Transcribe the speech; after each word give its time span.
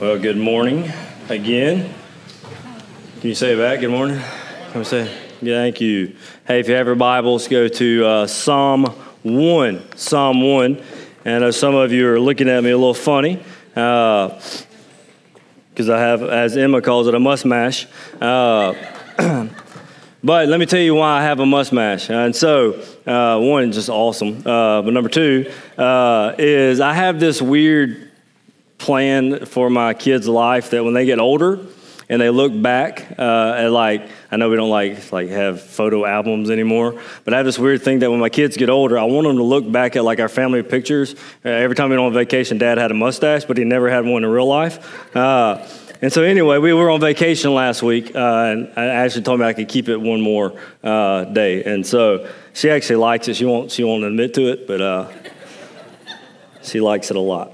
Well, 0.00 0.18
good 0.18 0.38
morning 0.38 0.90
again. 1.28 1.92
Can 3.20 3.28
you 3.28 3.34
say 3.34 3.54
back? 3.54 3.80
Good 3.80 3.90
morning. 3.90 4.18
Can 4.70 4.78
we 4.78 4.84
say? 4.84 5.14
Yeah, 5.42 5.56
thank 5.56 5.82
you. 5.82 6.16
Hey, 6.46 6.60
if 6.60 6.68
you 6.68 6.74
have 6.76 6.86
your 6.86 6.94
Bibles, 6.94 7.48
go 7.48 7.68
to 7.68 8.06
uh, 8.06 8.26
Psalm 8.26 8.84
1. 9.24 9.98
Psalm 9.98 10.40
1. 10.40 10.82
And 11.26 11.44
uh, 11.44 11.52
some 11.52 11.74
of 11.74 11.92
you 11.92 12.08
are 12.08 12.18
looking 12.18 12.48
at 12.48 12.64
me 12.64 12.70
a 12.70 12.78
little 12.78 12.94
funny 12.94 13.44
because 13.74 14.40
uh, 15.90 15.94
I 15.94 15.98
have, 15.98 16.22
as 16.22 16.56
Emma 16.56 16.80
calls 16.80 17.06
it, 17.06 17.14
a 17.14 17.20
must 17.20 17.44
mash. 17.44 17.86
Uh, 18.22 18.72
but 20.24 20.48
let 20.48 20.58
me 20.58 20.64
tell 20.64 20.80
you 20.80 20.94
why 20.94 21.18
I 21.18 21.24
have 21.24 21.40
a 21.40 21.46
must 21.46 21.74
mash. 21.74 22.08
And 22.08 22.34
so, 22.34 22.82
uh, 23.06 23.38
one, 23.38 23.70
just 23.70 23.90
awesome. 23.90 24.38
Uh, 24.46 24.80
but 24.80 24.94
number 24.94 25.10
two 25.10 25.52
is 26.38 26.80
I 26.80 26.94
have 26.94 27.20
this 27.20 27.42
weird 27.42 28.09
plan 28.80 29.44
for 29.44 29.70
my 29.70 29.94
kids' 29.94 30.26
life 30.26 30.70
that 30.70 30.82
when 30.82 30.94
they 30.94 31.04
get 31.04 31.20
older 31.20 31.60
and 32.08 32.20
they 32.20 32.30
look 32.30 32.50
back 32.60 33.14
uh, 33.18 33.54
at 33.56 33.70
like 33.70 34.08
I 34.32 34.36
know 34.36 34.50
we 34.50 34.56
don't 34.56 34.70
like 34.70 35.12
like 35.12 35.28
have 35.28 35.62
photo 35.62 36.04
albums 36.04 36.50
anymore, 36.50 37.00
but 37.24 37.34
I 37.34 37.36
have 37.36 37.46
this 37.46 37.58
weird 37.58 37.82
thing 37.82 38.00
that 38.00 38.10
when 38.10 38.18
my 38.18 38.30
kids 38.30 38.56
get 38.56 38.68
older, 38.68 38.98
I 38.98 39.04
want 39.04 39.28
them 39.28 39.36
to 39.36 39.44
look 39.44 39.70
back 39.70 39.94
at 39.94 40.02
like 40.02 40.18
our 40.18 40.28
family 40.28 40.62
pictures. 40.62 41.14
Uh, 41.44 41.50
every 41.50 41.76
time 41.76 41.90
we 41.90 41.96
went 41.96 42.06
on 42.06 42.12
vacation, 42.12 42.58
Dad 42.58 42.78
had 42.78 42.90
a 42.90 42.94
mustache, 42.94 43.44
but 43.44 43.56
he 43.56 43.64
never 43.64 43.88
had 43.88 44.04
one 44.04 44.24
in 44.24 44.30
real 44.30 44.46
life. 44.46 45.14
Uh, 45.14 45.64
and 46.02 46.10
so 46.10 46.22
anyway, 46.22 46.56
we 46.56 46.72
were 46.72 46.90
on 46.90 46.98
vacation 46.98 47.54
last 47.54 47.82
week, 47.82 48.16
uh, 48.16 48.18
and 48.18 48.68
Ashley 48.76 49.20
told 49.20 49.38
me 49.38 49.46
I 49.46 49.52
could 49.52 49.68
keep 49.68 49.90
it 49.90 49.98
one 49.98 50.22
more 50.22 50.58
uh, 50.82 51.24
day, 51.24 51.62
and 51.62 51.86
so 51.86 52.28
she 52.54 52.70
actually 52.70 52.96
likes 52.96 53.28
it. 53.28 53.36
She 53.36 53.44
won't 53.44 53.70
she 53.70 53.84
won't 53.84 54.04
admit 54.04 54.34
to 54.34 54.50
it, 54.50 54.66
but 54.66 54.80
uh, 54.80 55.12
she 56.62 56.80
likes 56.80 57.10
it 57.10 57.16
a 57.16 57.20
lot. 57.20 57.52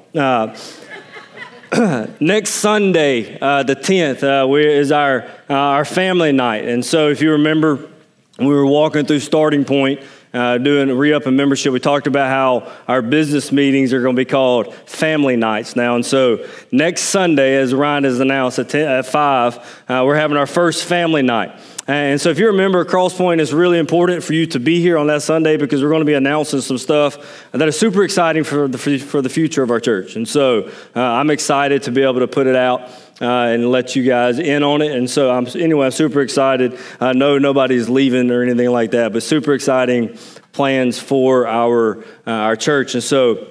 next 2.21 2.51
Sunday, 2.51 3.39
uh, 3.39 3.63
the 3.63 3.77
10th, 3.77 4.23
uh, 4.23 4.49
we, 4.49 4.67
is 4.67 4.93
our, 4.93 5.25
uh, 5.51 5.55
our 5.55 5.85
family 5.85 6.33
night. 6.33 6.65
And 6.65 6.83
so, 6.83 7.09
if 7.09 7.21
you 7.21 7.33
remember, 7.33 7.91
we 8.39 8.47
were 8.47 8.65
walking 8.65 9.05
through 9.05 9.21
Starting 9.21 9.65
Point. 9.65 10.01
Uh, 10.33 10.59
doing 10.59 10.95
re 10.95 11.15
up 11.15 11.25
and 11.25 11.35
membership, 11.35 11.73
we 11.73 11.81
talked 11.81 12.07
about 12.07 12.29
how 12.29 12.71
our 12.89 13.01
business 13.01 13.53
meetings 13.53 13.93
are 13.95 14.03
going 14.03 14.15
to 14.15 14.21
be 14.21 14.27
called 14.27 14.75
family 14.75 15.35
nights 15.35 15.77
now. 15.77 15.95
And 15.95 16.05
so, 16.05 16.47
next 16.71 17.03
Sunday, 17.05 17.57
as 17.57 17.73
Ryan 17.73 18.05
has 18.05 18.21
announced 18.21 18.59
at, 18.59 18.69
10, 18.69 18.89
at 18.89 19.07
5, 19.07 19.83
uh, 19.89 20.03
we're 20.05 20.17
having 20.17 20.37
our 20.37 20.47
first 20.47 20.85
family 20.85 21.23
night. 21.23 21.59
And 21.89 22.21
so, 22.21 22.31
if 22.31 22.39
you 22.41 22.49
remember, 22.49 22.85
Crosspoint 22.85 23.39
is 23.39 23.55
really 23.55 23.79
important 23.79 24.25
for 24.25 24.33
you 24.33 24.47
to 24.47 24.59
be 24.59 24.81
here 24.81 24.99
on 24.99 25.07
that 25.07 25.23
Sunday 25.23 25.57
because 25.57 25.83
we're 25.83 25.91
going 25.91 26.01
to 26.01 26.07
be 26.07 26.15
announcing 26.15 26.61
some 26.61 26.79
stuff 26.79 27.49
that 27.53 27.69
is 27.69 27.79
super 27.79 28.03
exciting 28.03 28.43
for 28.43 28.67
the, 28.67 28.99
for 28.99 29.23
the 29.23 29.29
future 29.29 29.63
of 29.63 29.71
our 29.71 29.79
church. 29.79 30.17
And 30.17 30.29
so, 30.29 30.69
uh, 30.97 31.01
I'm 31.01 31.31
excited 31.31 31.85
to 31.85 31.93
be 31.93 32.03
able 32.03 32.21
to 32.21 32.29
put 32.29 32.47
it 32.47 32.57
out. 32.57 32.91
Uh, 33.19 33.49
and 33.49 33.71
let 33.71 33.97
you 33.97 34.03
guys 34.03 34.39
in 34.39 34.63
on 34.63 34.83
it. 34.83 34.93
And 34.93 35.09
so, 35.09 35.31
I'm 35.31 35.47
anyway, 35.55 35.87
I'm 35.87 35.93
super 35.93 36.21
excited. 36.21 36.79
I 37.01 37.15
know 37.15 37.39
nobody's 37.39 37.89
leaving 37.89 38.31
or 38.31 38.43
anything 38.43 38.69
like 38.69 38.91
that, 38.91 39.15
but 39.15 39.23
super 39.23 39.55
exciting 39.55 40.19
plans 40.53 40.99
for 40.99 41.47
our 41.47 42.05
uh, 42.27 42.31
our 42.31 42.57
church. 42.57 42.93
And 42.93 43.03
so, 43.03 43.47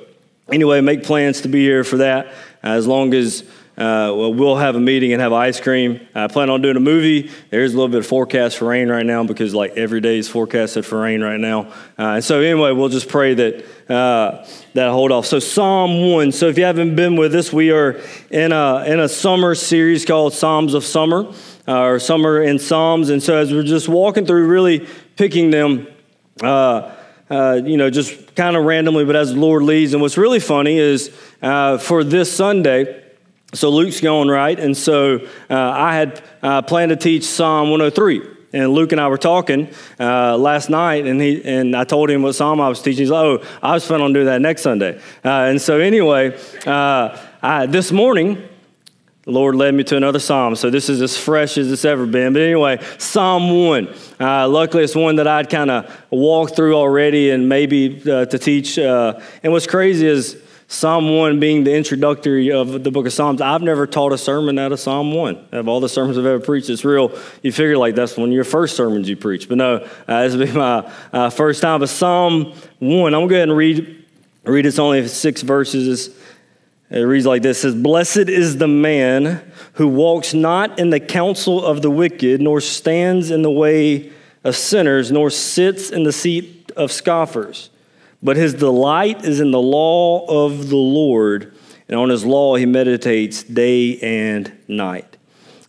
anyway, 0.51 0.81
make 0.81 1.01
plans 1.01 1.41
to 1.41 1.47
be 1.47 1.61
here 1.61 1.83
for 1.83 1.97
that. 1.97 2.31
As 2.61 2.85
long 2.85 3.15
as 3.15 3.43
uh, 3.77 4.07
well, 4.15 4.33
we'll 4.33 4.55
have 4.55 4.77
a 4.77 4.79
meeting 4.79 5.11
and 5.11 5.21
have 5.21 5.33
ice 5.33 5.59
cream. 5.59 5.99
I 6.15 6.27
plan 6.27 6.49
on 6.49 6.61
doing 6.61 6.77
a 6.77 6.79
movie. 6.81 7.29
There's 7.49 7.73
a 7.73 7.75
little 7.75 7.89
bit 7.89 7.99
of 7.99 8.07
forecast 8.07 8.55
for 8.55 8.69
rain 8.69 8.87
right 8.87 9.05
now 9.05 9.25
because 9.25 9.53
like 9.53 9.71
every 9.71 9.99
day 9.99 10.17
is 10.17 10.29
forecasted 10.29 10.85
for 10.85 11.01
rain 11.01 11.21
right 11.21 11.39
now. 11.39 11.73
Uh, 11.99 12.15
and 12.15 12.23
so 12.23 12.39
anyway, 12.39 12.71
we'll 12.71 12.87
just 12.87 13.09
pray 13.09 13.33
that 13.33 13.65
uh, 13.91 14.47
that 14.75 14.91
hold 14.91 15.11
off. 15.11 15.25
So 15.25 15.39
Psalm 15.39 16.09
one. 16.09 16.31
So 16.31 16.47
if 16.47 16.57
you 16.57 16.63
haven't 16.63 16.95
been 16.95 17.17
with 17.17 17.35
us, 17.35 17.51
we 17.51 17.71
are 17.71 17.99
in 18.31 18.53
a 18.53 18.85
in 18.87 19.01
a 19.01 19.09
summer 19.09 19.55
series 19.55 20.05
called 20.05 20.31
Psalms 20.31 20.73
of 20.73 20.85
Summer, 20.85 21.33
uh, 21.67 21.81
or 21.81 21.99
Summer 21.99 22.41
in 22.41 22.59
Psalms. 22.59 23.09
And 23.09 23.21
so 23.21 23.35
as 23.35 23.51
we're 23.51 23.63
just 23.63 23.89
walking 23.89 24.25
through, 24.25 24.47
really 24.47 24.87
picking 25.17 25.51
them. 25.51 25.87
Uh, 26.41 26.93
uh, 27.27 27.59
you 27.63 27.75
know, 27.75 27.89
just 27.89 28.35
kind 28.35 28.55
of 28.55 28.65
randomly, 28.65 29.03
but 29.03 29.15
as 29.15 29.33
the 29.33 29.39
Lord 29.39 29.63
leads. 29.63 29.93
And 29.93 30.01
what's 30.01 30.15
really 30.15 30.39
funny 30.39 30.77
is 30.77 31.09
for 31.39 32.03
this 32.03 32.31
Sunday, 32.31 33.04
so 33.55 33.69
Luke's 33.69 34.01
going 34.01 34.27
right, 34.27 34.59
and 34.59 34.75
so 34.75 35.25
uh, 35.49 35.55
I 35.55 35.95
had 35.95 36.23
uh, 36.41 36.61
planned 36.61 36.89
to 36.89 36.95
teach 36.95 37.23
Psalm 37.23 37.69
103. 37.69 38.35
And 38.53 38.71
Luke 38.71 38.93
and 38.93 39.01
I 39.01 39.09
were 39.09 39.17
talking 39.17 39.69
uh, 39.99 40.37
last 40.37 40.69
night, 40.69 41.05
and 41.05 41.19
he 41.19 41.43
and 41.43 41.75
I 41.75 41.83
told 41.83 42.09
him 42.09 42.21
what 42.21 42.35
psalm 42.35 42.61
I 42.61 42.69
was 42.69 42.81
teaching. 42.81 42.99
He's 42.99 43.09
like, 43.09 43.25
"Oh, 43.25 43.43
I 43.61 43.73
was 43.73 43.85
planning 43.85 44.05
on 44.05 44.13
doing 44.13 44.27
that 44.27 44.39
next 44.39 44.61
Sunday." 44.61 44.97
Uh, 45.25 45.49
and 45.49 45.61
so 45.61 45.79
anyway, 45.79 46.39
uh, 46.65 47.17
I, 47.41 47.65
this 47.65 47.91
morning, 47.91 48.41
the 49.23 49.31
Lord 49.31 49.55
led 49.55 49.73
me 49.73 49.83
to 49.83 49.97
another 49.97 50.19
psalm. 50.19 50.55
So 50.55 50.69
this 50.69 50.87
is 50.87 51.01
as 51.01 51.17
fresh 51.17 51.57
as 51.57 51.69
it's 51.69 51.83
ever 51.83 52.05
been. 52.05 52.31
But 52.31 52.43
anyway, 52.43 52.81
Psalm 52.97 53.65
1. 53.65 53.93
Uh, 54.21 54.47
luckily, 54.47 54.85
it's 54.85 54.95
one 54.95 55.17
that 55.17 55.27
I'd 55.27 55.49
kind 55.49 55.69
of 55.69 55.93
walked 56.09 56.55
through 56.55 56.75
already 56.75 57.31
and 57.31 57.49
maybe 57.49 57.99
to 57.99 58.25
teach. 58.37 58.77
And 58.77 59.51
what's 59.51 59.67
crazy 59.67 60.07
is 60.07 60.41
Psalm 60.67 61.15
1 61.15 61.39
being 61.39 61.63
the 61.63 61.75
introductory 61.75 62.51
of 62.51 62.83
the 62.83 62.89
book 62.89 63.05
of 63.05 63.13
Psalms, 63.13 63.39
I've 63.39 63.61
never 63.61 63.85
taught 63.85 64.13
a 64.13 64.17
sermon 64.17 64.57
out 64.57 64.71
of 64.71 64.79
Psalm 64.79 65.13
1. 65.13 65.49
Of 65.51 65.67
all 65.67 65.79
the 65.79 65.89
sermons 65.89 66.17
I've 66.17 66.25
ever 66.25 66.43
preached, 66.43 66.69
it's 66.71 66.83
real. 66.83 67.11
You 67.43 67.51
figure 67.51 67.77
like 67.77 67.93
that's 67.93 68.17
one 68.17 68.29
of 68.29 68.33
your 68.33 68.43
first 68.43 68.75
sermons 68.75 69.07
you 69.07 69.15
preach. 69.15 69.47
But 69.47 69.59
no, 69.59 69.87
uh, 70.07 70.23
this 70.23 70.35
will 70.35 70.45
be 70.45 70.51
my 70.57 70.91
uh, 71.13 71.29
first 71.29 71.61
time. 71.61 71.81
But 71.81 71.89
Psalm 71.89 72.53
1, 72.79 73.13
I'm 73.13 73.27
going 73.27 73.27
to 73.27 73.27
go 73.27 73.35
ahead 73.35 73.49
and 73.49 73.57
read, 73.57 74.05
read 74.43 74.65
it's 74.65 74.79
only 74.79 75.07
six 75.07 75.43
verses. 75.43 76.17
It 76.89 77.01
reads 77.01 77.27
like 77.27 77.43
this 77.43 77.59
it 77.59 77.61
says, 77.61 77.75
Blessed 77.75 78.29
is 78.29 78.57
the 78.57 78.67
man 78.67 79.51
who 79.73 79.87
walks 79.87 80.33
not 80.33 80.79
in 80.79 80.89
the 80.89 80.99
counsel 80.99 81.63
of 81.63 81.83
the 81.83 81.91
wicked, 81.91 82.41
nor 82.41 82.59
stands 82.59 83.29
in 83.29 83.43
the 83.43 83.51
way 83.51 84.11
of 84.43 84.55
sinners, 84.55 85.11
nor 85.11 85.29
sits 85.29 85.91
in 85.91 86.03
the 86.03 86.11
seat 86.11 86.71
of 86.75 86.91
scoffers. 86.91 87.69
But 88.23 88.37
his 88.37 88.53
delight 88.53 89.23
is 89.23 89.39
in 89.39 89.51
the 89.51 89.61
law 89.61 90.25
of 90.25 90.69
the 90.69 90.75
Lord, 90.75 91.53
and 91.87 91.97
on 91.97 92.09
his 92.09 92.25
law 92.25 92.55
he 92.55 92.65
meditates 92.65 93.43
day 93.43 93.99
and 93.99 94.51
night. 94.67 95.17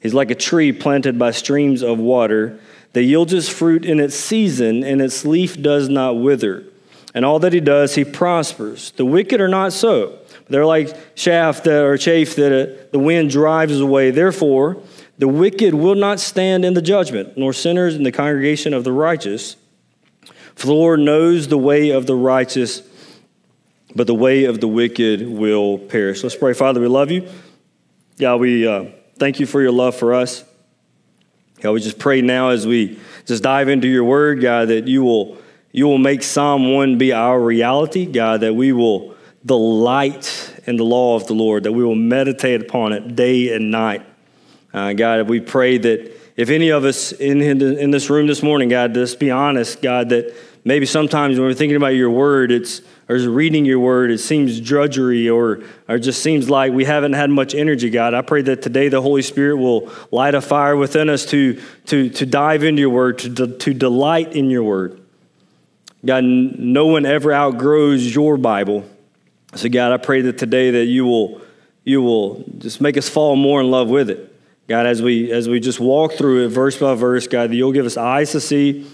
He's 0.01 0.15
like 0.15 0.31
a 0.31 0.35
tree 0.35 0.73
planted 0.73 1.19
by 1.19 1.33
streams 1.33 1.83
of 1.83 1.99
water 1.99 2.61
that 2.93 3.03
yields 3.03 3.33
its 3.33 3.49
fruit 3.49 3.85
in 3.85 4.01
its 4.01 4.15
season, 4.15 4.83
and 4.85 5.03
its 5.03 5.25
leaf 5.25 5.61
does 5.61 5.89
not 5.89 6.13
wither. 6.13 6.65
And 7.15 7.25
all 7.25 7.39
that 7.41 7.53
he 7.53 7.61
does, 7.61 7.95
he 7.95 8.05
prospers. 8.05 8.93
The 8.93 9.05
wicked 9.05 9.41
are 9.41 9.49
not 9.49 9.73
so. 9.73 10.19
They're 10.49 10.67
like 10.67 11.15
chaff 11.15 11.63
that, 11.65 11.83
or 11.83 11.99
chaff 11.99 12.37
that 12.37 12.53
uh, 12.53 12.87
the 12.93 12.99
wind 12.99 13.31
drives 13.31 13.81
away. 13.81 14.11
Therefore, 14.11 14.83
the 15.19 15.29
wicked 15.29 15.75
will 15.75 15.95
not 15.95 16.21
stand 16.21 16.65
in 16.65 16.75
the 16.75 16.83
judgment, 16.83 17.37
nor 17.37 17.53
sinners 17.53 17.97
in 17.97 18.03
the 18.03 18.13
congregation 18.13 18.75
of 18.75 18.85
the 18.85 18.93
righteous. 18.93 19.57
For 20.57 20.67
the 20.67 20.73
Lord 20.73 21.01
knows 21.01 21.49
the 21.49 21.59
way 21.59 21.91
of 21.91 22.07
the 22.07 22.17
righteous, 22.17 22.83
but 23.95 24.07
the 24.07 24.15
way 24.15 24.45
of 24.45 24.61
the 24.61 24.67
wicked 24.67 25.29
will 25.29 25.79
perish. 25.79 26.23
Let's 26.23 26.35
pray. 26.35 26.55
Father, 26.55 26.81
we 26.81 26.89
love 26.89 27.11
you. 27.11 27.29
God, 28.19 28.41
we 28.41 28.67
uh, 28.67 28.87
thank 29.19 29.39
you 29.39 29.45
for 29.45 29.61
your 29.61 29.71
love 29.71 29.95
for 29.95 30.15
us. 30.15 30.45
God, 31.61 31.73
we 31.73 31.81
just 31.81 31.99
pray 31.99 32.23
now 32.23 32.49
as 32.49 32.67
we 32.67 32.99
just 33.27 33.43
dive 33.43 33.69
into 33.69 33.87
your 33.87 34.05
word, 34.05 34.41
God, 34.41 34.69
that 34.69 34.89
you 34.89 35.05
will, 35.05 35.37
you 35.73 35.87
will 35.87 35.99
make 35.99 36.23
Psalm 36.23 36.73
1 36.73 36.97
be 36.97 37.13
our 37.13 37.39
reality, 37.39 38.07
God, 38.07 38.41
that 38.41 38.55
we 38.55 38.73
will 38.73 39.15
delight 39.45 40.55
in 40.67 40.77
the 40.77 40.85
law 40.85 41.17
of 41.17 41.27
the 41.27 41.35
Lord, 41.35 41.65
that 41.65 41.73
we 41.73 41.85
will 41.85 41.95
meditate 41.95 42.63
upon 42.63 42.95
it 42.95 43.15
day 43.15 43.55
and 43.55 43.71
night. 43.71 44.05
Uh, 44.73 44.95
God, 44.95 45.29
we 45.29 45.41
pray 45.41 45.77
that 45.77 46.26
if 46.37 46.51
any 46.51 46.69
of 46.69 46.85
us 46.85 47.13
in, 47.13 47.41
in 47.41 47.91
this 47.91 48.11
room 48.11 48.27
this 48.27 48.43
morning, 48.43 48.69
God, 48.69 48.95
just 48.95 49.19
be 49.19 49.31
honest, 49.31 49.81
God, 49.81 50.11
that 50.11 50.35
maybe 50.65 50.85
sometimes 50.85 51.39
when 51.39 51.49
we're 51.49 51.55
thinking 51.55 51.77
about 51.77 51.95
your 51.95 52.11
word, 52.11 52.53
it's 52.53 52.83
or 53.09 53.17
reading 53.17 53.65
your 53.65 53.79
word, 53.79 54.11
it 54.11 54.19
seems 54.19 54.61
drudgery 54.61 55.29
or, 55.29 55.63
or 55.89 55.99
just 55.99 56.23
seems 56.23 56.51
like 56.51 56.73
we 56.73 56.85
haven't 56.85 57.13
had 57.13 57.31
much 57.31 57.55
energy, 57.55 57.89
God. 57.89 58.15
I 58.15 58.23
pray 58.23 58.43
that 58.43 58.63
today 58.63 58.89
the 58.89 59.01
Holy 59.01 59.23
Spirit 59.23 59.59
will 59.59 59.93
light 60.11 60.35
a 60.35 60.41
fire 60.41 60.77
within 60.77 61.09
us 61.09 61.25
to, 61.27 61.61
to, 61.87 62.11
to 62.11 62.27
dive 62.27 62.65
into 62.65 62.81
your 62.81 62.91
word, 62.91 63.21
to, 63.21 63.47
to 63.47 63.75
delight 63.75 64.35
in 64.35 64.51
your 64.51 64.65
word. 64.65 65.01
God, 66.05 66.25
no 66.25 66.87
one 66.87 67.07
ever 67.07 67.33
outgrows 67.33 68.15
your 68.15 68.37
Bible. 68.37 68.85
So, 69.55 69.69
God, 69.69 69.93
I 69.93 69.97
pray 69.99 70.21
that 70.23 70.37
today 70.37 70.73
that 70.73 70.85
you 70.87 71.07
will, 71.07 71.41
you 71.85 72.03
will 72.03 72.45
just 72.59 72.81
make 72.81 72.97
us 72.97 73.09
fall 73.09 73.37
more 73.37 73.61
in 73.61 73.71
love 73.71 73.89
with 73.89 74.11
it. 74.11 74.36
God, 74.69 74.87
as 74.87 75.01
we 75.01 75.31
as 75.31 75.49
we 75.49 75.61
just 75.61 75.79
walk 75.79 76.15
through 76.15 76.47
it 76.47 76.49
verse 76.49 76.79
by 76.79 76.95
verse, 76.95 77.27
God, 77.27 77.51
that 77.51 77.57
you'll 77.57 77.73
give 77.73 77.87
us 77.87 77.97
eyes 77.97 78.33
to 78.33 78.41
see, 78.41 78.87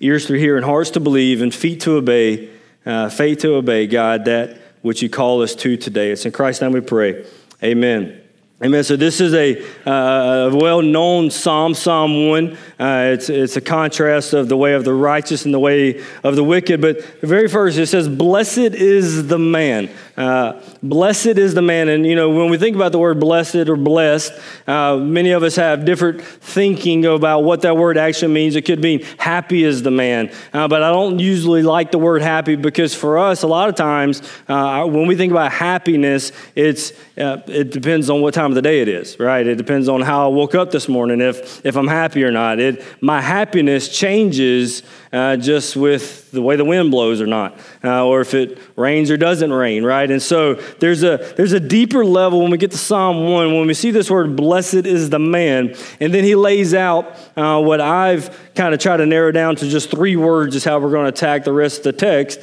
ears 0.00 0.26
to 0.26 0.34
hear, 0.34 0.56
and 0.56 0.64
hearts 0.64 0.90
to 0.90 1.00
believe, 1.00 1.42
and 1.42 1.54
feet 1.54 1.80
to 1.80 1.96
obey, 1.96 2.50
uh, 2.84 3.08
faith 3.08 3.38
to 3.38 3.54
obey, 3.54 3.86
God, 3.86 4.24
that 4.26 4.60
which 4.82 5.02
you 5.02 5.10
call 5.10 5.42
us 5.42 5.54
to 5.56 5.76
today. 5.76 6.10
It's 6.10 6.24
in 6.26 6.32
Christ's 6.32 6.62
name 6.62 6.72
we 6.72 6.80
pray. 6.80 7.26
Amen. 7.62 8.25
Amen. 8.64 8.82
So 8.84 8.96
this 8.96 9.20
is 9.20 9.34
a 9.34 9.60
uh, 9.86 10.50
well-known 10.50 11.30
psalm, 11.30 11.74
Psalm 11.74 12.28
one. 12.28 12.56
Uh, 12.80 13.10
it's 13.12 13.28
it's 13.28 13.58
a 13.58 13.60
contrast 13.60 14.32
of 14.32 14.48
the 14.48 14.56
way 14.56 14.72
of 14.72 14.82
the 14.82 14.94
righteous 14.94 15.44
and 15.44 15.52
the 15.52 15.58
way 15.58 16.02
of 16.24 16.36
the 16.36 16.44
wicked. 16.44 16.80
But 16.80 17.20
the 17.20 17.26
very 17.26 17.48
first, 17.48 17.76
it 17.76 17.86
says, 17.86 18.08
"Blessed 18.08 18.56
is 18.58 19.28
the 19.28 19.38
man." 19.38 19.90
Uh, 20.16 20.58
blessed 20.82 21.26
is 21.26 21.52
the 21.52 21.60
man. 21.60 21.90
And, 21.90 22.06
you 22.06 22.16
know, 22.16 22.30
when 22.30 22.48
we 22.48 22.56
think 22.56 22.74
about 22.74 22.92
the 22.92 22.98
word 22.98 23.20
blessed 23.20 23.68
or 23.68 23.76
blessed, 23.76 24.32
uh, 24.66 24.96
many 24.96 25.30
of 25.32 25.42
us 25.42 25.56
have 25.56 25.84
different 25.84 26.22
thinking 26.22 27.04
about 27.04 27.40
what 27.40 27.60
that 27.62 27.76
word 27.76 27.98
actually 27.98 28.32
means. 28.32 28.56
It 28.56 28.62
could 28.62 28.80
mean 28.80 29.02
happy 29.18 29.62
is 29.62 29.82
the 29.82 29.90
man. 29.90 30.32
Uh, 30.54 30.68
but 30.68 30.82
I 30.82 30.90
don't 30.90 31.18
usually 31.18 31.62
like 31.62 31.90
the 31.90 31.98
word 31.98 32.22
happy 32.22 32.56
because 32.56 32.94
for 32.94 33.18
us, 33.18 33.42
a 33.42 33.46
lot 33.46 33.68
of 33.68 33.74
times, 33.74 34.22
uh, 34.48 34.86
when 34.86 35.06
we 35.06 35.16
think 35.16 35.32
about 35.32 35.52
happiness, 35.52 36.32
it's, 36.54 36.92
it 37.16 37.70
depends 37.70 38.08
on 38.08 38.22
what 38.22 38.32
time 38.32 38.45
of 38.50 38.54
the 38.54 38.62
day 38.62 38.80
it 38.80 38.88
is, 38.88 39.18
right? 39.18 39.46
It 39.46 39.56
depends 39.56 39.88
on 39.88 40.00
how 40.00 40.26
I 40.26 40.28
woke 40.28 40.54
up 40.54 40.70
this 40.70 40.88
morning, 40.88 41.20
if, 41.20 41.64
if 41.64 41.76
I'm 41.76 41.88
happy 41.88 42.24
or 42.24 42.30
not. 42.30 42.58
It, 42.58 42.84
my 43.00 43.20
happiness 43.20 43.88
changes 43.88 44.82
uh, 45.12 45.36
just 45.36 45.76
with 45.76 46.30
the 46.30 46.42
way 46.42 46.56
the 46.56 46.64
wind 46.64 46.90
blows 46.90 47.20
or 47.20 47.26
not, 47.26 47.58
uh, 47.84 48.04
or 48.04 48.20
if 48.20 48.34
it 48.34 48.58
rains 48.76 49.10
or 49.10 49.16
doesn't 49.16 49.52
rain, 49.52 49.84
right? 49.84 50.10
And 50.10 50.20
so 50.20 50.54
there's 50.54 51.02
a, 51.02 51.16
there's 51.36 51.52
a 51.52 51.60
deeper 51.60 52.04
level 52.04 52.40
when 52.40 52.50
we 52.50 52.58
get 52.58 52.70
to 52.72 52.78
Psalm 52.78 53.30
1, 53.30 53.54
when 53.54 53.66
we 53.66 53.74
see 53.74 53.90
this 53.90 54.10
word, 54.10 54.36
blessed 54.36 54.86
is 54.86 55.10
the 55.10 55.18
man, 55.18 55.74
and 56.00 56.12
then 56.12 56.24
he 56.24 56.34
lays 56.34 56.74
out 56.74 57.16
uh, 57.36 57.60
what 57.62 57.80
I've 57.80 58.52
kind 58.54 58.74
of 58.74 58.80
tried 58.80 58.98
to 58.98 59.06
narrow 59.06 59.32
down 59.32 59.56
to 59.56 59.68
just 59.68 59.90
three 59.90 60.16
words 60.16 60.56
is 60.56 60.64
how 60.64 60.78
we're 60.78 60.90
going 60.90 61.04
to 61.04 61.08
attack 61.08 61.44
the 61.44 61.52
rest 61.52 61.78
of 61.78 61.84
the 61.84 61.92
text. 61.92 62.40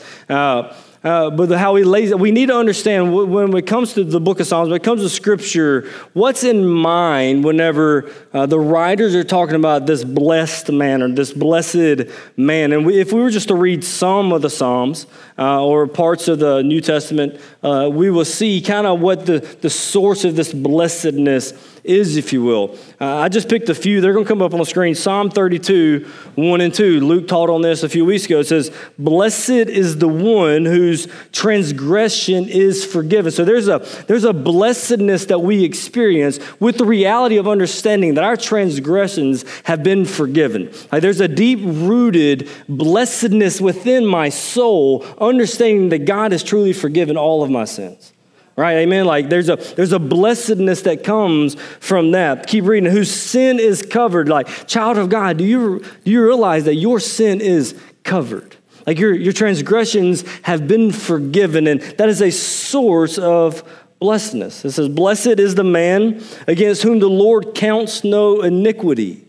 Uh, 1.03 1.29
but 1.29 1.49
how 1.51 1.75
he 1.75 1.83
lays 1.83 2.11
it, 2.11 2.19
we 2.19 2.31
need 2.31 2.45
to 2.45 2.55
understand 2.55 3.13
when 3.13 3.53
it 3.57 3.67
comes 3.67 3.93
to 3.93 4.05
the 4.05 4.21
book 4.21 4.39
of 4.39 4.47
Psalms, 4.47 4.69
when 4.69 4.77
it 4.77 4.83
comes 4.83 5.01
to 5.01 5.09
scripture, 5.09 5.89
what's 6.13 6.45
in 6.45 6.65
mind 6.65 7.43
whenever 7.43 8.09
uh, 8.33 8.45
the 8.45 8.59
writers 8.59 9.13
are 9.13 9.23
talking 9.25 9.55
about 9.55 9.85
this 9.85 10.05
blessed 10.05 10.71
man 10.71 11.01
or 11.01 11.09
this 11.09 11.33
blessed 11.33 12.09
man. 12.37 12.71
And 12.71 12.85
we, 12.85 13.01
if 13.01 13.11
we 13.11 13.19
were 13.19 13.31
just 13.31 13.49
to 13.49 13.55
read 13.55 13.83
some 13.83 14.31
of 14.31 14.41
the 14.41 14.49
Psalms 14.49 15.05
uh, 15.37 15.65
or 15.65 15.87
parts 15.87 16.29
of 16.29 16.39
the 16.39 16.61
New 16.61 16.79
Testament, 16.79 17.37
uh, 17.63 17.89
we 17.91 18.09
will 18.09 18.23
see 18.23 18.61
kind 18.61 18.87
of 18.87 19.01
what 19.01 19.25
the, 19.25 19.39
the 19.59 19.69
source 19.69 20.23
of 20.23 20.37
this 20.37 20.53
blessedness 20.53 21.51
is, 21.83 22.17
if 22.17 22.31
you 22.31 22.43
will. 22.43 22.77
Uh, 22.99 23.17
I 23.17 23.29
just 23.29 23.49
picked 23.49 23.69
a 23.69 23.75
few. 23.75 23.99
They're 23.99 24.13
going 24.13 24.25
to 24.25 24.29
come 24.29 24.41
up 24.41 24.53
on 24.53 24.59
the 24.59 24.65
screen. 24.65 24.95
Psalm 24.95 25.29
32, 25.29 26.05
1 26.35 26.61
and 26.61 26.73
2. 26.73 27.01
Luke 27.01 27.27
taught 27.27 27.49
on 27.49 27.61
this 27.61 27.83
a 27.83 27.89
few 27.89 28.05
weeks 28.05 28.25
ago. 28.25 28.39
It 28.39 28.47
says, 28.47 28.71
Blessed 28.97 29.49
is 29.49 29.97
the 29.97 30.07
one 30.07 30.65
whose 30.65 31.07
transgression 31.31 32.47
is 32.47 32.85
forgiven. 32.85 33.31
So 33.31 33.43
there's 33.43 33.67
a, 33.67 33.79
there's 34.07 34.23
a 34.23 34.33
blessedness 34.33 35.25
that 35.25 35.39
we 35.39 35.63
experience 35.63 36.39
with 36.59 36.77
the 36.77 36.85
reality 36.85 37.37
of 37.37 37.47
understanding 37.47 38.13
that 38.15 38.23
our 38.23 38.37
transgressions 38.37 39.43
have 39.63 39.83
been 39.83 40.05
forgiven. 40.05 40.71
Like 40.91 41.01
there's 41.01 41.21
a 41.21 41.27
deep 41.27 41.59
rooted 41.61 42.49
blessedness 42.69 43.59
within 43.59 44.05
my 44.05 44.29
soul, 44.29 45.05
understanding 45.19 45.89
that 45.89 46.05
God 46.05 46.31
has 46.31 46.43
truly 46.43 46.73
forgiven 46.73 47.17
all 47.17 47.43
of 47.43 47.49
my 47.49 47.65
sins 47.65 48.13
right 48.55 48.77
amen? 48.77 49.05
Like 49.05 49.29
there's 49.29 49.49
a 49.49 49.55
there's 49.55 49.91
a 49.91 49.99
blessedness 49.99 50.81
that 50.81 51.03
comes 51.03 51.55
from 51.79 52.11
that. 52.11 52.47
Keep 52.47 52.65
reading. 52.65 52.91
Whose 52.91 53.11
sin 53.11 53.59
is 53.59 53.81
covered. 53.81 54.29
Like 54.29 54.67
child 54.67 54.97
of 54.97 55.09
god 55.09 55.37
do 55.37 55.43
you 55.43 55.83
do 56.03 56.11
you 56.11 56.23
realize 56.23 56.65
that 56.65 56.75
your 56.75 56.99
sin 56.99 57.41
is 57.41 57.79
covered? 58.03 58.55
Like 58.85 58.99
your 58.99 59.13
your 59.13 59.33
transgressions 59.33 60.23
have 60.43 60.67
been 60.67 60.91
forgiven 60.91 61.67
and 61.67 61.81
that 61.81 62.09
is 62.09 62.21
a 62.21 62.31
source 62.31 63.17
of 63.17 63.63
blessedness. 63.99 64.65
It 64.65 64.71
says 64.71 64.89
blessed 64.89 65.39
is 65.39 65.55
the 65.55 65.63
man 65.63 66.21
against 66.47 66.83
whom 66.83 66.99
the 66.99 67.09
lord 67.09 67.55
counts 67.55 68.03
no 68.03 68.41
iniquity. 68.41 69.25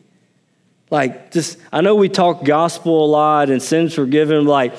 Like 0.91 1.33
just 1.33 1.59
i 1.73 1.81
know 1.81 1.95
we 1.95 2.09
talk 2.09 2.45
gospel 2.45 3.05
a 3.05 3.09
lot 3.09 3.49
and 3.51 3.63
sins 3.63 3.95
forgiven 3.95 4.45
like 4.45 4.75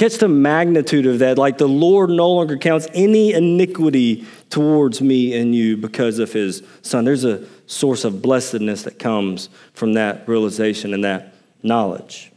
Catch 0.00 0.16
the 0.16 0.28
magnitude 0.28 1.04
of 1.04 1.18
that. 1.18 1.36
Like 1.36 1.58
the 1.58 1.68
Lord 1.68 2.08
no 2.08 2.30
longer 2.30 2.56
counts 2.56 2.88
any 2.94 3.34
iniquity 3.34 4.24
towards 4.48 5.02
me 5.02 5.38
and 5.38 5.54
you 5.54 5.76
because 5.76 6.18
of 6.18 6.32
his 6.32 6.62
son. 6.80 7.04
There's 7.04 7.26
a 7.26 7.46
source 7.66 8.04
of 8.04 8.22
blessedness 8.22 8.84
that 8.84 8.98
comes 8.98 9.50
from 9.74 9.92
that 9.92 10.26
realization 10.26 10.94
and 10.94 11.04
that 11.04 11.34
knowledge. 11.62 12.32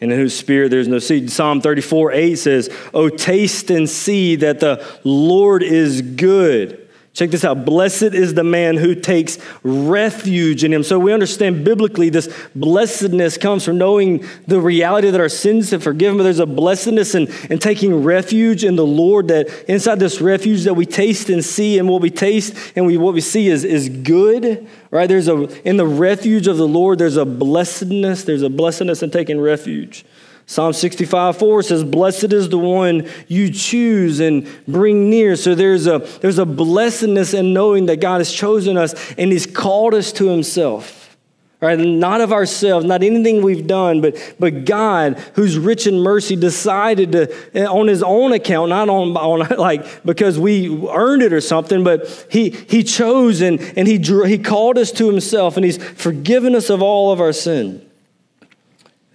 And 0.00 0.12
in 0.12 0.18
whose 0.20 0.38
spirit 0.38 0.70
there's 0.70 0.86
no 0.86 1.00
seed. 1.00 1.28
Psalm 1.28 1.60
34 1.60 2.12
8 2.12 2.34
says, 2.36 2.70
Oh, 2.94 3.08
taste 3.08 3.68
and 3.72 3.90
see 3.90 4.36
that 4.36 4.60
the 4.60 4.86
Lord 5.02 5.64
is 5.64 6.02
good. 6.02 6.87
Check 7.18 7.32
this 7.32 7.44
out. 7.44 7.64
Blessed 7.64 8.14
is 8.14 8.34
the 8.34 8.44
man 8.44 8.76
who 8.76 8.94
takes 8.94 9.38
refuge 9.64 10.62
in 10.62 10.72
him. 10.72 10.84
So 10.84 11.00
we 11.00 11.12
understand 11.12 11.64
biblically 11.64 12.10
this 12.10 12.32
blessedness 12.54 13.36
comes 13.36 13.64
from 13.64 13.76
knowing 13.76 14.24
the 14.46 14.60
reality 14.60 15.10
that 15.10 15.20
our 15.20 15.28
sins 15.28 15.72
have 15.72 15.82
forgiven, 15.82 16.16
but 16.16 16.22
there's 16.22 16.38
a 16.38 16.46
blessedness 16.46 17.16
in, 17.16 17.26
in 17.50 17.58
taking 17.58 18.04
refuge 18.04 18.62
in 18.62 18.76
the 18.76 18.86
Lord 18.86 19.26
that 19.28 19.48
inside 19.68 19.98
this 19.98 20.20
refuge 20.20 20.62
that 20.62 20.74
we 20.74 20.86
taste 20.86 21.28
and 21.28 21.44
see, 21.44 21.80
and 21.80 21.88
what 21.88 22.02
we 22.02 22.10
taste 22.10 22.54
and 22.76 22.86
we, 22.86 22.96
what 22.96 23.14
we 23.14 23.20
see 23.20 23.48
is, 23.48 23.64
is 23.64 23.88
good, 23.88 24.68
right? 24.92 25.08
There's 25.08 25.26
a, 25.26 25.42
in 25.68 25.76
the 25.76 25.88
refuge 25.88 26.46
of 26.46 26.56
the 26.56 26.68
Lord, 26.68 27.00
there's 27.00 27.16
a 27.16 27.24
blessedness. 27.24 28.22
There's 28.22 28.42
a 28.42 28.48
blessedness 28.48 29.02
in 29.02 29.10
taking 29.10 29.40
refuge. 29.40 30.04
Psalm 30.48 30.72
65 30.72 31.36
4 31.36 31.62
says, 31.62 31.84
Blessed 31.84 32.32
is 32.32 32.48
the 32.48 32.58
one 32.58 33.06
you 33.28 33.52
choose 33.52 34.18
and 34.18 34.48
bring 34.66 35.10
near. 35.10 35.36
So 35.36 35.54
there's 35.54 35.86
a, 35.86 35.98
there's 36.22 36.38
a 36.38 36.46
blessedness 36.46 37.34
in 37.34 37.52
knowing 37.52 37.84
that 37.86 38.00
God 38.00 38.18
has 38.18 38.32
chosen 38.32 38.78
us 38.78 38.94
and 39.18 39.30
He's 39.30 39.44
called 39.44 39.92
us 39.92 40.10
to 40.12 40.26
Himself. 40.28 41.16
Right? 41.60 41.78
Not 41.78 42.22
of 42.22 42.32
ourselves, 42.32 42.86
not 42.86 43.02
anything 43.02 43.42
we've 43.42 43.66
done, 43.66 44.00
but, 44.00 44.16
but 44.38 44.64
God, 44.64 45.18
who's 45.34 45.58
rich 45.58 45.86
in 45.86 46.00
mercy, 46.00 46.34
decided 46.34 47.12
to, 47.12 47.34
eh, 47.52 47.66
on 47.66 47.88
his 47.88 48.02
own 48.02 48.32
account, 48.32 48.70
not 48.70 48.88
on, 48.88 49.16
on 49.16 49.40
like 49.58 50.02
because 50.04 50.38
we 50.38 50.88
earned 50.88 51.20
it 51.20 51.32
or 51.32 51.42
something, 51.42 51.84
but 51.84 52.26
he, 52.30 52.50
he 52.50 52.84
chose 52.84 53.42
and, 53.42 53.60
and 53.76 53.86
he, 53.86 53.98
drew, 53.98 54.24
he 54.24 54.38
called 54.38 54.78
us 54.78 54.92
to 54.92 55.10
himself 55.10 55.56
and 55.56 55.64
he's 55.66 55.76
forgiven 55.76 56.54
us 56.54 56.70
of 56.70 56.80
all 56.80 57.12
of 57.12 57.20
our 57.20 57.32
sin. 57.34 57.84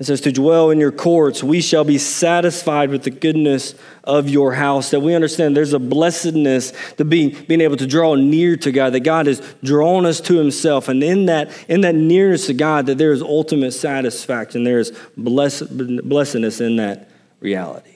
It 0.04 0.08
says, 0.08 0.22
To 0.22 0.32
dwell 0.32 0.70
in 0.70 0.80
your 0.80 0.92
courts, 0.92 1.42
we 1.42 1.62
shall 1.62 1.86
be 1.86 1.98
satisfied 1.98 2.90
with 2.90 3.04
the 3.04 3.10
goodness 3.10 3.74
of 4.04 4.28
your 4.28 4.54
house. 4.54 4.92
That 4.92 5.00
we 5.00 5.16
understand 5.16 5.56
there's 5.56 5.72
a 5.72 5.80
blessedness 5.80 6.74
to 6.98 7.06
being, 7.06 7.46
being 7.48 7.62
able 7.62 7.78
to 7.78 7.88
draw 7.88 8.16
near 8.16 8.58
to 8.58 8.72
God, 8.72 8.92
that 8.94 9.00
God 9.02 9.28
has 9.28 9.42
drawn 9.64 10.06
us 10.06 10.20
to 10.22 10.36
Himself. 10.36 10.90
And 10.90 11.02
in 11.02 11.28
that, 11.28 11.52
in 11.70 11.82
that 11.82 11.96
nearness 11.96 12.48
to 12.48 12.54
God, 12.54 12.86
that 12.88 12.98
there 12.98 13.14
is 13.14 13.22
ultimate 13.22 13.72
satisfaction. 13.72 14.66
There 14.66 14.80
is 14.80 14.92
blessed, 15.16 15.78
blessedness 16.08 16.60
in 16.60 16.76
that 16.76 17.10
reality. 17.40 17.90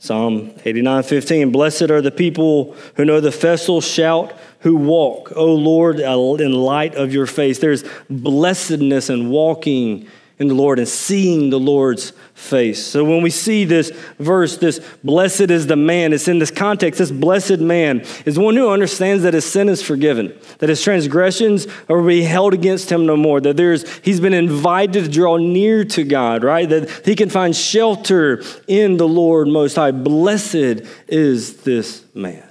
Psalm 0.00 0.52
89 0.64 1.02
15 1.04 1.50
Blessed 1.52 1.90
are 1.90 2.02
the 2.02 2.10
people 2.10 2.76
who 2.96 3.04
know 3.04 3.20
the 3.20 3.32
festal 3.32 3.80
shout, 3.80 4.34
who 4.58 4.74
walk, 4.74 5.32
O 5.36 5.54
Lord, 5.54 6.00
in 6.00 6.52
light 6.52 6.96
of 6.96 7.14
your 7.14 7.26
face. 7.26 7.60
There's 7.60 7.84
blessedness 8.10 9.08
in 9.08 9.30
walking 9.30 10.08
in 10.44 10.48
the 10.48 10.54
Lord 10.54 10.78
and 10.78 10.86
seeing 10.86 11.50
the 11.50 11.58
Lord's 11.58 12.12
face. 12.34 12.84
So 12.84 13.04
when 13.04 13.22
we 13.22 13.30
see 13.30 13.64
this 13.64 13.90
verse, 14.18 14.56
this 14.56 14.78
blessed 15.02 15.50
is 15.50 15.66
the 15.66 15.76
man, 15.76 16.12
it's 16.12 16.28
in 16.28 16.38
this 16.38 16.50
context. 16.50 16.98
This 16.98 17.10
blessed 17.10 17.58
man 17.60 18.04
is 18.26 18.38
one 18.38 18.56
who 18.56 18.70
understands 18.70 19.22
that 19.22 19.34
his 19.34 19.44
sin 19.44 19.68
is 19.68 19.82
forgiven, 19.82 20.38
that 20.58 20.68
his 20.68 20.82
transgressions 20.82 21.66
are 21.88 22.02
be 22.02 22.22
held 22.22 22.54
against 22.54 22.90
him 22.90 23.06
no 23.06 23.16
more, 23.16 23.40
that 23.40 23.56
there's 23.56 23.88
he's 24.00 24.20
been 24.20 24.34
invited 24.34 25.04
to 25.04 25.10
draw 25.10 25.36
near 25.36 25.84
to 25.84 26.04
God, 26.04 26.44
right? 26.44 26.68
That 26.68 26.90
he 27.04 27.14
can 27.14 27.30
find 27.30 27.54
shelter 27.54 28.42
in 28.68 28.96
the 28.96 29.08
Lord 29.08 29.48
most 29.48 29.76
high. 29.76 29.92
Blessed 29.92 30.82
is 31.08 31.62
this 31.62 32.04
man. 32.14 32.48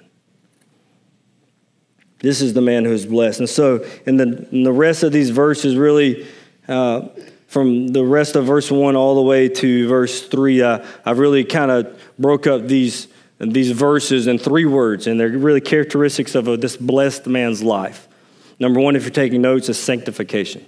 This 2.19 2.41
is 2.41 2.53
the 2.53 2.61
man 2.61 2.85
who's 2.85 3.05
blessed. 3.05 3.39
And 3.41 3.49
so 3.49 3.85
in 4.05 4.15
the, 4.15 4.47
in 4.49 4.63
the 4.63 4.71
rest 4.71 5.03
of 5.03 5.11
these 5.11 5.29
verses 5.29 5.75
really 5.75 6.25
uh, 6.69 7.09
from 7.53 7.89
the 7.89 8.03
rest 8.03 8.35
of 8.35 8.47
verse 8.47 8.71
1 8.71 8.95
all 8.95 9.13
the 9.13 9.21
way 9.21 9.47
to 9.47 9.87
verse 9.87 10.27
3, 10.27 10.63
uh, 10.63 10.85
I've 11.05 11.19
really 11.19 11.43
kind 11.43 11.69
of 11.69 12.01
broke 12.17 12.47
up 12.47 12.63
these, 12.63 13.07
these 13.37 13.69
verses 13.69 14.25
in 14.25 14.39
three 14.39 14.65
words, 14.65 15.05
and 15.05 15.19
they're 15.19 15.29
really 15.29 15.61
characteristics 15.61 16.33
of 16.33 16.47
a, 16.47 16.57
this 16.57 16.75
blessed 16.75 17.27
man's 17.27 17.61
life. 17.61 18.07
Number 18.59 18.79
one, 18.79 18.95
if 18.95 19.03
you're 19.03 19.11
taking 19.11 19.43
notes, 19.43 19.69
is 19.69 19.77
sanctification. 19.77 20.65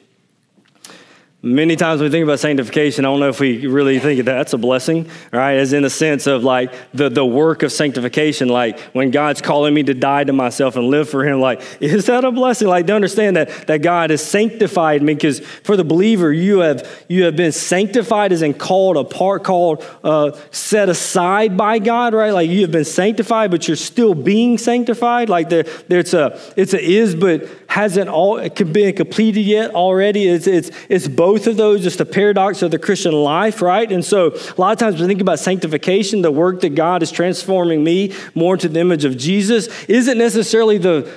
Many 1.46 1.76
times 1.76 2.02
when 2.02 2.10
we 2.10 2.12
think 2.12 2.24
about 2.24 2.40
sanctification, 2.40 3.06
I 3.06 3.10
don't 3.10 3.20
know 3.20 3.30
if 3.30 3.40
we 3.40 3.68
really 3.68 4.00
think 4.00 4.18
that 4.18 4.24
that's 4.24 4.54
a 4.54 4.58
blessing, 4.58 5.08
right? 5.32 5.54
As 5.58 5.74
in 5.74 5.84
the 5.84 5.92
sense 5.92 6.26
of 6.26 6.44
like 6.44 6.74
the, 6.92 7.08
the 7.08 7.24
work 7.24 7.62
of 7.62 7.72
sanctification, 7.72 8.50
like 8.50 8.80
when 8.94 9.12
God's 9.12 9.44
calling 9.44 9.72
me 9.72 9.84
to 9.84 9.94
die 9.94 10.24
to 10.24 10.34
myself 10.34 10.76
and 10.76 10.88
live 10.88 11.08
for 11.08 11.24
Him, 11.24 11.40
like, 11.40 11.62
is 11.80 12.08
that 12.08 12.26
a 12.26 12.32
blessing? 12.32 12.68
Like, 12.68 12.88
to 12.88 12.96
understand 12.96 13.36
that, 13.38 13.68
that 13.68 13.84
God 13.84 14.10
has 14.10 14.26
sanctified 14.26 15.04
me, 15.04 15.14
because 15.14 15.40
for 15.40 15.78
the 15.78 15.84
believer, 15.84 16.34
you 16.34 16.62
have, 16.62 17.06
you 17.08 17.26
have 17.26 17.36
been 17.36 17.52
sanctified 17.52 18.32
as 18.32 18.42
in 18.42 18.56
called 18.56 18.98
apart, 18.98 19.44
called, 19.44 19.86
uh, 20.04 20.32
set 20.50 20.90
aside 20.90 21.56
by 21.56 21.78
God, 21.78 22.16
right? 22.16 22.32
Like 22.32 22.50
you 22.50 22.62
have 22.62 22.72
been 22.72 22.86
sanctified, 22.86 23.52
but 23.52 23.68
you're 23.68 23.78
still 23.78 24.16
being 24.16 24.58
sanctified. 24.58 25.30
Like 25.30 25.50
there, 25.50 25.66
there's 25.90 26.16
a, 26.16 26.42
it's 26.58 26.74
a 26.74 26.84
is, 26.84 27.14
but 27.14 27.48
hasn't 27.76 28.08
all 28.08 28.40
been 28.50 28.96
completed 28.96 29.42
yet 29.42 29.76
already. 29.76 30.30
It's, 30.30 30.48
it's, 30.48 30.72
it's 30.88 31.10
both 31.10 31.46
of 31.46 31.58
those, 31.58 31.84
just 31.84 32.00
a 32.00 32.06
paradox 32.06 32.62
of 32.62 32.72
the 32.72 32.80
Christian 32.80 33.12
life, 33.12 33.62
right? 33.62 33.92
And 33.92 34.04
so 34.04 34.28
a 34.28 34.56
lot 34.58 34.72
of 34.72 34.80
times 34.80 34.98
we 35.02 35.06
think 35.08 35.20
about 35.20 35.40
sanctification, 35.40 36.22
the 36.22 36.32
work 36.32 36.62
that 36.62 36.74
God 36.74 37.04
is 37.04 37.12
transforming 37.12 37.84
me 37.84 38.14
more 38.34 38.54
into 38.54 38.70
the 38.70 38.80
image 38.80 39.04
of 39.04 39.18
Jesus, 39.18 39.68
isn't 39.90 40.18
necessarily 40.18 40.78
the, 40.78 41.14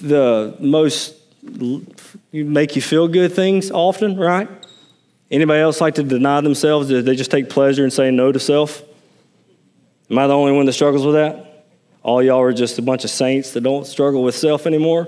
the 0.00 0.56
most 0.58 1.14
make 2.32 2.74
you 2.74 2.82
feel 2.82 3.06
good 3.06 3.32
things 3.32 3.70
often, 3.70 4.16
right? 4.16 4.48
Anybody 5.30 5.60
else 5.60 5.80
like 5.80 5.94
to 5.94 6.02
deny 6.02 6.40
themselves? 6.40 6.88
Do 6.88 7.00
they 7.00 7.14
just 7.14 7.30
take 7.30 7.48
pleasure 7.48 7.84
in 7.84 7.92
saying 7.92 8.16
no 8.16 8.32
to 8.32 8.40
self? 8.40 8.82
Am 10.10 10.18
I 10.18 10.26
the 10.26 10.34
only 10.34 10.50
one 10.50 10.66
that 10.66 10.72
struggles 10.72 11.06
with 11.06 11.14
that? 11.14 11.68
All 12.02 12.20
y'all 12.24 12.40
are 12.40 12.52
just 12.52 12.76
a 12.80 12.82
bunch 12.82 13.04
of 13.04 13.10
saints 13.10 13.52
that 13.52 13.60
don't 13.60 13.86
struggle 13.86 14.24
with 14.24 14.34
self 14.34 14.66
anymore? 14.66 15.06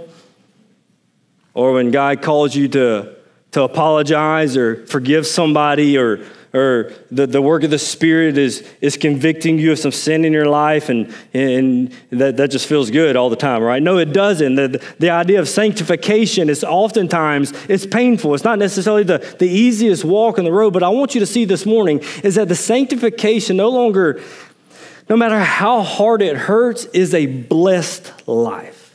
Or 1.56 1.72
when 1.72 1.90
God 1.90 2.20
calls 2.20 2.54
you 2.54 2.68
to, 2.68 3.16
to 3.52 3.62
apologize 3.62 4.58
or 4.58 4.86
forgive 4.86 5.26
somebody 5.26 5.96
or, 5.96 6.22
or 6.52 6.92
the, 7.10 7.26
the 7.26 7.40
work 7.40 7.64
of 7.64 7.70
the 7.70 7.78
Spirit 7.78 8.36
is, 8.36 8.60
is 8.82 8.98
convicting 8.98 9.58
you 9.58 9.72
of 9.72 9.78
some 9.78 9.90
sin 9.90 10.26
in 10.26 10.34
your 10.34 10.44
life 10.44 10.90
and, 10.90 11.14
and 11.32 11.94
that, 12.10 12.36
that 12.36 12.50
just 12.50 12.66
feels 12.66 12.90
good 12.90 13.16
all 13.16 13.30
the 13.30 13.36
time, 13.36 13.62
right? 13.62 13.82
No, 13.82 13.96
it 13.96 14.12
doesn't. 14.12 14.56
The, 14.56 14.84
the 14.98 15.08
idea 15.08 15.40
of 15.40 15.48
sanctification 15.48 16.50
is 16.50 16.62
oftentimes, 16.62 17.54
it's 17.70 17.86
painful. 17.86 18.34
It's 18.34 18.44
not 18.44 18.58
necessarily 18.58 19.04
the, 19.04 19.36
the 19.38 19.48
easiest 19.48 20.04
walk 20.04 20.36
in 20.36 20.44
the 20.44 20.52
road, 20.52 20.74
but 20.74 20.82
I 20.82 20.90
want 20.90 21.14
you 21.14 21.20
to 21.20 21.26
see 21.26 21.46
this 21.46 21.64
morning 21.64 22.02
is 22.22 22.34
that 22.34 22.48
the 22.48 22.54
sanctification 22.54 23.56
no 23.56 23.70
longer, 23.70 24.20
no 25.08 25.16
matter 25.16 25.40
how 25.40 25.80
hard 25.80 26.20
it 26.20 26.36
hurts, 26.36 26.84
is 26.84 27.14
a 27.14 27.24
blessed 27.24 28.28
life. 28.28 28.92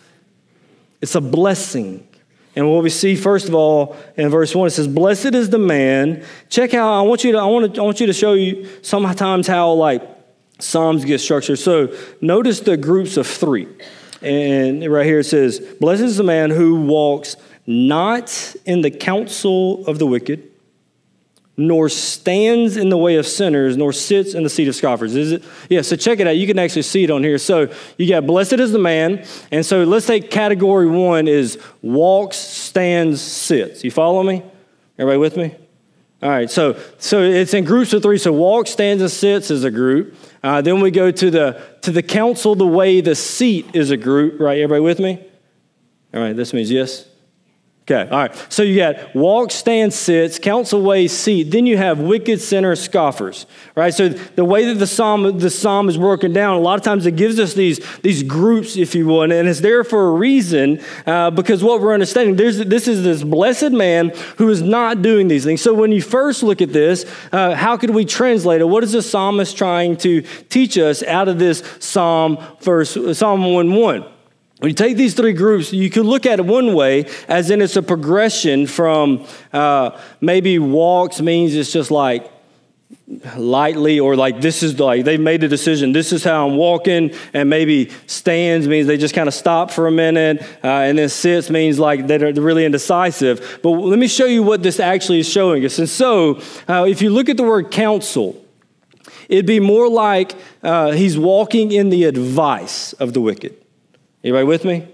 It's 1.01 1.15
a 1.15 1.21
blessing. 1.21 2.07
And 2.55 2.69
what 2.69 2.83
we 2.83 2.89
see, 2.89 3.15
first 3.15 3.47
of 3.47 3.55
all, 3.55 3.95
in 4.17 4.29
verse 4.29 4.53
1, 4.53 4.67
it 4.67 4.71
says, 4.71 4.87
Blessed 4.87 5.33
is 5.33 5.49
the 5.49 5.57
man. 5.57 6.25
Check 6.49 6.73
how 6.73 6.91
I 6.91 7.01
want 7.01 7.23
you 7.23 7.31
to, 7.31 7.37
I 7.37 7.45
want 7.45 7.75
to, 7.75 7.81
I 7.81 7.83
want 7.83 7.99
you 8.01 8.07
to 8.07 8.13
show 8.13 8.33
you 8.33 8.67
sometimes 8.81 9.47
how 9.47 9.71
like 9.71 10.03
Psalms 10.59 11.05
get 11.05 11.19
structured. 11.19 11.59
So 11.59 11.95
notice 12.19 12.59
the 12.59 12.77
groups 12.77 13.17
of 13.17 13.25
three. 13.25 13.67
And 14.21 14.85
right 14.91 15.05
here 15.05 15.19
it 15.19 15.25
says, 15.25 15.59
Blessed 15.79 16.03
is 16.03 16.17
the 16.17 16.23
man 16.23 16.49
who 16.49 16.81
walks 16.81 17.37
not 17.65 18.55
in 18.65 18.81
the 18.81 18.91
counsel 18.91 19.85
of 19.87 19.97
the 19.97 20.05
wicked, 20.05 20.50
nor 21.57 21.89
stands 21.89 22.77
in 22.77 22.89
the 22.89 22.97
way 22.97 23.15
of 23.15 23.27
sinners, 23.27 23.77
nor 23.77 23.93
sits 23.93 24.33
in 24.33 24.43
the 24.43 24.49
seat 24.49 24.67
of 24.67 24.75
scoffers. 24.75 25.15
Is 25.15 25.33
it? 25.33 25.43
Yeah, 25.69 25.81
so 25.81 25.95
check 25.95 26.19
it 26.19 26.27
out. 26.27 26.37
You 26.37 26.47
can 26.47 26.57
actually 26.57 26.83
see 26.83 27.03
it 27.03 27.11
on 27.11 27.23
here. 27.23 27.37
So 27.37 27.71
you 27.97 28.07
got 28.07 28.25
blessed 28.25 28.53
is 28.53 28.71
the 28.71 28.79
man. 28.79 29.25
And 29.51 29.65
so 29.65 29.83
let's 29.83 30.05
say 30.05 30.19
category 30.21 30.87
one 30.87 31.27
is 31.27 31.59
walks, 31.81 32.37
stands, 32.37 33.21
sits. 33.21 33.83
You 33.83 33.91
follow 33.91 34.23
me? 34.23 34.43
Everybody 34.97 35.19
with 35.19 35.37
me? 35.37 35.55
All 36.23 36.29
right, 36.29 36.51
so 36.51 36.79
so 36.99 37.23
it's 37.23 37.55
in 37.55 37.63
groups 37.63 37.93
of 37.93 38.03
three. 38.03 38.19
So 38.19 38.31
walks, 38.31 38.69
stands, 38.69 39.01
and 39.01 39.09
sits 39.09 39.49
is 39.49 39.63
a 39.63 39.71
group. 39.71 40.15
Uh, 40.43 40.61
then 40.61 40.79
we 40.79 40.91
go 40.91 41.09
to 41.09 41.31
the 41.31 41.61
to 41.81 41.91
the 41.91 42.03
council, 42.03 42.53
the 42.53 42.67
way, 42.67 43.01
the 43.01 43.15
seat 43.15 43.71
is 43.73 43.89
a 43.89 43.97
group. 43.97 44.39
Right, 44.39 44.59
everybody 44.59 44.81
with 44.81 44.99
me? 44.99 45.25
All 46.13 46.21
right, 46.21 46.35
this 46.35 46.53
means 46.53 46.69
yes. 46.69 47.07
Okay, 47.89 48.07
all 48.11 48.19
right. 48.19 48.45
So 48.47 48.61
you 48.61 48.75
got 48.75 49.15
walk, 49.15 49.49
stand, 49.49 49.91
sits, 49.91 50.37
counsel, 50.37 50.83
ways, 50.83 51.11
seat. 51.11 51.49
Then 51.49 51.65
you 51.65 51.77
have 51.77 51.99
wicked, 51.99 52.39
sinner, 52.39 52.75
scoffers. 52.75 53.47
Right. 53.73 53.91
So 53.91 54.09
the 54.09 54.45
way 54.45 54.65
that 54.65 54.75
the 54.75 54.85
psalm 54.85 55.39
the 55.39 55.49
psalm 55.49 55.89
is 55.89 55.97
broken 55.97 56.31
down, 56.31 56.57
a 56.57 56.59
lot 56.59 56.77
of 56.77 56.83
times 56.85 57.07
it 57.07 57.15
gives 57.15 57.39
us 57.39 57.55
these 57.55 57.79
these 58.01 58.21
groups, 58.21 58.77
if 58.77 58.93
you 58.93 59.07
will, 59.07 59.23
and, 59.23 59.33
it's 59.33 59.61
there 59.61 59.83
for 59.83 60.09
a 60.09 60.11
reason 60.11 60.79
uh, 61.07 61.31
because 61.31 61.63
what 61.63 61.81
we're 61.81 61.93
understanding 61.93 62.35
there's 62.35 62.59
this 62.59 62.87
is 62.87 63.03
this 63.03 63.23
blessed 63.23 63.71
man 63.71 64.09
who 64.37 64.47
is 64.49 64.61
not 64.61 65.01
doing 65.01 65.27
these 65.27 65.43
things. 65.43 65.61
So 65.61 65.73
when 65.73 65.91
you 65.91 66.03
first 66.03 66.43
look 66.43 66.61
at 66.61 66.71
this, 66.71 67.05
uh, 67.31 67.55
how 67.55 67.77
could 67.77 67.89
we 67.89 68.05
translate 68.05 68.61
it? 68.61 68.65
What 68.65 68.83
is 68.83 68.91
the 68.91 69.01
psalmist 69.01 69.57
trying 69.57 69.97
to 69.97 70.21
teach 70.49 70.77
us 70.77 71.01
out 71.01 71.27
of 71.27 71.39
this 71.39 71.63
psalm 71.79 72.37
verse 72.61 72.95
Psalm 73.17 73.51
one 73.53 73.73
one? 73.73 74.10
When 74.61 74.69
you 74.69 74.75
take 74.75 74.95
these 74.95 75.15
three 75.15 75.33
groups, 75.33 75.73
you 75.73 75.89
could 75.89 76.05
look 76.05 76.27
at 76.27 76.37
it 76.37 76.45
one 76.45 76.75
way, 76.75 77.05
as 77.27 77.49
in 77.49 77.63
it's 77.63 77.77
a 77.77 77.81
progression 77.81 78.67
from 78.67 79.25
uh, 79.51 79.99
maybe 80.21 80.59
walks 80.59 81.19
means 81.19 81.55
it's 81.55 81.73
just 81.73 81.89
like 81.89 82.31
lightly, 83.35 83.99
or 83.99 84.15
like 84.15 84.39
this 84.39 84.61
is 84.61 84.79
like 84.79 85.03
they've 85.03 85.19
made 85.19 85.43
a 85.43 85.47
decision, 85.47 85.93
this 85.93 86.13
is 86.13 86.23
how 86.23 86.47
I'm 86.47 86.57
walking, 86.57 87.11
and 87.33 87.49
maybe 87.49 87.89
stands 88.05 88.67
means 88.67 88.85
they 88.85 88.97
just 88.97 89.15
kind 89.15 89.27
of 89.27 89.33
stop 89.33 89.71
for 89.71 89.87
a 89.87 89.91
minute, 89.91 90.43
uh, 90.63 90.67
and 90.67 90.99
then 90.99 91.09
sits 91.09 91.49
means 91.49 91.79
like 91.79 92.05
they're 92.05 92.31
really 92.31 92.63
indecisive. 92.63 93.61
But 93.63 93.71
let 93.71 93.97
me 93.97 94.07
show 94.07 94.25
you 94.25 94.43
what 94.43 94.61
this 94.61 94.79
actually 94.79 95.21
is 95.21 95.27
showing 95.27 95.65
us. 95.65 95.79
And 95.79 95.89
so, 95.89 96.39
uh, 96.67 96.85
if 96.87 97.01
you 97.01 97.09
look 97.09 97.29
at 97.29 97.37
the 97.37 97.43
word 97.43 97.71
counsel, 97.71 98.39
it'd 99.27 99.47
be 99.47 99.59
more 99.59 99.89
like 99.89 100.35
uh, 100.61 100.91
he's 100.91 101.17
walking 101.17 101.71
in 101.71 101.89
the 101.89 102.03
advice 102.03 102.93
of 102.93 103.13
the 103.13 103.21
wicked. 103.21 103.57
Anybody 104.23 104.45
with 104.45 104.65
me? 104.65 104.81
All 104.81 104.87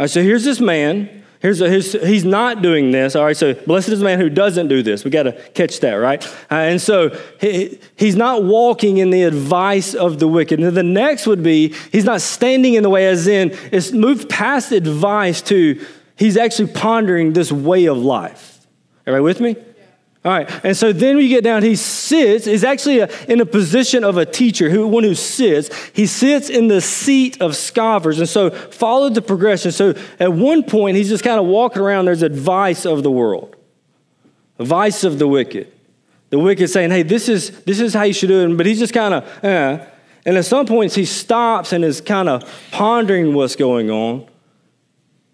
right, 0.00 0.10
so 0.10 0.22
here's 0.22 0.44
this 0.44 0.60
man. 0.60 1.24
Here's, 1.40 1.62
a, 1.62 1.70
here's 1.70 1.92
he's 1.92 2.24
not 2.24 2.60
doing 2.60 2.90
this. 2.90 3.16
All 3.16 3.24
right, 3.24 3.36
so 3.36 3.54
blessed 3.54 3.88
is 3.88 4.00
the 4.00 4.04
man 4.04 4.20
who 4.20 4.28
doesn't 4.28 4.68
do 4.68 4.82
this. 4.82 5.04
We 5.04 5.10
got 5.10 5.22
to 5.22 5.32
catch 5.32 5.80
that, 5.80 5.94
right? 5.94 6.24
Uh, 6.50 6.54
and 6.54 6.80
so 6.80 7.18
he, 7.40 7.80
he's 7.96 8.14
not 8.14 8.44
walking 8.44 8.98
in 8.98 9.08
the 9.08 9.22
advice 9.22 9.94
of 9.94 10.18
the 10.18 10.28
wicked. 10.28 10.60
And 10.60 10.76
the 10.76 10.82
next 10.82 11.26
would 11.26 11.42
be 11.42 11.74
he's 11.92 12.04
not 12.04 12.20
standing 12.20 12.74
in 12.74 12.82
the 12.82 12.90
way, 12.90 13.06
as 13.06 13.26
in 13.26 13.56
it's 13.72 13.90
moved 13.92 14.28
past 14.28 14.70
advice 14.70 15.40
to 15.42 15.82
he's 16.16 16.36
actually 16.36 16.72
pondering 16.72 17.32
this 17.32 17.50
way 17.50 17.86
of 17.86 17.96
life. 17.96 18.66
Everybody 19.06 19.24
with 19.24 19.40
me? 19.40 19.56
All 20.22 20.32
right, 20.32 20.64
and 20.64 20.76
so 20.76 20.92
then 20.92 21.16
we 21.16 21.28
get 21.28 21.42
down, 21.42 21.62
he 21.62 21.76
sits, 21.76 22.46
is 22.46 22.62
actually 22.62 22.98
a, 22.98 23.08
in 23.24 23.40
a 23.40 23.46
position 23.46 24.04
of 24.04 24.18
a 24.18 24.26
teacher, 24.26 24.68
who, 24.68 24.86
one 24.86 25.02
who 25.02 25.14
sits. 25.14 25.74
He 25.94 26.06
sits 26.06 26.50
in 26.50 26.68
the 26.68 26.82
seat 26.82 27.40
of 27.40 27.56
scoffers. 27.56 28.18
And 28.18 28.28
so 28.28 28.50
follow 28.50 29.08
the 29.08 29.22
progression. 29.22 29.72
So 29.72 29.94
at 30.18 30.30
one 30.30 30.62
point, 30.62 30.98
he's 30.98 31.08
just 31.08 31.24
kind 31.24 31.40
of 31.40 31.46
walking 31.46 31.80
around, 31.80 32.04
there's 32.04 32.22
advice 32.22 32.84
of 32.84 33.02
the 33.02 33.10
world, 33.10 33.56
advice 34.58 35.04
of 35.04 35.18
the 35.18 35.26
wicked. 35.26 35.72
The 36.28 36.38
wicked 36.38 36.68
saying, 36.68 36.90
hey, 36.90 37.02
this 37.02 37.28
is, 37.30 37.50
this 37.64 37.80
is 37.80 37.94
how 37.94 38.02
you 38.02 38.12
should 38.12 38.28
do 38.28 38.44
it. 38.44 38.56
But 38.58 38.66
he's 38.66 38.78
just 38.78 38.92
kind 38.92 39.14
of, 39.14 39.44
eh. 39.44 39.86
And 40.26 40.36
at 40.36 40.44
some 40.44 40.66
points, 40.66 40.94
he 40.94 41.06
stops 41.06 41.72
and 41.72 41.82
is 41.82 42.02
kind 42.02 42.28
of 42.28 42.44
pondering 42.72 43.32
what's 43.32 43.56
going 43.56 43.90
on. 43.90 44.28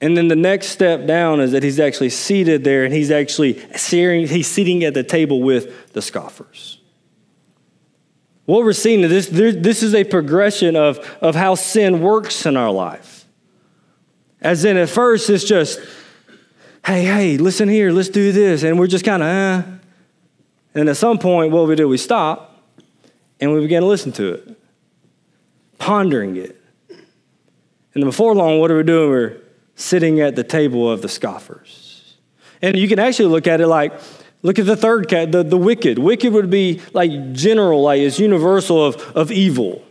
And 0.00 0.16
then 0.16 0.28
the 0.28 0.36
next 0.36 0.68
step 0.68 1.06
down 1.06 1.40
is 1.40 1.52
that 1.52 1.62
he's 1.62 1.80
actually 1.80 2.10
seated 2.10 2.64
there 2.64 2.84
and 2.84 2.92
he's 2.92 3.10
actually 3.10 3.58
searing, 3.76 4.26
he's 4.26 4.46
sitting 4.46 4.84
at 4.84 4.94
the 4.94 5.02
table 5.02 5.40
with 5.40 5.92
the 5.92 6.02
scoffers. 6.02 6.78
What 8.44 8.62
we're 8.62 8.74
seeing 8.74 9.00
is 9.00 9.28
this, 9.28 9.56
this 9.56 9.82
is 9.82 9.94
a 9.94 10.04
progression 10.04 10.76
of, 10.76 10.98
of 11.20 11.34
how 11.34 11.54
sin 11.54 12.00
works 12.00 12.46
in 12.46 12.56
our 12.56 12.70
life. 12.70 13.26
As 14.40 14.64
in, 14.64 14.76
at 14.76 14.88
first, 14.88 15.28
it's 15.30 15.44
just, 15.44 15.80
hey, 16.84 17.04
hey, 17.04 17.38
listen 17.38 17.68
here, 17.68 17.90
let's 17.90 18.10
do 18.10 18.30
this. 18.32 18.62
And 18.62 18.78
we're 18.78 18.86
just 18.86 19.04
kind 19.04 19.22
of, 19.22 19.28
eh. 19.28 19.62
And 20.74 20.88
at 20.90 20.96
some 20.98 21.18
point, 21.18 21.52
what 21.52 21.66
we 21.66 21.74
do, 21.74 21.88
we 21.88 21.96
stop 21.96 22.62
and 23.40 23.52
we 23.52 23.60
begin 23.60 23.80
to 23.80 23.88
listen 23.88 24.12
to 24.12 24.34
it, 24.34 24.60
pondering 25.78 26.36
it. 26.36 26.60
And 26.88 28.02
then 28.02 28.04
before 28.04 28.34
long, 28.34 28.60
what 28.60 28.70
are 28.70 28.76
we 28.76 28.82
doing? 28.82 29.10
We're 29.10 29.40
sitting 29.76 30.20
at 30.20 30.34
the 30.34 30.42
table 30.44 30.90
of 30.90 31.02
the 31.02 31.08
scoffers. 31.08 32.16
And 32.60 32.76
you 32.76 32.88
can 32.88 32.98
actually 32.98 33.28
look 33.28 33.46
at 33.46 33.60
it 33.60 33.66
like, 33.68 33.92
look 34.42 34.58
at 34.58 34.66
the 34.66 34.76
third 34.76 35.08
cat, 35.08 35.30
the, 35.30 35.42
the 35.42 35.58
wicked. 35.58 35.98
Wicked 35.98 36.32
would 36.32 36.50
be 36.50 36.80
like 36.92 37.32
general, 37.32 37.82
like 37.82 38.00
it's 38.00 38.18
universal 38.18 38.84
of, 38.84 38.96
of 39.16 39.30
evil. 39.30 39.82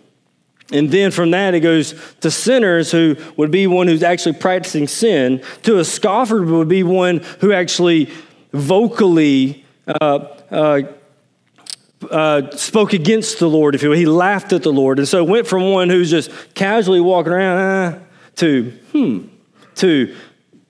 And 0.72 0.89
then 0.89 1.12
from 1.12 1.30
that, 1.32 1.54
it 1.54 1.60
goes 1.60 1.94
to 2.22 2.32
sinners, 2.32 2.92
who 2.92 3.15
would 3.38 3.51
be 3.51 3.68
one 3.68 3.88
who's 3.88 4.01
actually 4.01 4.34
practicing 4.34 4.88
sin, 4.88 5.44
to 5.62 5.77
a 5.77 5.86
scoffer 5.86 6.42
would 6.42 6.68
be 6.68 6.82
one 6.82 7.20
who 7.39 7.54
actually 7.54 8.12
vocally 8.51 9.63
uh, 9.88 10.27
uh, 10.50 10.82
uh, 12.10 12.56
spoke 12.56 12.94
against 12.94 13.38
the 13.38 13.48
Lord, 13.48 13.75
if 13.75 13.84
you 13.84 13.89
will. 13.89 13.98
He 13.98 14.08
laughed 14.08 14.54
at 14.54 14.63
the 14.63 14.74
Lord. 14.74 14.98
And 14.98 15.08
so 15.08 15.24
it 15.24 15.30
went 15.30 15.46
from 15.46 15.72
one 15.72 15.89
who's 15.89 16.10
just 16.10 16.32
casually 16.56 17.00
walking 17.00 17.34
around 17.34 17.58
uh, 17.60 18.00
to, 18.38 18.72
hmm, 18.92 19.27
Two, 19.75 20.15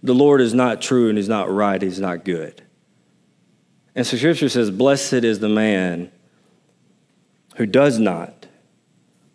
the 0.04 0.14
Lord 0.14 0.42
is 0.42 0.54
not 0.54 0.82
true 0.82 1.10
and 1.10 1.18
he's 1.18 1.30
not 1.30 1.50
right, 1.50 1.82
he's 1.82 2.00
not 2.00 2.26
good. 2.26 2.62
And 3.96 4.06
so 4.06 4.18
scripture 4.18 4.50
says, 4.50 4.70
Blessed 4.70 5.14
is 5.14 5.40
the 5.40 5.50
man 5.50 6.12
who 7.56 7.66
does 7.66 7.98
not 7.98 8.48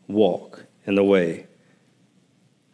walk 0.06 0.66
in 0.84 0.94
the 0.94 1.04
way, 1.04 1.46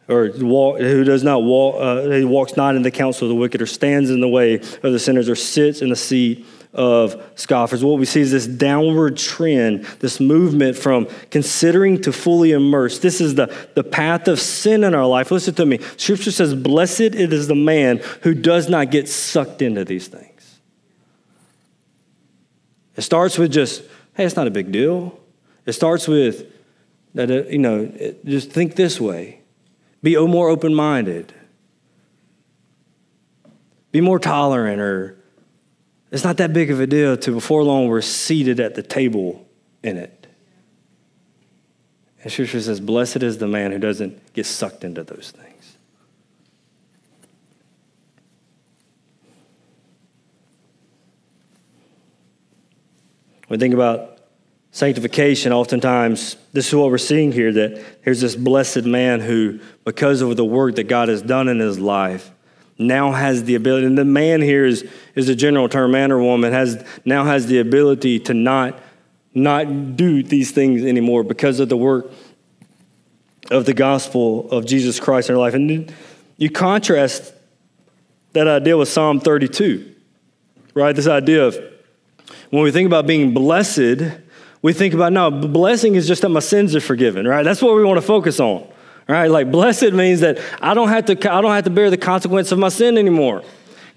or 0.09 0.31
walk, 0.39 0.79
who 0.79 1.03
does 1.03 1.23
not 1.23 1.43
walk, 1.43 1.75
uh, 1.79 2.09
he 2.09 2.25
walks 2.25 2.57
not 2.57 2.75
in 2.75 2.81
the 2.81 2.91
counsel 2.91 3.25
of 3.25 3.29
the 3.29 3.35
wicked, 3.35 3.61
or 3.61 3.65
stands 3.65 4.09
in 4.09 4.19
the 4.19 4.27
way 4.27 4.55
of 4.55 4.81
the 4.81 4.99
sinners, 4.99 5.29
or 5.29 5.35
sits 5.35 5.81
in 5.81 5.89
the 5.89 5.95
seat 5.95 6.45
of 6.73 7.21
scoffers. 7.35 7.83
What 7.83 7.99
we 7.99 8.05
see 8.05 8.21
is 8.21 8.31
this 8.31 8.47
downward 8.47 9.17
trend, 9.17 9.83
this 9.99 10.19
movement 10.19 10.77
from 10.77 11.07
considering 11.31 12.01
to 12.01 12.11
fully 12.11 12.51
immersed. 12.51 13.01
This 13.01 13.21
is 13.21 13.35
the, 13.35 13.53
the 13.75 13.83
path 13.83 14.27
of 14.27 14.39
sin 14.39 14.83
in 14.83 14.93
our 14.93 15.05
life. 15.05 15.31
Listen 15.31 15.53
to 15.55 15.65
me. 15.65 15.79
Scripture 15.97 16.31
says, 16.31 16.53
Blessed 16.53 17.01
it 17.01 17.33
is 17.33 17.47
the 17.47 17.55
man 17.55 18.01
who 18.21 18.33
does 18.33 18.69
not 18.69 18.91
get 18.91 19.09
sucked 19.09 19.61
into 19.61 19.85
these 19.85 20.07
things. 20.07 20.59
It 22.95 23.01
starts 23.01 23.37
with 23.37 23.51
just, 23.51 23.83
hey, 24.15 24.25
it's 24.25 24.35
not 24.35 24.47
a 24.47 24.51
big 24.51 24.71
deal. 24.71 25.19
It 25.65 25.73
starts 25.73 26.07
with 26.07 26.51
that, 27.13 27.29
uh, 27.29 27.43
you 27.49 27.59
know, 27.59 27.91
just 28.25 28.51
think 28.51 28.75
this 28.75 28.99
way. 28.99 29.41
Be 30.03 30.15
more 30.17 30.49
open 30.49 30.73
minded. 30.73 31.33
Be 33.91 34.01
more 34.01 34.19
tolerant, 34.19 34.81
or 34.81 35.17
it's 36.11 36.23
not 36.23 36.37
that 36.37 36.53
big 36.53 36.71
of 36.71 36.79
a 36.79 36.87
deal 36.87 37.17
to 37.17 37.31
before 37.31 37.63
long 37.63 37.87
we're 37.87 38.01
seated 38.01 38.59
at 38.59 38.75
the 38.75 38.83
table 38.83 39.45
in 39.83 39.97
it. 39.97 40.27
And 42.23 42.31
Scripture 42.31 42.61
says, 42.61 42.79
Blessed 42.79 43.23
is 43.23 43.37
the 43.37 43.47
man 43.47 43.71
who 43.71 43.79
doesn't 43.79 44.33
get 44.33 44.45
sucked 44.45 44.83
into 44.83 45.03
those 45.03 45.31
things. 45.31 45.77
When 53.47 53.57
we 53.57 53.61
think 53.61 53.73
about 53.73 54.17
sanctification, 54.71 55.53
oftentimes 55.53 56.35
this 56.51 56.67
is 56.67 56.75
what 56.75 56.91
we're 56.91 56.97
seeing 56.97 57.31
here 57.31 57.53
that 57.53 57.81
here's 58.01 58.19
this 58.19 58.35
blessed 58.35 58.83
man 58.83 59.21
who, 59.21 59.59
because 59.85 60.21
of 60.21 60.35
the 60.35 60.43
work 60.45 60.75
that 60.75 60.89
God 60.89 61.07
has 61.07 61.21
done 61.21 61.47
in 61.47 61.59
his 61.59 61.79
life, 61.79 62.31
now 62.79 63.11
has 63.11 63.43
the 63.43 63.55
ability, 63.55 63.87
and 63.87 63.97
the 63.97 64.05
man 64.05 64.41
here 64.41 64.65
is, 64.65 64.87
is 65.15 65.29
a 65.29 65.35
general 65.35 65.67
term, 65.67 65.91
man 65.91 66.11
or 66.11 66.21
woman, 66.21 66.53
has 66.53 66.83
now 67.05 67.25
has 67.25 67.47
the 67.47 67.59
ability 67.59 68.19
to 68.19 68.33
not, 68.33 68.79
not 69.33 69.95
do 69.95 70.21
these 70.21 70.51
things 70.51 70.83
anymore 70.83 71.23
because 71.23 71.59
of 71.59 71.69
the 71.69 71.77
work 71.77 72.11
of 73.49 73.65
the 73.65 73.73
gospel 73.73 74.49
of 74.51 74.65
Jesus 74.65 74.99
Christ 74.99 75.29
in 75.29 75.35
their 75.35 75.41
life. 75.41 75.53
And 75.53 75.93
you 76.37 76.49
contrast 76.49 77.33
that 78.33 78.47
idea 78.47 78.77
with 78.77 78.89
Psalm 78.89 79.19
32, 79.19 79.95
right? 80.73 80.95
This 80.95 81.07
idea 81.07 81.45
of 81.45 81.57
when 82.49 82.63
we 82.63 82.71
think 82.71 82.85
about 82.85 83.07
being 83.07 83.33
blessed, 83.33 84.03
we 84.61 84.73
think 84.73 84.93
about 84.93 85.13
no, 85.13 85.31
blessing 85.31 85.95
is 85.95 86.07
just 86.07 86.21
that 86.21 86.29
my 86.29 86.39
sins 86.39 86.75
are 86.75 86.81
forgiven, 86.81 87.27
right? 87.27 87.43
That's 87.43 87.61
what 87.61 87.75
we 87.75 87.83
want 87.83 87.97
to 87.97 88.05
focus 88.05 88.39
on. 88.39 88.67
Right? 89.07 89.31
Like 89.31 89.51
blessed 89.51 89.93
means 89.93 90.19
that 90.19 90.39
I 90.61 90.73
don't 90.73 90.89
have 90.89 91.05
to 91.05 91.13
I 91.31 91.41
don't 91.41 91.51
have 91.51 91.63
to 91.63 91.69
bear 91.69 91.89
the 91.89 91.97
consequence 91.97 92.51
of 92.51 92.59
my 92.59 92.69
sin 92.69 92.97
anymore. 92.97 93.43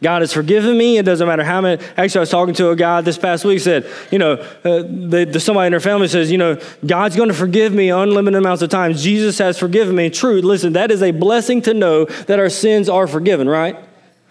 God 0.03 0.23
has 0.23 0.33
forgiven 0.33 0.79
me. 0.79 0.97
It 0.97 1.05
doesn't 1.05 1.27
matter 1.27 1.45
how 1.45 1.61
many. 1.61 1.83
Actually, 1.97 2.21
I 2.21 2.21
was 2.21 2.31
talking 2.31 2.55
to 2.55 2.71
a 2.71 2.77
guy 2.77 3.03
this 3.03 3.19
past 3.19 3.45
week. 3.45 3.61
Said, 3.61 3.91
you 4.11 4.19
know, 4.19 4.33
uh, 4.33 4.83
the, 4.83 5.39
somebody 5.39 5.67
in 5.67 5.73
their 5.73 5.81
family 5.81 6.09
says, 6.09 6.33
you 6.33 6.39
know, 6.39 6.59
God's 6.87 7.17
going 7.17 7.29
to 7.29 7.35
forgive 7.35 7.75
me 7.75 7.91
unlimited 7.91 8.39
amounts 8.39 8.63
of 8.63 8.71
times. 8.71 9.03
Jesus 9.03 9.37
has 9.39 9.59
forgiven 9.59 9.95
me. 9.95 10.09
True. 10.09 10.41
Listen, 10.41 10.73
that 10.73 10.91
is 10.91 11.03
a 11.03 11.11
blessing 11.11 11.61
to 11.63 11.75
know 11.75 12.07
that 12.07 12.39
our 12.39 12.49
sins 12.49 12.89
are 12.89 13.07
forgiven. 13.07 13.49
Right? 13.49 13.77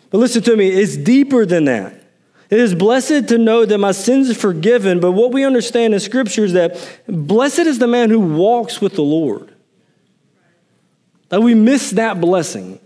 But 0.10 0.18
listen 0.18 0.42
to 0.44 0.56
me. 0.56 0.70
It's 0.70 0.98
deeper 0.98 1.46
than 1.46 1.66
that. 1.66 1.94
It 2.50 2.60
is 2.60 2.74
blessed 2.74 3.28
to 3.28 3.38
know 3.38 3.64
that 3.64 3.78
my 3.78 3.92
sins 3.92 4.32
are 4.32 4.36
forgiven. 4.36 5.00
But 5.00 5.12
what 5.12 5.32
we 5.32 5.46
understand 5.46 5.94
in 5.94 6.00
Scripture 6.00 6.46
is 6.46 6.54
that 6.54 7.00
blessed 7.08 7.60
is 7.60 7.78
the 7.78 7.88
man 7.88 8.10
who 8.10 8.20
walks 8.20 8.82
with 8.82 8.96
the 8.96 9.04
Lord. 9.04 9.54
That 11.30 11.42
we 11.42 11.54
miss 11.54 11.92
that 11.92 12.20
blessing 12.20 12.80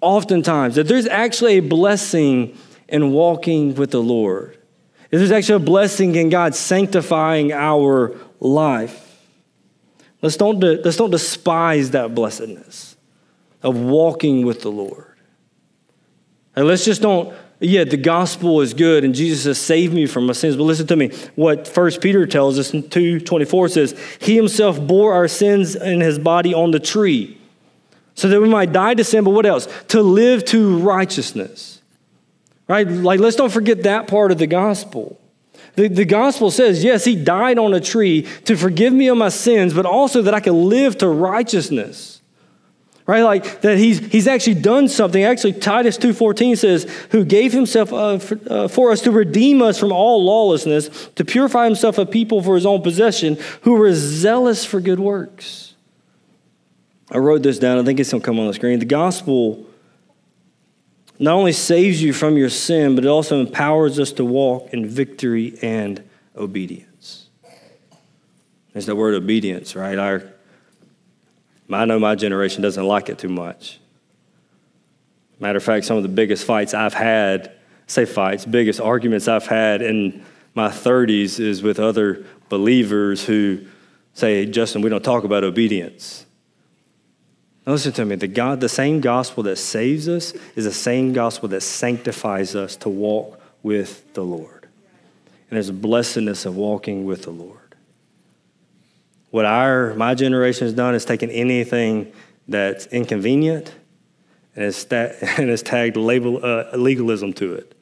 oftentimes, 0.00 0.76
that 0.76 0.88
there's 0.88 1.06
actually 1.06 1.58
a 1.58 1.60
blessing 1.60 2.56
in 2.88 3.12
walking 3.12 3.74
with 3.74 3.90
the 3.90 4.02
Lord. 4.02 4.56
That 5.10 5.18
There's 5.18 5.32
actually 5.32 5.56
a 5.56 5.66
blessing 5.66 6.14
in 6.14 6.28
God 6.28 6.54
sanctifying 6.54 7.52
our 7.52 8.16
life. 8.38 9.06
Let's 10.22 10.36
don't, 10.36 10.60
let's 10.60 10.96
don't 10.96 11.10
despise 11.10 11.90
that 11.90 12.14
blessedness 12.14 12.96
of 13.62 13.76
walking 13.76 14.46
with 14.46 14.62
the 14.62 14.70
Lord. 14.70 15.16
And 16.56 16.66
let's 16.66 16.84
just 16.84 17.02
don't 17.02 17.34
yeah, 17.60 17.84
the 17.84 17.98
gospel 17.98 18.62
is 18.62 18.72
good 18.72 19.04
and 19.04 19.14
Jesus 19.14 19.44
has 19.44 19.58
saved 19.58 19.92
me 19.92 20.06
from 20.06 20.26
my 20.26 20.32
sins. 20.32 20.56
But 20.56 20.62
listen 20.62 20.86
to 20.86 20.96
me. 20.96 21.10
What 21.34 21.68
First 21.68 22.00
Peter 22.00 22.26
tells 22.26 22.58
us 22.58 22.72
in 22.72 22.88
224 22.88 23.68
says, 23.68 24.00
He 24.18 24.34
himself 24.34 24.80
bore 24.80 25.12
our 25.12 25.28
sins 25.28 25.76
in 25.76 26.00
his 26.00 26.18
body 26.18 26.54
on 26.54 26.70
the 26.70 26.80
tree. 26.80 27.36
So 28.14 28.28
that 28.28 28.40
we 28.40 28.48
might 28.48 28.72
die 28.72 28.94
to 28.94 29.04
sin, 29.04 29.24
but 29.24 29.30
what 29.30 29.46
else? 29.46 29.68
To 29.88 30.02
live 30.02 30.44
to 30.46 30.78
righteousness. 30.78 31.80
Right? 32.66 32.86
Like, 32.88 33.20
let's 33.20 33.36
don't 33.36 33.52
forget 33.52 33.82
that 33.82 34.08
part 34.08 34.32
of 34.32 34.38
the 34.38 34.46
gospel. 34.46 35.20
The, 35.74 35.88
the 35.88 36.04
gospel 36.04 36.50
says, 36.50 36.82
yes, 36.82 37.04
he 37.04 37.14
died 37.14 37.58
on 37.58 37.74
a 37.74 37.80
tree 37.80 38.22
to 38.44 38.56
forgive 38.56 38.92
me 38.92 39.08
of 39.08 39.16
my 39.16 39.28
sins, 39.28 39.74
but 39.74 39.86
also 39.86 40.22
that 40.22 40.34
I 40.34 40.40
can 40.40 40.68
live 40.68 40.98
to 40.98 41.08
righteousness 41.08 42.19
right? 43.10 43.22
Like 43.22 43.62
that 43.62 43.76
he's, 43.76 43.98
he's 43.98 44.28
actually 44.28 44.54
done 44.54 44.88
something. 44.88 45.24
Actually 45.24 45.54
titus 45.54 45.98
2.14 45.98 46.56
says 46.56 46.84
who 47.10 47.24
gave 47.24 47.52
himself 47.52 47.92
uh, 47.92 48.18
for, 48.20 48.38
uh, 48.48 48.68
for, 48.68 48.92
us 48.92 49.00
to 49.02 49.10
redeem 49.10 49.62
us 49.62 49.78
from 49.80 49.90
all 49.90 50.24
lawlessness 50.24 51.08
to 51.16 51.24
purify 51.24 51.64
himself 51.64 51.98
a 51.98 52.06
people 52.06 52.40
for 52.40 52.54
his 52.54 52.64
own 52.64 52.82
possession 52.82 53.36
who 53.62 53.74
were 53.74 53.92
zealous 53.92 54.64
for 54.64 54.80
good 54.80 55.00
works. 55.00 55.74
I 57.10 57.18
wrote 57.18 57.42
this 57.42 57.58
down. 57.58 57.78
I 57.78 57.82
think 57.82 57.98
it's 57.98 58.12
going 58.12 58.20
to 58.20 58.24
come 58.24 58.38
on 58.38 58.46
the 58.46 58.54
screen. 58.54 58.78
The 58.78 58.84
gospel 58.84 59.66
not 61.18 61.34
only 61.34 61.52
saves 61.52 62.00
you 62.00 62.12
from 62.12 62.36
your 62.36 62.48
sin 62.48 62.94
but 62.94 63.04
it 63.04 63.08
also 63.08 63.40
empowers 63.40 63.98
us 63.98 64.12
to 64.12 64.24
walk 64.24 64.72
in 64.72 64.86
victory 64.86 65.58
and 65.62 66.00
obedience. 66.36 67.28
There's 68.72 68.86
the 68.86 68.94
word 68.94 69.14
obedience 69.14 69.74
right? 69.74 69.98
Our 69.98 70.32
I 71.72 71.84
know 71.84 71.98
my 71.98 72.14
generation 72.14 72.62
doesn't 72.62 72.84
like 72.84 73.08
it 73.08 73.18
too 73.18 73.28
much. 73.28 73.78
Matter 75.38 75.56
of 75.56 75.64
fact, 75.64 75.86
some 75.86 75.96
of 75.96 76.02
the 76.02 76.08
biggest 76.08 76.44
fights 76.44 76.74
I've 76.74 76.94
had, 76.94 77.52
say 77.86 78.04
fights, 78.04 78.44
biggest 78.44 78.80
arguments 78.80 79.28
I've 79.28 79.46
had 79.46 79.80
in 79.80 80.24
my 80.54 80.68
30s 80.68 81.40
is 81.40 81.62
with 81.62 81.78
other 81.78 82.24
believers 82.48 83.24
who 83.24 83.64
say, 84.14 84.44
Justin, 84.46 84.82
we 84.82 84.90
don't 84.90 85.04
talk 85.04 85.24
about 85.24 85.44
obedience. 85.44 86.26
Now 87.66 87.72
listen 87.72 87.92
to 87.92 88.04
me. 88.04 88.16
The, 88.16 88.26
God, 88.26 88.60
the 88.60 88.68
same 88.68 89.00
gospel 89.00 89.42
that 89.44 89.56
saves 89.56 90.08
us 90.08 90.32
is 90.56 90.64
the 90.64 90.72
same 90.72 91.12
gospel 91.12 91.48
that 91.50 91.60
sanctifies 91.60 92.54
us 92.54 92.76
to 92.76 92.88
walk 92.88 93.40
with 93.62 94.12
the 94.14 94.24
Lord. 94.24 94.64
And 95.50 95.56
there's 95.56 95.68
a 95.68 95.74
blessedness 95.74 96.44
of 96.46 96.56
walking 96.56 97.04
with 97.04 97.22
the 97.22 97.30
Lord. 97.30 97.59
What 99.30 99.44
our 99.44 99.94
my 99.94 100.14
generation 100.14 100.66
has 100.66 100.74
done 100.74 100.94
is 100.94 101.04
taken 101.04 101.30
anything 101.30 102.12
that's 102.48 102.86
inconvenient 102.86 103.74
and 104.56 104.74
sta- 104.74 105.12
and 105.38 105.56
tagged 105.64 105.96
label, 105.96 106.44
uh, 106.44 106.76
legalism 106.76 107.32
to 107.34 107.54
it. 107.54 107.74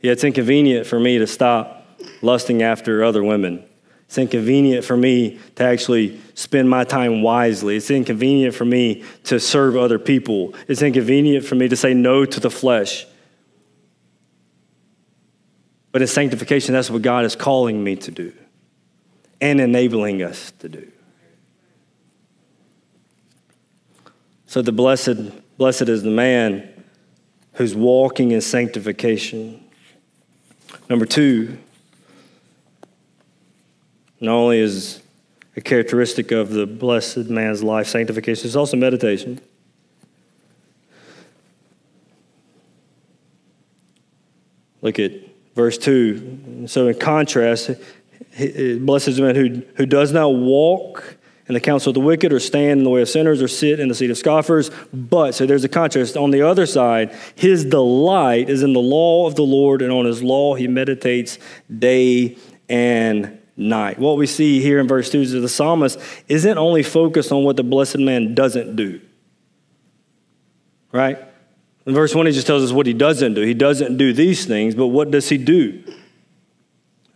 Yeah, 0.00 0.12
it's 0.12 0.24
inconvenient 0.24 0.86
for 0.86 0.98
me 0.98 1.18
to 1.18 1.26
stop 1.26 1.86
lusting 2.22 2.62
after 2.62 3.04
other 3.04 3.22
women. 3.22 3.64
It's 4.06 4.18
inconvenient 4.18 4.84
for 4.84 4.96
me 4.96 5.38
to 5.56 5.62
actually 5.62 6.20
spend 6.34 6.68
my 6.68 6.84
time 6.84 7.22
wisely. 7.22 7.76
It's 7.76 7.90
inconvenient 7.90 8.54
for 8.54 8.64
me 8.64 9.04
to 9.24 9.38
serve 9.38 9.76
other 9.76 9.98
people. 9.98 10.54
It's 10.66 10.82
inconvenient 10.82 11.44
for 11.44 11.54
me 11.54 11.68
to 11.68 11.76
say 11.76 11.94
no 11.94 12.24
to 12.24 12.40
the 12.40 12.50
flesh. 12.50 13.06
But 15.92 16.02
in 16.02 16.08
sanctification, 16.08 16.72
that's 16.72 16.90
what 16.90 17.02
God 17.02 17.24
is 17.24 17.36
calling 17.36 17.84
me 17.84 17.96
to 17.96 18.10
do 18.10 18.32
and 19.40 19.60
enabling 19.60 20.22
us 20.22 20.52
to 20.58 20.68
do. 20.68 20.90
So 24.46 24.62
the 24.62 24.72
blessed, 24.72 25.56
blessed 25.56 25.88
is 25.88 26.02
the 26.02 26.10
man 26.10 26.68
who's 27.54 27.74
walking 27.74 28.32
in 28.32 28.40
sanctification. 28.40 29.64
Number 30.88 31.06
two, 31.06 31.56
not 34.20 34.34
only 34.34 34.58
is 34.58 35.02
a 35.56 35.60
characteristic 35.60 36.30
of 36.30 36.50
the 36.50 36.66
blessed 36.66 37.30
man's 37.30 37.62
life 37.62 37.86
sanctification, 37.86 38.46
it's 38.46 38.56
also 38.56 38.76
meditation. 38.76 39.40
Look 44.82 44.98
at 44.98 45.12
verse 45.54 45.76
2. 45.78 46.66
So, 46.66 46.88
in 46.88 46.98
contrast, 46.98 47.70
blessed 48.80 49.08
is 49.08 49.16
the 49.16 49.22
man 49.22 49.36
who, 49.36 49.62
who 49.76 49.86
does 49.86 50.12
not 50.12 50.28
walk 50.28 51.16
in 51.48 51.54
the 51.54 51.60
counsel 51.60 51.90
of 51.90 51.94
the 51.94 52.00
wicked, 52.00 52.32
or 52.32 52.38
stand 52.38 52.78
in 52.78 52.84
the 52.84 52.90
way 52.90 53.02
of 53.02 53.08
sinners, 53.08 53.42
or 53.42 53.48
sit 53.48 53.80
in 53.80 53.88
the 53.88 53.94
seat 53.94 54.08
of 54.08 54.16
scoffers. 54.16 54.70
But, 54.92 55.32
so 55.32 55.46
there's 55.46 55.64
a 55.64 55.68
contrast. 55.68 56.16
On 56.16 56.30
the 56.30 56.42
other 56.42 56.64
side, 56.64 57.12
his 57.34 57.64
delight 57.64 58.48
is 58.48 58.62
in 58.62 58.72
the 58.72 58.80
law 58.80 59.26
of 59.26 59.34
the 59.34 59.42
Lord, 59.42 59.82
and 59.82 59.90
on 59.90 60.04
his 60.04 60.22
law 60.22 60.54
he 60.54 60.68
meditates 60.68 61.40
day 61.76 62.36
and 62.68 63.40
night. 63.56 63.98
What 63.98 64.16
we 64.16 64.28
see 64.28 64.60
here 64.60 64.78
in 64.78 64.86
verse 64.86 65.10
2 65.10 65.20
is 65.22 65.32
that 65.32 65.40
the 65.40 65.48
psalmist 65.48 65.98
isn't 66.28 66.56
only 66.56 66.84
focused 66.84 67.32
on 67.32 67.42
what 67.42 67.56
the 67.56 67.64
blessed 67.64 67.98
man 67.98 68.32
doesn't 68.34 68.76
do, 68.76 69.00
right? 70.92 71.18
In 71.84 71.94
verse 71.94 72.14
1, 72.14 72.26
he 72.26 72.32
just 72.32 72.46
tells 72.46 72.62
us 72.62 72.70
what 72.70 72.86
he 72.86 72.92
doesn't 72.92 73.34
do. 73.34 73.42
He 73.42 73.54
doesn't 73.54 73.96
do 73.96 74.12
these 74.12 74.46
things, 74.46 74.76
but 74.76 74.86
what 74.86 75.10
does 75.10 75.28
he 75.28 75.36
do? 75.36 75.82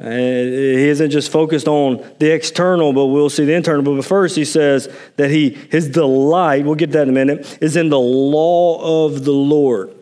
He 0.05 0.89
isn't 0.89 1.11
just 1.11 1.33
focused 1.33 1.67
on 1.67 2.05
the 2.19 2.31
external, 2.31 2.93
but 2.93 3.07
we'll 3.07 3.31
see 3.31 3.47
the 3.47 3.55
internal. 3.55 3.83
But 3.83 4.05
first, 4.05 4.37
he 4.37 4.45
says 4.45 4.95
that 5.17 5.31
he 5.31 5.51
his 5.71 5.89
delight, 5.89 6.67
we'll 6.67 6.75
get 6.75 6.93
that 6.93 7.05
in 7.05 7.09
a 7.09 7.13
minute, 7.13 7.59
is 7.63 7.75
in 7.75 7.89
the 7.89 7.99
law 7.99 9.07
of 9.07 9.25
the 9.25 9.33
Lord. 9.33 9.95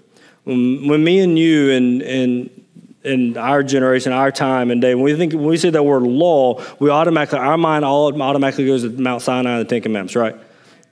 Um, 0.45 0.88
when 0.88 1.05
me 1.05 1.21
and 1.21 1.38
you 1.38 1.71
and, 1.71 2.03
and 2.03 2.65
in 3.05 3.37
our 3.37 3.62
generation, 3.62 4.12
our 4.12 4.33
time 4.33 4.73
and 4.73 4.81
day, 4.81 4.97
when 4.97 5.05
we 5.05 5.15
think 5.15 5.35
when 5.35 5.45
we 5.45 5.57
say 5.57 5.71
that 5.71 5.85
word 5.85 6.03
law, 6.03 6.61
we 6.81 6.91
automatically 6.91 7.38
our 7.38 7.57
mind 7.57 7.85
all 7.85 8.21
automatically 8.21 8.67
goes 8.67 8.83
to 8.83 8.91
Mount 8.91 9.23
Sinai 9.23 9.59
and 9.59 9.61
the 9.61 9.71
Ten 9.71 9.83
Commandments, 9.83 10.17
right? 10.17 10.35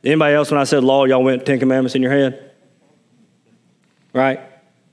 Anybody 0.05 0.35
else, 0.37 0.53
when 0.53 0.61
I 0.61 0.65
said 0.65 0.85
law, 0.85 1.05
y'all 1.05 1.25
went 1.25 1.45
Ten 1.45 1.59
Commandments 1.59 1.97
in 1.97 2.03
your 2.03 2.13
head? 2.13 2.53
Right? 4.13 4.41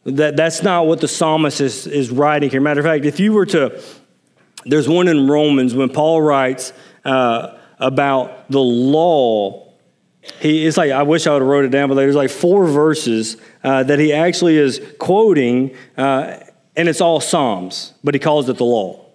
That, 0.06 0.38
that's 0.38 0.64
not 0.64 0.88
what 0.88 1.02
the 1.02 1.08
psalmist 1.08 1.62
is, 1.62 1.86
is 1.86 2.10
writing 2.10 2.50
here. 2.50 2.62
Matter 2.62 2.80
of 2.80 2.86
fact, 2.86 3.06
if 3.06 3.20
you 3.20 3.34
were 3.34 3.46
to, 3.48 3.82
there's 4.65 4.89
one 4.89 5.08
in 5.08 5.28
Romans 5.28 5.74
when 5.74 5.89
Paul 5.89 6.22
writes 6.22 6.74
uh, 7.06 7.58
about 7.80 8.50
the 8.52 8.60
law. 8.60 9.74
He, 10.39 10.65
it's 10.65 10.78
like, 10.78 10.91
I 10.91 11.04
wish 11.04 11.26
I 11.26 11.34
would 11.34 11.41
have 11.41 11.50
wrote 11.50 11.65
it 11.65 11.72
down, 11.72 11.89
but 11.89 11.96
there's 11.96 12.15
like 12.15 12.30
four 12.30 12.65
verses 12.65 13.38
uh, 13.63 13.84
that 13.84 14.00
he 14.00 14.12
actually 14.12 14.58
is 14.58 14.82
quoting, 15.00 15.76
uh, 15.98 16.39
and 16.76 16.89
it's 16.89 17.02
all 17.02 17.22
Psalms, 17.22 17.93
but 18.04 18.13
he 18.13 18.20
calls 18.20 18.50
it 18.50 18.58
the 18.58 18.65
law. 18.65 19.08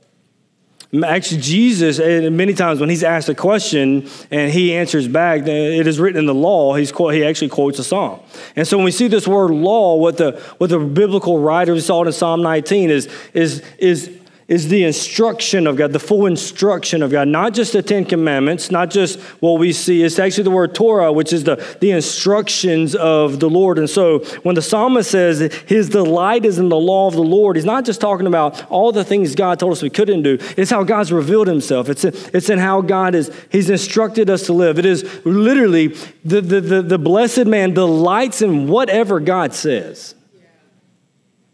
Actually, 1.07 1.41
Jesus, 1.41 1.99
many 1.99 2.53
times 2.53 2.79
when 2.79 2.91
he's 2.91 3.03
asked 3.03 3.31
a 3.31 3.35
question 3.35 4.07
and 4.31 4.53
he 4.53 4.75
answers 4.75 5.09
back, 5.09 5.41
it 5.47 5.87
is 5.87 5.99
written 5.99 6.19
in 6.19 6.27
the 6.27 6.35
law, 6.35 6.75
he's, 6.75 6.91
he 6.91 7.25
actually 7.25 7.49
quotes 7.49 7.79
a 7.79 7.85
psalm. 7.85 8.21
And 8.57 8.69
so 8.69 8.77
when 8.77 8.85
we 8.85 8.91
see 8.91 9.09
this 9.09 9.27
word 9.27 9.53
law, 9.53 9.97
what 9.97 10.19
the, 10.19 10.33
what 10.59 10.69
the 10.69 10.79
biblical 10.79 11.39
writers 11.39 11.87
saw 11.87 12.05
in 12.05 12.13
Psalm 12.13 12.43
19 12.43 12.91
is, 12.91 13.09
is, 13.33 13.63
is 13.79 14.19
is 14.49 14.69
the 14.69 14.85
instruction 14.85 15.67
of 15.67 15.77
God, 15.77 15.93
the 15.93 15.99
full 15.99 16.27
instruction 16.27 17.03
of 17.03 17.11
God, 17.11 17.29
not 17.29 17.55
just 17.55 17.73
the 17.73 17.83
Ten 17.83 18.05
Commandments, 18.05 18.71
not 18.71 18.91
just 18.91 19.19
what 19.41 19.59
we 19.59 19.73
see. 19.73 20.03
It's 20.03 20.19
actually 20.19 20.45
the 20.45 20.51
word 20.51 20.75
Torah, 20.75 21.13
which 21.13 21.33
is 21.33 21.45
the, 21.45 21.57
the 21.81 21.91
instructions 21.91 22.95
of 22.95 23.41
the 23.41 23.49
Lord. 23.49 23.79
And 23.79 23.89
so 23.89 24.21
when 24.43 24.55
the 24.55 24.63
psalmist 24.63 25.11
says 25.11 25.41
his 25.67 25.89
delight 25.89 26.45
is 26.45 26.59
in 26.59 26.69
the 26.69 26.79
law 26.79 27.09
of 27.09 27.15
the 27.15 27.23
Lord, 27.23 27.57
he's 27.57 27.65
not 27.65 27.85
just 27.85 28.01
talking 28.01 28.27
about 28.27 28.71
all 28.71 28.93
the 28.93 29.05
things 29.05 29.35
God 29.35 29.59
told 29.59 29.73
us 29.73 29.83
we 29.83 29.91
couldn't 29.91 30.23
do. 30.23 30.39
It's 30.57 30.71
how 30.71 30.83
God's 30.85 31.13
revealed 31.13 31.47
himself. 31.47 31.89
It's 31.89 32.05
in, 32.05 32.15
it's 32.33 32.51
in 32.51 32.59
how 32.59 32.81
God 32.81 33.15
is, 33.15 33.31
he's 33.51 33.71
instructed 33.71 34.29
us 34.29 34.47
to 34.47 34.53
live. 34.53 34.79
It 34.79 34.87
is 34.87 35.03
literally 35.25 35.89
the, 36.25 36.41
the, 36.41 36.61
the, 36.61 36.83
the 36.83 36.99
blessed 36.99 37.47
man 37.47 37.75
delights 37.75 38.43
in 38.43 38.69
whatever 38.69 39.21
God 39.21 39.55
says. 39.55 40.15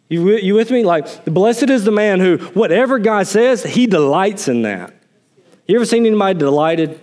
You, 0.08 0.36
you 0.36 0.54
with 0.54 0.70
me? 0.70 0.84
Like, 0.84 1.24
blessed 1.24 1.68
is 1.70 1.84
the 1.84 1.90
man 1.90 2.20
who, 2.20 2.38
whatever 2.38 2.98
God 2.98 3.26
says, 3.26 3.62
he 3.62 3.86
delights 3.86 4.48
in 4.48 4.62
that. 4.62 4.94
You 5.66 5.76
ever 5.76 5.84
seen 5.84 6.06
anybody 6.06 6.38
delighted? 6.38 6.98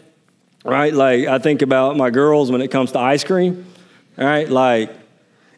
Right? 0.63 0.93
Like, 0.93 1.27
I 1.27 1.37
think 1.37 1.61
about 1.61 1.97
my 1.97 2.09
girls 2.09 2.51
when 2.51 2.61
it 2.61 2.69
comes 2.69 2.91
to 2.93 2.99
ice 2.99 3.23
cream. 3.23 3.65
Right? 4.17 4.49
Like, 4.49 4.91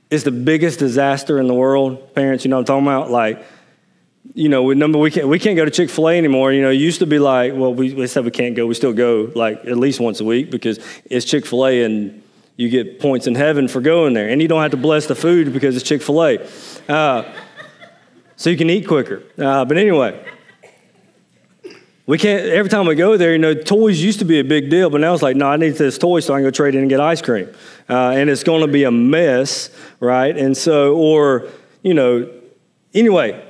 it's 0.10 0.24
the 0.24 0.32
biggest 0.32 0.80
disaster 0.80 1.40
in 1.40 1.48
the 1.48 1.54
world. 1.54 2.14
Parents, 2.16 2.44
you 2.44 2.50
know 2.50 2.58
what 2.58 2.70
I'm 2.70 2.84
talking 2.84 2.88
about? 2.88 3.12
Like, 3.12 3.46
you 4.34 4.50
know, 4.50 4.64
we, 4.64 4.76
number, 4.76 4.98
we, 4.98 5.10
can't, 5.10 5.28
we 5.28 5.40
can't 5.40 5.56
go 5.56 5.64
to 5.64 5.72
Chick 5.72 5.90
fil 5.90 6.10
A 6.10 6.18
anymore. 6.18 6.52
You 6.52 6.62
know, 6.62 6.70
it 6.70 6.76
used 6.76 7.00
to 7.00 7.06
be 7.06 7.20
like, 7.20 7.54
well, 7.56 7.74
we, 7.74 7.94
we 7.94 8.08
said 8.08 8.26
we 8.26 8.32
can't 8.32 8.56
go. 8.56 8.66
We 8.66 8.74
still 8.74 8.94
go 8.94 9.32
like 9.36 9.66
at 9.66 9.78
least 9.78 10.00
once 10.00 10.20
a 10.20 10.26
week 10.26 10.52
because 10.52 10.80
it's 11.06 11.26
Chick 11.26 11.46
fil 11.46 11.66
A 11.66 11.84
and 11.84 12.22
you 12.58 12.70
get 12.70 13.00
points 13.00 13.28
in 13.28 13.36
heaven 13.36 13.68
for 13.68 13.80
going 13.80 14.14
there. 14.14 14.28
And 14.28 14.42
you 14.42 14.48
don't 14.48 14.62
have 14.62 14.72
to 14.72 14.78
bless 14.78 15.06
the 15.06 15.16
food 15.16 15.54
because 15.54 15.76
it's 15.78 15.88
Chick 15.88 16.02
fil 16.02 16.24
A. 16.24 16.48
Uh, 16.90 17.34
so 18.36 18.50
you 18.50 18.58
can 18.58 18.70
eat 18.70 18.88
quicker. 18.88 19.24
Uh, 19.38 19.64
but 19.64 19.78
anyway, 19.78 20.24
we 22.08 22.18
can't, 22.18 22.46
every 22.46 22.70
time 22.70 22.88
we 22.88 22.96
go 22.96 23.16
there, 23.16 23.32
you 23.32 23.38
know, 23.38 23.54
toys 23.54 24.02
used 24.02 24.20
to 24.20 24.26
be 24.26 24.40
a 24.40 24.44
big 24.44 24.70
deal, 24.70 24.90
but 24.90 25.02
now 25.02 25.14
it's 25.14 25.22
like, 25.22 25.36
no, 25.36 25.48
I 25.48 25.58
need 25.58 25.76
this 25.76 25.98
toy 25.98 26.20
so 26.20 26.34
I 26.34 26.38
can 26.38 26.46
go 26.46 26.52
trade 26.52 26.74
in 26.74 26.82
and 26.82 26.90
get 26.90 27.00
ice 27.00 27.22
cream. 27.22 27.54
Uh, 27.90 28.12
and 28.12 28.30
it's 28.30 28.44
going 28.44 28.62
to 28.62 28.72
be 28.72 28.84
a 28.84 28.92
mess, 28.92 29.70
right? 30.00 30.36
And 30.36 30.58
so, 30.58 30.96
or, 30.96 31.48
you 31.84 31.94
know, 31.94 32.32
anyway, 32.94 33.44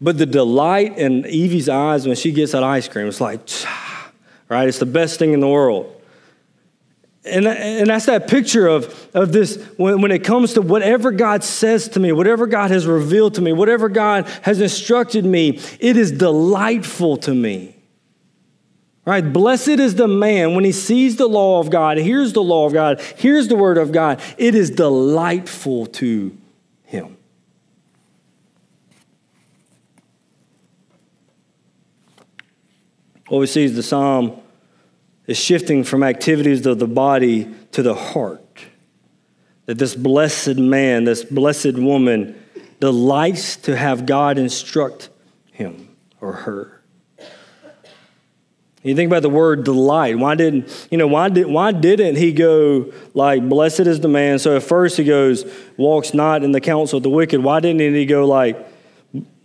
but 0.00 0.18
the 0.18 0.26
delight 0.26 0.98
in 0.98 1.24
Evie's 1.24 1.68
eyes 1.68 2.06
when 2.06 2.16
she 2.16 2.32
gets 2.32 2.52
that 2.52 2.64
ice 2.64 2.88
cream, 2.88 3.06
it's 3.06 3.20
like, 3.20 3.40
right? 4.48 4.66
It's 4.66 4.78
the 4.78 4.86
best 4.86 5.18
thing 5.18 5.34
in 5.34 5.40
the 5.40 5.48
world. 5.48 5.97
And, 7.28 7.46
and 7.46 7.88
that's 7.88 8.06
that 8.06 8.28
picture 8.28 8.66
of, 8.66 9.08
of 9.14 9.32
this 9.32 9.62
when, 9.76 10.00
when 10.00 10.10
it 10.10 10.24
comes 10.24 10.54
to 10.54 10.62
whatever 10.62 11.10
God 11.10 11.44
says 11.44 11.88
to 11.90 12.00
me, 12.00 12.12
whatever 12.12 12.46
God 12.46 12.70
has 12.70 12.86
revealed 12.86 13.34
to 13.34 13.40
me, 13.40 13.52
whatever 13.52 13.88
God 13.88 14.26
has 14.42 14.60
instructed 14.60 15.24
me, 15.24 15.60
it 15.80 15.96
is 15.96 16.12
delightful 16.12 17.16
to 17.18 17.34
me. 17.34 17.76
Right? 19.04 19.22
Blessed 19.22 19.68
is 19.68 19.94
the 19.94 20.08
man 20.08 20.54
when 20.54 20.64
he 20.64 20.72
sees 20.72 21.16
the 21.16 21.28
law 21.28 21.60
of 21.60 21.70
God, 21.70 21.96
hears 21.96 22.34
the 22.34 22.42
law 22.42 22.66
of 22.66 22.74
God, 22.74 23.00
hears 23.00 23.48
the 23.48 23.56
word 23.56 23.78
of 23.78 23.90
God. 23.90 24.20
It 24.36 24.54
is 24.54 24.70
delightful 24.70 25.86
to 25.86 26.36
him. 26.84 27.16
What 33.28 33.38
we 33.38 33.46
see 33.46 33.64
is 33.64 33.76
the 33.76 33.82
psalm 33.82 34.42
is 35.28 35.36
shifting 35.38 35.84
from 35.84 36.02
activities 36.02 36.66
of 36.66 36.80
the 36.80 36.88
body 36.88 37.54
to 37.70 37.82
the 37.82 37.94
heart. 37.94 38.64
That 39.66 39.78
this 39.78 39.94
blessed 39.94 40.56
man, 40.56 41.04
this 41.04 41.22
blessed 41.22 41.74
woman, 41.74 42.42
delights 42.80 43.56
to 43.56 43.76
have 43.76 44.06
God 44.06 44.38
instruct 44.38 45.10
him 45.52 45.94
or 46.20 46.32
her. 46.32 46.82
You 48.82 48.94
think 48.94 49.10
about 49.10 49.22
the 49.22 49.28
word 49.28 49.64
delight. 49.64 50.18
Why 50.18 50.34
didn't, 50.34 50.88
you 50.90 50.96
know, 50.96 51.08
why, 51.08 51.28
did, 51.28 51.46
why 51.46 51.72
didn't 51.72 52.16
he 52.16 52.32
go 52.32 52.92
like, 53.12 53.46
blessed 53.46 53.80
is 53.80 54.00
the 54.00 54.08
man? 54.08 54.38
So 54.38 54.56
at 54.56 54.62
first 54.62 54.96
he 54.96 55.04
goes, 55.04 55.44
walks 55.76 56.14
not 56.14 56.42
in 56.42 56.52
the 56.52 56.60
counsel 56.60 56.96
of 56.96 57.02
the 57.02 57.10
wicked. 57.10 57.42
Why 57.42 57.60
didn't 57.60 57.80
he 57.80 58.06
go 58.06 58.26
like, 58.26 58.66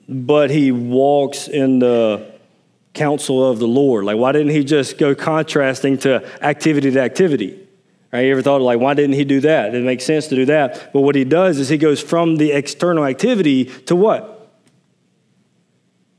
but 0.08 0.50
he 0.50 0.72
walks 0.72 1.50
in 1.50 1.80
the 1.80 2.33
counsel 2.94 3.50
of 3.50 3.60
the 3.60 3.68
Lord? 3.68 4.06
Like, 4.06 4.18
why 4.18 4.32
didn't 4.32 4.52
he 4.52 4.64
just 4.64 4.98
go 4.98 5.16
contrasting 5.16 5.98
to 6.00 6.24
activity 6.44 6.92
to 6.92 7.02
activity? 7.02 7.60
Right? 8.12 8.22
You 8.22 8.32
ever 8.32 8.42
thought, 8.42 8.62
like, 8.62 8.80
why 8.80 8.94
didn't 8.94 9.16
he 9.16 9.26
do 9.26 9.40
that? 9.42 9.74
It 9.74 9.84
makes 9.84 10.06
sense 10.06 10.28
to 10.28 10.36
do 10.36 10.46
that. 10.46 10.94
But 10.94 11.02
what 11.02 11.16
he 11.16 11.24
does 11.24 11.60
is 11.60 11.70
he 11.70 11.78
goes 11.78 12.02
from 12.02 12.38
the 12.38 12.52
external 12.52 13.06
activity 13.06 13.66
to 13.66 13.96
what? 13.96 14.52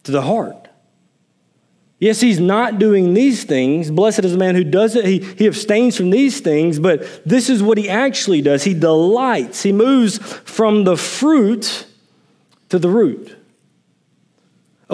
To 0.04 0.12
the 0.12 0.22
heart. 0.22 0.68
Yes, 2.00 2.20
he's 2.20 2.40
not 2.40 2.80
doing 2.80 3.14
these 3.14 3.44
things. 3.44 3.90
Blessed 3.90 4.24
is 4.24 4.32
the 4.32 4.38
man 4.38 4.56
who 4.56 4.64
does 4.64 4.96
it. 4.96 5.06
He, 5.06 5.20
he 5.20 5.46
abstains 5.46 5.96
from 5.96 6.10
these 6.10 6.40
things, 6.40 6.78
but 6.78 7.24
this 7.24 7.48
is 7.48 7.62
what 7.62 7.78
he 7.78 7.88
actually 7.88 8.42
does. 8.42 8.64
He 8.64 8.74
delights. 8.74 9.62
He 9.62 9.72
moves 9.72 10.18
from 10.18 10.84
the 10.84 10.96
fruit 10.96 11.86
to 12.68 12.78
the 12.78 12.88
root 12.88 13.36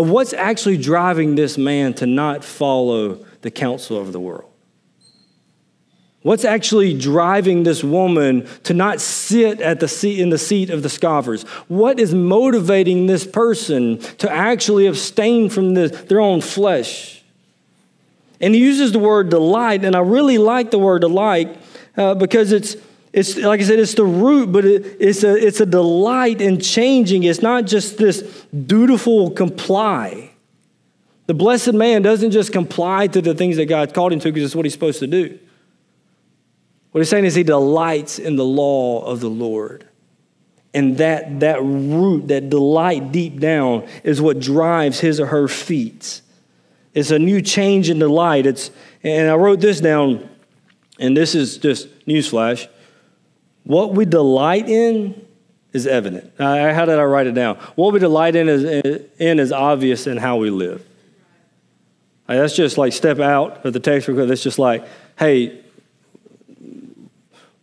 of 0.00 0.08
what's 0.08 0.32
actually 0.32 0.78
driving 0.78 1.34
this 1.34 1.58
man 1.58 1.92
to 1.92 2.06
not 2.06 2.42
follow 2.42 3.22
the 3.42 3.50
counsel 3.50 3.98
of 3.98 4.12
the 4.12 4.20
world. 4.20 4.50
What's 6.22 6.46
actually 6.46 6.98
driving 6.98 7.64
this 7.64 7.84
woman 7.84 8.48
to 8.64 8.72
not 8.72 9.02
sit 9.02 9.60
at 9.60 9.78
the 9.78 9.88
seat 9.88 10.18
in 10.18 10.30
the 10.30 10.38
seat 10.38 10.70
of 10.70 10.82
the 10.82 10.88
scoffers? 10.88 11.42
What 11.68 12.00
is 12.00 12.14
motivating 12.14 13.08
this 13.08 13.26
person 13.26 13.98
to 14.18 14.30
actually 14.30 14.86
abstain 14.86 15.50
from 15.50 15.74
this, 15.74 15.90
their 16.02 16.20
own 16.20 16.40
flesh? 16.40 17.22
And 18.40 18.54
he 18.54 18.60
uses 18.62 18.92
the 18.92 18.98
word 18.98 19.28
delight, 19.28 19.84
and 19.84 19.94
I 19.94 20.00
really 20.00 20.38
like 20.38 20.70
the 20.70 20.78
word 20.78 21.00
delight 21.00 21.58
uh, 21.98 22.14
because 22.14 22.52
it's 22.52 22.74
it's 23.12 23.36
like 23.36 23.60
I 23.60 23.64
said, 23.64 23.78
it's 23.78 23.94
the 23.94 24.04
root, 24.04 24.52
but 24.52 24.64
it, 24.64 24.96
it's, 25.00 25.24
a, 25.24 25.34
it's 25.34 25.60
a 25.60 25.66
delight 25.66 26.40
in 26.40 26.60
changing. 26.60 27.24
It's 27.24 27.42
not 27.42 27.66
just 27.66 27.98
this 27.98 28.46
dutiful 28.66 29.30
comply. 29.30 30.30
The 31.26 31.34
blessed 31.34 31.72
man 31.72 32.02
doesn't 32.02 32.30
just 32.30 32.52
comply 32.52 33.06
to 33.08 33.20
the 33.20 33.34
things 33.34 33.56
that 33.56 33.66
God 33.66 33.94
called 33.94 34.12
him 34.12 34.20
to 34.20 34.32
because 34.32 34.44
it's 34.44 34.54
what 34.54 34.64
he's 34.64 34.72
supposed 34.72 35.00
to 35.00 35.06
do. 35.06 35.38
What 36.92 37.00
he's 37.00 37.08
saying 37.08 37.24
is 37.24 37.34
he 37.34 37.42
delights 37.42 38.18
in 38.18 38.36
the 38.36 38.44
law 38.44 39.04
of 39.04 39.20
the 39.20 39.30
Lord. 39.30 39.86
And 40.72 40.98
that, 40.98 41.40
that 41.40 41.62
root, 41.62 42.28
that 42.28 42.48
delight 42.48 43.12
deep 43.12 43.40
down, 43.40 43.88
is 44.04 44.20
what 44.20 44.38
drives 44.38 45.00
his 45.00 45.20
or 45.20 45.26
her 45.26 45.48
feet 45.48 46.20
it's 46.94 47.10
a 47.10 47.18
new 47.18 47.40
change 47.40 47.88
in 47.88 47.98
the 47.98 48.08
light. 48.08 48.46
It's, 48.46 48.70
and 49.02 49.30
I 49.30 49.34
wrote 49.34 49.60
this 49.60 49.80
down, 49.80 50.28
and 50.98 51.16
this 51.16 51.34
is 51.34 51.58
just 51.58 51.88
newsflash. 52.06 52.68
What 53.64 53.94
we 53.94 54.04
delight 54.04 54.68
in 54.68 55.26
is 55.72 55.86
evident. 55.86 56.32
Uh, 56.38 56.72
how 56.72 56.84
did 56.84 56.98
I 56.98 57.04
write 57.04 57.26
it 57.26 57.34
down? 57.34 57.56
What 57.76 57.92
we 57.92 58.00
delight 58.00 58.34
in 58.36 58.48
is, 58.48 58.64
in 59.18 59.38
is 59.38 59.52
obvious 59.52 60.06
in 60.06 60.16
how 60.16 60.36
we 60.38 60.50
live. 60.50 60.84
Like, 62.28 62.38
that's 62.38 62.56
just 62.56 62.78
like 62.78 62.92
step 62.92 63.18
out 63.18 63.64
of 63.64 63.72
the 63.72 63.80
text 63.80 64.06
because 64.06 64.28
that's 64.28 64.42
just 64.42 64.58
like, 64.58 64.86
hey, 65.18 65.60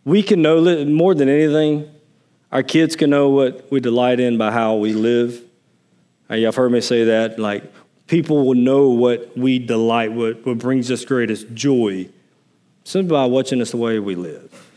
we 0.04 0.22
can 0.22 0.40
know 0.40 0.84
more 0.86 1.14
than 1.14 1.28
anything. 1.28 1.90
Our 2.50 2.62
kids 2.62 2.96
can 2.96 3.10
know 3.10 3.28
what 3.28 3.70
we 3.70 3.80
delight 3.80 4.20
in 4.20 4.38
by 4.38 4.52
how 4.52 4.76
we 4.76 4.94
live. 4.94 5.42
Uh, 6.30 6.34
y'all 6.34 6.46
have 6.46 6.56
heard 6.56 6.72
me 6.72 6.80
say 6.80 7.04
that. 7.04 7.38
Like, 7.38 7.64
people 8.06 8.46
will 8.46 8.54
know 8.54 8.88
what 8.88 9.36
we 9.36 9.58
delight, 9.58 10.12
what, 10.12 10.44
what 10.46 10.58
brings 10.58 10.90
us 10.90 11.04
greatest 11.04 11.54
joy, 11.54 12.08
simply 12.84 13.10
by 13.10 13.26
watching 13.26 13.60
us 13.60 13.70
the 13.70 13.76
way 13.76 13.98
we 13.98 14.14
live. 14.14 14.67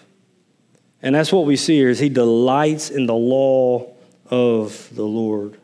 And 1.01 1.15
that's 1.15 1.31
what 1.31 1.45
we 1.45 1.55
see 1.55 1.77
here 1.77 1.89
is 1.89 1.99
he 1.99 2.09
delights 2.09 2.89
in 2.89 3.05
the 3.05 3.15
law 3.15 3.91
of 4.29 4.89
the 4.95 5.03
Lord. 5.03 5.57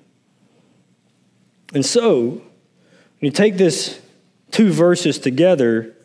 And 1.73 1.86
so, 1.86 2.30
when 2.30 2.41
you 3.21 3.32
take 3.32 3.58
this 3.58 4.00
two 4.52 4.71
verses 4.71 5.19
together, 5.19 5.95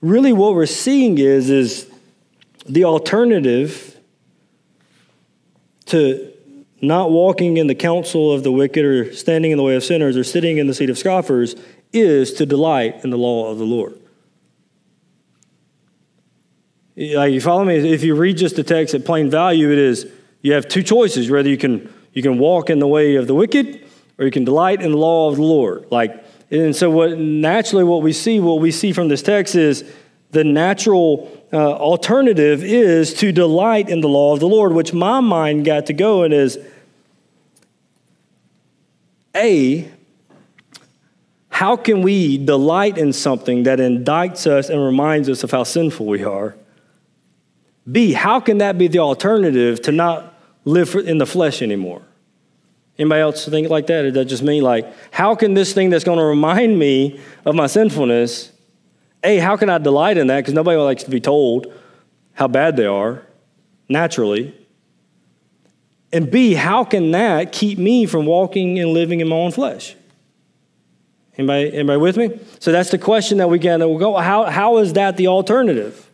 really 0.00 0.32
what 0.32 0.54
we're 0.54 0.66
seeing 0.66 1.18
is, 1.18 1.50
is 1.50 1.90
the 2.66 2.84
alternative 2.84 3.98
to 5.86 6.32
not 6.80 7.10
walking 7.10 7.58
in 7.58 7.66
the 7.66 7.74
counsel 7.74 8.32
of 8.32 8.42
the 8.42 8.52
wicked 8.52 8.84
or 8.84 9.12
standing 9.12 9.50
in 9.50 9.58
the 9.58 9.64
way 9.64 9.76
of 9.76 9.84
sinners 9.84 10.16
or 10.16 10.24
sitting 10.24 10.56
in 10.56 10.66
the 10.66 10.74
seat 10.74 10.88
of 10.88 10.96
scoffers 10.96 11.54
is 11.92 12.32
to 12.34 12.46
delight 12.46 13.04
in 13.04 13.10
the 13.10 13.18
law 13.18 13.50
of 13.50 13.58
the 13.58 13.64
Lord. 13.64 13.99
Like 17.00 17.32
you 17.32 17.40
follow 17.40 17.64
me? 17.64 17.76
If 17.76 18.02
you 18.04 18.14
read 18.14 18.36
just 18.36 18.56
the 18.56 18.62
text 18.62 18.94
at 18.94 19.06
plain 19.06 19.30
value, 19.30 19.72
it 19.72 19.78
is 19.78 20.06
you 20.42 20.52
have 20.52 20.68
two 20.68 20.82
choices. 20.82 21.30
Whether 21.30 21.48
you 21.48 21.56
can 21.56 21.90
you 22.12 22.22
can 22.22 22.38
walk 22.38 22.68
in 22.68 22.78
the 22.78 22.86
way 22.86 23.16
of 23.16 23.26
the 23.26 23.34
wicked, 23.34 23.88
or 24.18 24.26
you 24.26 24.30
can 24.30 24.44
delight 24.44 24.82
in 24.82 24.90
the 24.90 24.98
law 24.98 25.30
of 25.30 25.36
the 25.36 25.42
Lord. 25.42 25.86
Like 25.90 26.22
and 26.50 26.76
so 26.76 26.90
what 26.90 27.18
naturally 27.18 27.84
what 27.84 28.02
we 28.02 28.12
see, 28.12 28.38
what 28.38 28.60
we 28.60 28.70
see 28.70 28.92
from 28.92 29.08
this 29.08 29.22
text 29.22 29.54
is 29.54 29.82
the 30.32 30.44
natural 30.44 31.30
uh, 31.54 31.72
alternative 31.72 32.62
is 32.62 33.14
to 33.14 33.32
delight 33.32 33.88
in 33.88 34.02
the 34.02 34.08
law 34.08 34.34
of 34.34 34.40
the 34.40 34.48
Lord, 34.48 34.74
which 34.74 34.92
my 34.92 35.20
mind 35.20 35.64
got 35.64 35.86
to 35.86 35.94
go 35.94 36.22
and 36.22 36.34
is 36.34 36.58
a 39.34 39.90
how 41.48 41.76
can 41.76 42.02
we 42.02 42.36
delight 42.36 42.98
in 42.98 43.14
something 43.14 43.62
that 43.62 43.78
indicts 43.78 44.46
us 44.46 44.68
and 44.68 44.84
reminds 44.84 45.30
us 45.30 45.44
of 45.44 45.50
how 45.50 45.62
sinful 45.62 46.04
we 46.04 46.24
are? 46.24 46.56
B, 47.90 48.12
how 48.12 48.40
can 48.40 48.58
that 48.58 48.78
be 48.78 48.88
the 48.88 48.98
alternative 48.98 49.80
to 49.82 49.92
not 49.92 50.34
live 50.64 50.94
in 50.94 51.18
the 51.18 51.26
flesh 51.26 51.62
anymore? 51.62 52.02
Anybody 52.98 53.22
else 53.22 53.46
think 53.46 53.70
like 53.70 53.86
that? 53.86 54.12
That 54.12 54.26
just 54.26 54.42
mean 54.42 54.62
like, 54.62 54.92
how 55.10 55.34
can 55.34 55.54
this 55.54 55.72
thing 55.72 55.88
that's 55.88 56.04
going 56.04 56.18
to 56.18 56.24
remind 56.24 56.78
me 56.78 57.18
of 57.46 57.54
my 57.54 57.66
sinfulness, 57.66 58.52
A, 59.24 59.38
how 59.38 59.56
can 59.56 59.70
I 59.70 59.78
delight 59.78 60.18
in 60.18 60.26
that? 60.26 60.40
Because 60.40 60.52
nobody 60.52 60.76
likes 60.76 61.04
to 61.04 61.10
be 61.10 61.20
told 61.20 61.72
how 62.34 62.46
bad 62.46 62.76
they 62.76 62.86
are, 62.86 63.22
naturally. 63.88 64.54
And 66.12 66.30
B, 66.30 66.54
how 66.54 66.84
can 66.84 67.12
that 67.12 67.52
keep 67.52 67.78
me 67.78 68.04
from 68.04 68.26
walking 68.26 68.78
and 68.78 68.90
living 68.90 69.20
in 69.20 69.28
my 69.28 69.36
own 69.36 69.52
flesh? 69.52 69.96
Anybody, 71.38 71.72
anybody 71.72 71.98
with 71.98 72.16
me? 72.18 72.38
So 72.58 72.72
that's 72.72 72.90
the 72.90 72.98
question 72.98 73.38
that 73.38 73.48
we 73.48 73.58
got 73.58 73.78
to 73.78 73.98
go. 73.98 74.16
How, 74.16 74.44
how 74.44 74.76
is 74.78 74.92
that 74.92 75.16
the 75.16 75.28
alternative? 75.28 76.09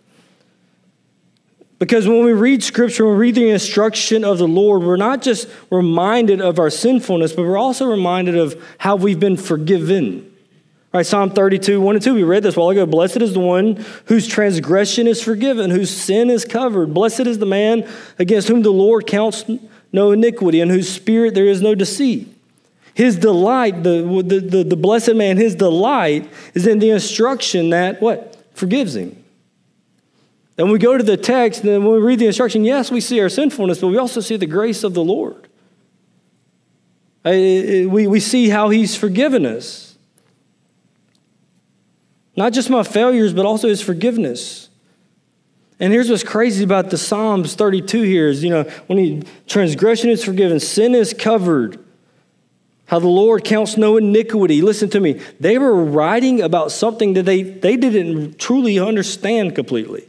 Because 1.79 2.09
when 2.09 2.25
we 2.25 2.33
read 2.33 2.62
scripture, 2.62 3.05
when 3.05 3.15
we 3.15 3.27
read 3.27 3.35
the 3.35 3.51
instruction 3.51 4.25
of 4.25 4.39
the 4.39 4.49
Lord, 4.49 4.83
we're 4.83 4.97
not 4.97 5.21
just 5.21 5.49
reminded 5.71 6.41
of 6.41 6.59
our 6.59 6.71
sinfulness, 6.71 7.33
but 7.33 7.43
we're 7.43 7.59
also 7.59 7.87
reminded 7.87 8.37
of 8.37 8.62
how 8.79 8.97
we've 8.97 9.21
been 9.21 9.37
forgiven. 9.37 10.33
Right, 10.95 11.05
Psalm 11.05 11.31
32, 11.31 11.79
1 11.79 11.97
and 11.97 12.03
2, 12.03 12.15
we 12.15 12.23
read 12.23 12.43
this 12.43 12.57
a 12.57 12.61
while 12.61 12.71
ago. 12.71 12.87
Blessed 12.87 13.19
is 13.19 13.35
the 13.35 13.41
one 13.41 13.85
whose 14.07 14.27
transgression 14.27 15.07
is 15.07 15.23
forgiven, 15.23 15.71
whose 15.71 15.91
sin 15.91 16.31
is 16.31 16.47
covered. 16.47 16.95
Blessed 16.95 17.21
is 17.27 17.39
the 17.39 17.45
man 17.45 17.87
against 18.19 18.49
whom 18.49 18.62
the 18.62 18.71
Lord 18.71 19.07
counts 19.07 19.45
no 19.93 20.12
iniquity, 20.12 20.61
and 20.61 20.71
whose 20.71 20.89
spirit 20.89 21.35
there 21.35 21.47
is 21.47 21.61
no 21.61 21.75
deceit. 21.75 22.35
His 22.95 23.17
delight, 23.17 23.83
the, 23.83 24.23
the, 24.25 24.41
the, 24.41 24.65
the 24.65 24.77
blessed 24.77 25.15
man, 25.15 25.37
his 25.37 25.55
delight 25.55 26.31
is 26.55 26.67
in 26.67 26.79
the 26.79 26.91
instruction 26.91 27.71
that 27.71 28.01
what? 28.01 28.37
Forgives 28.55 28.97
him. 28.97 29.23
And 30.59 30.71
we 30.71 30.79
go 30.79 30.97
to 30.97 31.05
the 31.05 31.16
text, 31.16 31.64
and 31.64 31.85
when 31.85 31.95
we 31.95 32.01
read 32.01 32.19
the 32.19 32.27
instruction, 32.27 32.64
yes, 32.64 32.90
we 32.90 33.01
see 33.01 33.21
our 33.21 33.29
sinfulness, 33.29 33.81
but 33.81 33.88
we 33.88 33.99
also 33.99 34.21
see 34.21 34.37
the 34.37 34.47
grace 34.47 34.85
of 34.85 34.95
the 34.95 35.05
Lord. 35.05 35.49
We, 37.25 38.07
we 38.07 38.21
see 38.21 38.49
how 38.49 38.71
He's 38.71 38.97
forgiven 38.97 39.45
us. 39.45 39.99
Not 42.37 42.53
just 42.53 42.71
my 42.71 42.83
failures, 42.85 43.35
but 43.35 43.45
also 43.45 43.69
His 43.69 43.83
forgiveness. 43.83 44.71
And 45.79 45.92
here's 45.92 46.09
what's 46.09 46.23
crazy 46.23 46.64
about 46.64 46.88
the 46.88 46.97
Psalms 46.97 47.55
32 47.55 48.03
here 48.03 48.29
is, 48.29 48.42
you 48.42 48.49
know, 48.49 48.62
when 48.87 48.99
he, 48.99 49.23
transgression 49.47 50.09
is 50.09 50.25
forgiven, 50.25 50.59
sin 50.59 50.95
is 50.95 51.12
covered, 51.12 51.79
how 52.87 52.99
the 52.99 53.09
Lord 53.09 53.45
counts 53.45 53.77
no 53.77 53.99
iniquity. 53.99 54.62
Listen 54.62 54.88
to 54.90 55.01
me. 55.01 55.21
They 55.38 55.59
were 55.59 55.75
writing 55.75 56.40
about 56.40 56.73
something 56.73 57.12
that 57.12 57.25
they, 57.25 57.42
they 57.42 57.77
didn't 57.77 58.38
truly 58.38 58.79
understand 58.79 59.55
completely 59.55 60.09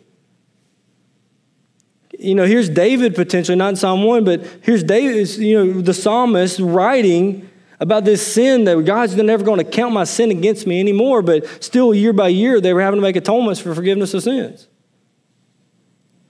you 2.18 2.36
know, 2.36 2.46
here's 2.46 2.70
David 2.70 3.16
potentially, 3.16 3.58
not 3.58 3.70
in 3.70 3.76
Psalm 3.76 4.04
1, 4.04 4.24
but 4.24 4.46
here's 4.62 4.84
David, 4.84 5.30
you 5.38 5.66
know, 5.66 5.82
the 5.82 5.94
psalmist 5.94 6.60
writing 6.60 7.50
about 7.80 8.06
this 8.06 8.26
sin 8.26 8.64
that 8.64 8.84
God's 8.86 9.16
never 9.16 9.44
going 9.44 9.60
to 9.60 9.64
count 9.64 9.94
my 9.94 10.04
sin 10.04 10.32
against 10.32 10.66
me 10.66 10.80
anymore, 10.80 11.22
but 11.22 11.64
still 11.64 11.94
year 11.94 12.14
by 12.14 12.28
year 12.28 12.60
they 12.60 12.74
were 12.74 12.82
having 12.82 12.98
to 12.98 13.02
make 13.02 13.16
atonements 13.16 13.62
for 13.62 13.74
forgiveness 13.76 14.14
of 14.16 14.24
sins. 14.24 14.68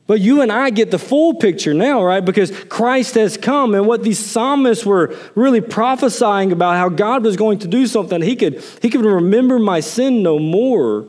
But 0.07 0.21
you 0.21 0.41
and 0.41 0.51
I 0.51 0.69
get 0.69 0.89
the 0.89 0.99
full 0.99 1.35
picture 1.35 1.73
now, 1.73 2.01
right? 2.01 2.23
Because 2.23 2.51
Christ 2.65 3.15
has 3.15 3.35
come, 3.37 3.75
and 3.75 3.85
what 3.85 4.03
these 4.03 4.19
psalmists 4.19 4.85
were 4.85 5.15
really 5.35 5.59
prophesying 5.59 6.53
about 6.53 6.75
how 6.75 6.87
God 6.89 7.23
was 7.23 7.35
going 7.35 7.59
to 7.59 7.67
do 7.67 7.87
something, 7.87 8.21
He 8.21 8.35
could, 8.35 8.63
he 8.81 8.89
could 8.89 9.03
remember 9.03 9.59
my 9.59 9.81
sin 9.81 10.23
no 10.23 10.39
more, 10.39 11.07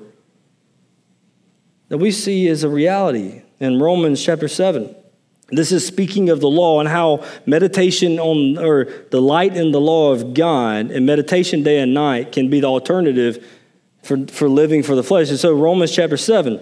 that 1.88 1.98
we 1.98 2.11
see 2.11 2.48
as 2.48 2.64
a 2.64 2.68
reality 2.68 3.42
in 3.61 3.81
Romans 3.81 4.22
chapter 4.22 4.48
7. 4.48 4.94
This 5.51 5.72
is 5.72 5.87
speaking 5.87 6.29
of 6.29 6.40
the 6.40 6.48
law 6.48 6.79
and 6.79 6.88
how 6.88 7.24
meditation 7.46 8.18
on, 8.18 8.59
or 8.59 8.85
the 9.11 9.20
light 9.20 9.57
in 9.57 9.72
the 9.72 9.81
law 9.81 10.12
of 10.12 10.35
God 10.35 10.90
and 10.90 11.07
meditation 11.07 11.62
day 11.62 11.81
and 11.81 11.94
night 11.94 12.33
can 12.33 12.51
be 12.51 12.61
the 12.61 12.66
alternative 12.66 13.46
for, 14.03 14.27
for 14.27 14.48
living 14.48 14.83
for 14.83 14.94
the 14.94 15.03
flesh. 15.03 15.31
And 15.31 15.38
so, 15.38 15.55
Romans 15.55 15.90
chapter 15.90 16.18
7. 16.18 16.61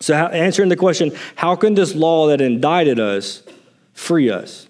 So, 0.00 0.16
how, 0.16 0.26
answering 0.26 0.68
the 0.68 0.76
question, 0.76 1.12
how 1.36 1.54
can 1.54 1.74
this 1.74 1.94
law 1.94 2.26
that 2.28 2.40
indicted 2.40 2.98
us 2.98 3.44
free 3.92 4.30
us? 4.30 4.66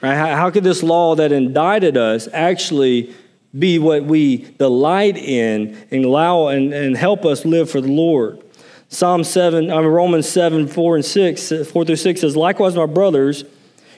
Right? 0.00 0.14
How, 0.14 0.36
how 0.36 0.50
could 0.50 0.62
this 0.62 0.84
law 0.84 1.16
that 1.16 1.32
indicted 1.32 1.96
us 1.96 2.28
actually 2.32 3.12
be 3.56 3.80
what 3.80 4.04
we 4.04 4.36
delight 4.58 5.16
in 5.16 5.76
and 5.90 6.04
allow 6.04 6.48
and, 6.48 6.72
and 6.72 6.96
help 6.96 7.24
us 7.24 7.44
live 7.44 7.68
for 7.68 7.80
the 7.80 7.90
Lord? 7.90 8.43
Psalm 8.88 9.24
7, 9.24 9.70
I 9.70 9.80
mean, 9.80 9.86
Romans 9.86 10.28
7, 10.28 10.68
4 10.68 10.96
and 10.96 11.04
6, 11.04 11.52
4 11.70 11.84
through 11.84 11.96
6 11.96 12.20
says, 12.20 12.36
Likewise, 12.36 12.76
my 12.76 12.86
brothers, 12.86 13.44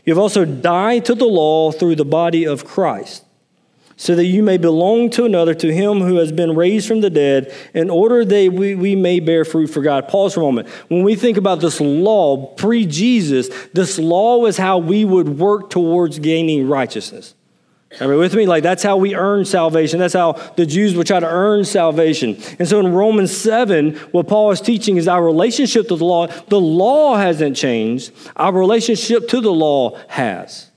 you 0.04 0.14
have 0.14 0.18
also 0.18 0.44
died 0.44 1.04
to 1.06 1.14
the 1.14 1.26
law 1.26 1.72
through 1.72 1.96
the 1.96 2.04
body 2.04 2.46
of 2.46 2.64
Christ, 2.64 3.24
so 3.96 4.14
that 4.14 4.24
you 4.24 4.42
may 4.42 4.56
belong 4.56 5.10
to 5.10 5.24
another, 5.24 5.52
to 5.54 5.72
him 5.72 6.00
who 6.00 6.16
has 6.16 6.32
been 6.32 6.54
raised 6.54 6.86
from 6.86 7.00
the 7.00 7.10
dead, 7.10 7.52
in 7.74 7.90
order 7.90 8.24
that 8.24 8.52
we, 8.52 8.74
we 8.74 8.94
may 8.94 9.20
bear 9.20 9.44
fruit 9.44 9.66
for 9.66 9.82
God. 9.82 10.08
Pause 10.08 10.34
for 10.34 10.40
a 10.40 10.44
moment. 10.44 10.68
When 10.88 11.02
we 11.02 11.16
think 11.16 11.36
about 11.36 11.60
this 11.60 11.80
law 11.80 12.54
pre 12.54 12.86
Jesus, 12.86 13.48
this 13.74 13.98
law 13.98 14.46
is 14.46 14.56
how 14.56 14.78
we 14.78 15.04
would 15.04 15.38
work 15.38 15.70
towards 15.70 16.18
gaining 16.18 16.68
righteousness. 16.68 17.35
Are 18.00 18.12
you 18.12 18.18
with 18.18 18.34
me? 18.34 18.46
Like 18.46 18.62
that's 18.62 18.82
how 18.82 18.96
we 18.96 19.14
earn 19.14 19.44
salvation. 19.44 19.98
That's 19.98 20.14
how 20.14 20.32
the 20.56 20.66
Jews 20.66 20.94
would 20.94 21.06
try 21.06 21.20
to 21.20 21.28
earn 21.28 21.64
salvation. 21.64 22.36
And 22.58 22.68
so 22.68 22.80
in 22.80 22.92
Romans 22.92 23.34
7, 23.36 23.96
what 24.12 24.28
Paul 24.28 24.50
is 24.50 24.60
teaching 24.60 24.96
is 24.96 25.08
our 25.08 25.24
relationship 25.24 25.88
to 25.88 25.96
the 25.96 26.04
law. 26.04 26.26
The 26.26 26.60
law 26.60 27.16
hasn't 27.16 27.56
changed, 27.56 28.12
our 28.36 28.52
relationship 28.52 29.28
to 29.28 29.40
the 29.40 29.52
law 29.52 29.98
has. 30.08 30.70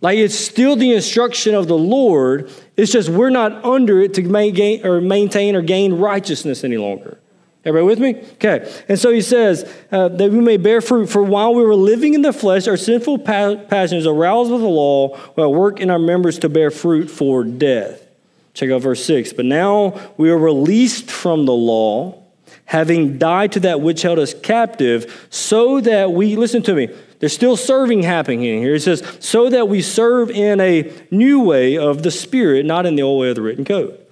Like 0.00 0.18
it's 0.18 0.36
still 0.36 0.76
the 0.76 0.92
instruction 0.92 1.54
of 1.54 1.68
the 1.68 1.78
Lord. 1.78 2.50
It's 2.76 2.92
just 2.92 3.08
we're 3.08 3.30
not 3.30 3.64
under 3.64 4.00
it 4.00 4.14
to 4.14 4.82
or 4.84 5.00
maintain 5.00 5.56
or 5.56 5.62
gain 5.62 5.94
righteousness 5.94 6.62
any 6.62 6.76
longer. 6.76 7.18
Everybody 7.66 7.84
with 7.84 7.98
me? 7.98 8.30
Okay. 8.34 8.72
And 8.88 8.96
so 8.96 9.10
he 9.10 9.20
says 9.20 9.68
uh, 9.90 10.06
that 10.06 10.30
we 10.30 10.38
may 10.38 10.56
bear 10.56 10.80
fruit, 10.80 11.08
for 11.08 11.20
while 11.20 11.52
we 11.52 11.64
were 11.64 11.74
living 11.74 12.14
in 12.14 12.22
the 12.22 12.32
flesh, 12.32 12.68
our 12.68 12.76
sinful 12.76 13.18
pa- 13.18 13.56
passions 13.68 14.06
aroused 14.06 14.52
with 14.52 14.60
the 14.60 14.68
law, 14.68 15.16
while 15.34 15.52
work 15.52 15.80
in 15.80 15.90
our 15.90 15.98
members 15.98 16.38
to 16.38 16.48
bear 16.48 16.70
fruit 16.70 17.10
for 17.10 17.42
death. 17.42 18.06
Check 18.54 18.70
out 18.70 18.82
verse 18.82 19.04
6. 19.04 19.32
But 19.32 19.46
now 19.46 20.00
we 20.16 20.30
are 20.30 20.38
released 20.38 21.10
from 21.10 21.44
the 21.44 21.52
law, 21.52 22.22
having 22.66 23.18
died 23.18 23.50
to 23.52 23.60
that 23.60 23.80
which 23.80 24.02
held 24.02 24.20
us 24.20 24.32
captive, 24.32 25.26
so 25.28 25.80
that 25.80 26.12
we, 26.12 26.36
listen 26.36 26.62
to 26.62 26.74
me, 26.74 26.88
there's 27.18 27.32
still 27.32 27.56
serving 27.56 28.04
happening 28.04 28.42
here. 28.42 28.76
It 28.76 28.82
says, 28.82 29.02
so 29.18 29.50
that 29.50 29.68
we 29.68 29.82
serve 29.82 30.30
in 30.30 30.60
a 30.60 30.92
new 31.10 31.40
way 31.40 31.76
of 31.76 32.04
the 32.04 32.12
Spirit, 32.12 32.64
not 32.64 32.86
in 32.86 32.94
the 32.94 33.02
old 33.02 33.20
way 33.20 33.30
of 33.30 33.34
the 33.34 33.42
written 33.42 33.64
code. 33.64 34.05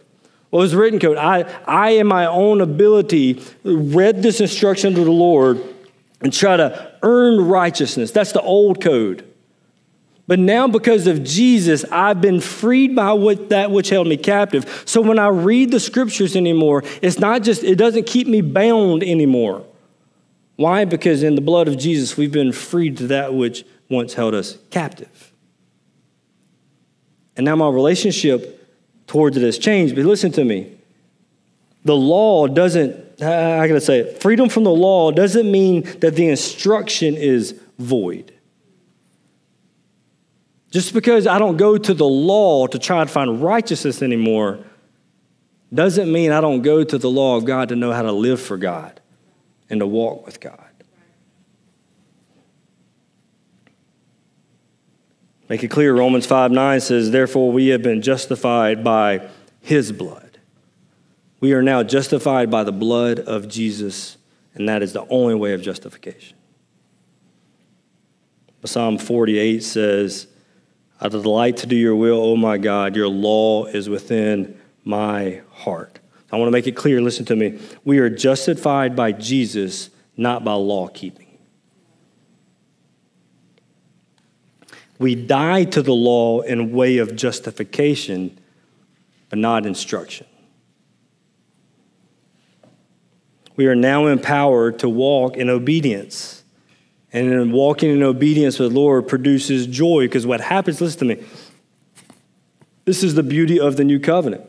What 0.55 0.61
was 0.61 0.73
written 0.77 1.01
code? 1.01 1.17
I, 1.17 1.53
I, 1.67 1.91
in 1.95 2.07
my 2.07 2.27
own 2.27 2.61
ability, 2.61 3.43
read 3.65 4.23
this 4.23 4.41
instruction 4.41 4.95
to 4.95 5.03
the 5.03 5.11
Lord 5.11 5.61
and 6.21 6.33
try 6.33 6.57
to 6.57 6.97
earn 7.03 7.49
righteousness. 7.49 8.13
That's 8.13 8.31
the 8.31 8.41
old 8.41 8.81
code. 8.81 9.29
But 10.29 10.39
now, 10.39 10.69
because 10.69 11.09
of 11.09 11.25
Jesus, 11.25 11.85
I've 11.91 12.21
been 12.21 12.39
freed 12.39 12.95
by 12.95 13.15
what, 13.15 13.49
that 13.49 13.73
which 13.73 13.89
held 13.89 14.07
me 14.07 14.17
captive. 14.17 14.85
So 14.87 15.01
when 15.01 15.19
I 15.19 15.27
read 15.27 15.73
the 15.73 15.81
scriptures 15.81 16.37
anymore, 16.37 16.85
it's 17.03 17.19
not 17.19 17.43
just, 17.43 17.65
it 17.65 17.75
doesn't 17.75 18.07
keep 18.07 18.29
me 18.29 18.41
bound 18.41 19.03
anymore. 19.03 19.67
Why? 20.55 20.85
Because 20.85 21.25
in 21.25 21.35
the 21.35 21.41
blood 21.41 21.67
of 21.67 21.77
Jesus, 21.79 22.17
we've 22.17 22.31
been 22.31 22.53
freed 22.53 22.97
to 22.99 23.09
that 23.09 23.35
which 23.35 23.65
once 23.91 24.15
held 24.15 24.35
us 24.35 24.57
captive. 24.71 25.33
And 27.37 27.45
now 27.45 27.57
my 27.57 27.69
relationship 27.69 28.64
towards 29.07 29.37
it 29.37 29.43
has 29.43 29.59
changed. 29.59 29.95
But 29.95 30.05
listen 30.05 30.33
to 30.33 30.45
me. 30.45 30.77
The 31.85 31.95
law 31.95 32.47
doesn't, 32.47 33.23
I 33.23 33.69
gotta 33.69 33.81
say 33.81 34.01
it, 34.01 34.23
freedom 34.23 34.49
from 34.49 34.65
the 34.65 34.71
law 34.71 35.11
doesn't 35.11 35.51
mean 35.51 35.83
that 36.01 36.17
the 36.17 36.29
instruction 36.29 37.15
is 37.15 37.61
void. 37.79 38.33
Just 40.71 40.95
because 40.95 41.27
I 41.27 41.39
don't 41.39 41.57
go 41.57 41.79
to 41.79 41.95
the 41.95 42.07
law 42.07 42.67
to 42.67 42.79
try 42.79 43.05
to 43.05 43.11
find 43.11 43.41
righteousness 43.43 44.03
anymore 44.03 44.59
doesn't 45.73 46.11
mean 46.11 46.33
I 46.33 46.41
don't 46.41 46.63
go 46.63 46.83
to 46.83 46.99
the 46.99 47.11
law 47.11 47.37
of 47.37 47.45
God 47.45 47.69
to 47.69 47.77
know 47.77 47.93
how 47.93 48.03
to 48.03 48.13
live 48.13 48.41
for 48.41 48.57
God 48.57 49.01
and 49.71 49.81
to 49.81 49.87
walk 49.87 50.25
with 50.27 50.41
God. 50.41 50.64
Make 55.49 55.63
it 55.63 55.69
clear, 55.69 55.95
Romans 55.95 56.27
5 56.27 56.51
9 56.51 56.81
says, 56.81 57.11
Therefore 57.11 57.53
we 57.53 57.69
have 57.69 57.83
been 57.83 58.03
justified 58.03 58.83
by 58.83 59.29
his 59.61 59.93
blood. 59.93 60.39
We 61.41 61.53
are 61.53 61.63
now 61.63 61.83
justified 61.83 62.51
by 62.51 62.65
the 62.65 62.73
blood 62.73 63.21
of 63.21 63.49
Jesus, 63.49 64.17
and 64.55 64.69
that 64.69 64.83
is 64.83 64.93
the 64.95 65.07
only 65.09 65.35
way 65.35 65.53
of 65.53 65.63
justification. 65.63 66.37
Psalm 68.65 68.97
48 68.97 69.63
says, 69.63 70.27
I 70.99 71.09
delight 71.09 71.59
to 71.59 71.67
do 71.67 71.77
your 71.77 71.95
will, 71.97 72.17
O 72.17 72.37
my 72.37 72.57
God. 72.57 72.97
Your 72.97 73.09
law 73.09 73.67
is 73.67 73.91
within 73.91 74.59
my 74.85 75.43
heart. 75.51 75.99
I 76.33 76.37
want 76.37 76.49
to 76.49 76.53
make 76.53 76.67
it 76.67 76.73
clear 76.73 77.03
listen 77.03 77.27
to 77.27 77.37
me. 77.37 77.61
We 77.85 77.99
are 77.99 78.09
justified 78.09 78.97
by 78.97 79.13
Jesus, 79.13 79.91
not 80.17 80.45
by 80.45 80.55
law 80.55 80.89
keeping. 80.89 81.24
We 84.99 85.15
die 85.15 85.65
to 85.65 85.83
the 85.83 85.95
law 85.95 86.41
in 86.41 86.73
way 86.73 86.99
of 86.99 87.17
justification, 87.17 88.39
but 89.29 89.39
not 89.39 89.67
instruction. 89.67 90.27
We 93.57 93.67
are 93.67 93.75
now 93.75 94.07
empowered 94.07 94.79
to 94.81 94.89
walk 94.89 95.37
in 95.37 95.49
obedience. 95.49 96.43
And 97.13 97.33
in 97.33 97.53
walking 97.53 97.91
in 97.91 98.03
obedience 98.03 98.59
with 98.59 98.73
the 98.73 98.79
Lord 98.79 99.07
produces 99.07 99.67
joy 99.67 100.07
because 100.07 100.27
what 100.27 100.41
happens, 100.41 100.81
listen 100.81 101.09
to 101.09 101.15
me, 101.15 101.25
this 102.85 103.05
is 103.05 103.15
the 103.15 103.23
beauty 103.23 103.59
of 103.61 103.77
the 103.77 103.85
new 103.85 104.01
covenant. 104.01 104.43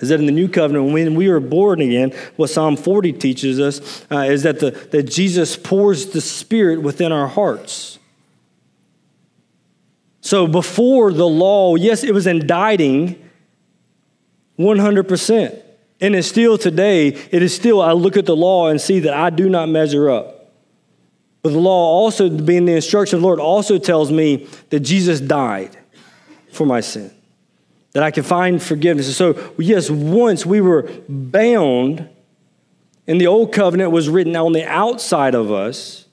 Is 0.00 0.10
that 0.10 0.20
in 0.20 0.26
the 0.26 0.32
new 0.32 0.48
covenant, 0.48 0.92
when 0.92 1.14
we 1.14 1.28
are 1.28 1.40
born 1.40 1.80
again, 1.80 2.12
what 2.36 2.50
Psalm 2.50 2.76
40 2.76 3.14
teaches 3.14 3.58
us 3.58 4.04
uh, 4.10 4.18
is 4.18 4.42
that, 4.42 4.60
the, 4.60 4.72
that 4.90 5.04
Jesus 5.04 5.56
pours 5.56 6.06
the 6.06 6.20
Spirit 6.20 6.82
within 6.82 7.12
our 7.12 7.28
hearts. 7.28 7.98
So 10.26 10.48
before 10.48 11.12
the 11.12 11.28
law, 11.28 11.76
yes, 11.76 12.02
it 12.02 12.12
was 12.12 12.26
indicting 12.26 13.30
100%. 14.58 15.62
And 16.00 16.16
it's 16.16 16.26
still 16.26 16.58
today, 16.58 17.10
it 17.10 17.42
is 17.42 17.54
still, 17.54 17.80
I 17.80 17.92
look 17.92 18.16
at 18.16 18.26
the 18.26 18.34
law 18.34 18.66
and 18.66 18.80
see 18.80 18.98
that 18.98 19.14
I 19.14 19.30
do 19.30 19.48
not 19.48 19.68
measure 19.68 20.10
up. 20.10 20.52
But 21.44 21.50
the 21.50 21.60
law 21.60 21.92
also, 21.92 22.28
being 22.28 22.64
the 22.64 22.74
instruction 22.74 23.14
of 23.14 23.20
the 23.20 23.26
Lord, 23.28 23.38
also 23.38 23.78
tells 23.78 24.10
me 24.10 24.48
that 24.70 24.80
Jesus 24.80 25.20
died 25.20 25.78
for 26.50 26.66
my 26.66 26.80
sin, 26.80 27.12
that 27.92 28.02
I 28.02 28.10
can 28.10 28.24
find 28.24 28.60
forgiveness. 28.60 29.16
so, 29.16 29.54
yes, 29.58 29.88
once 29.88 30.44
we 30.44 30.60
were 30.60 30.90
bound, 31.08 32.08
and 33.06 33.20
the 33.20 33.28
old 33.28 33.52
covenant 33.52 33.92
was 33.92 34.08
written 34.08 34.34
on 34.34 34.54
the 34.54 34.66
outside 34.66 35.36
of 35.36 35.52
us, 35.52 36.05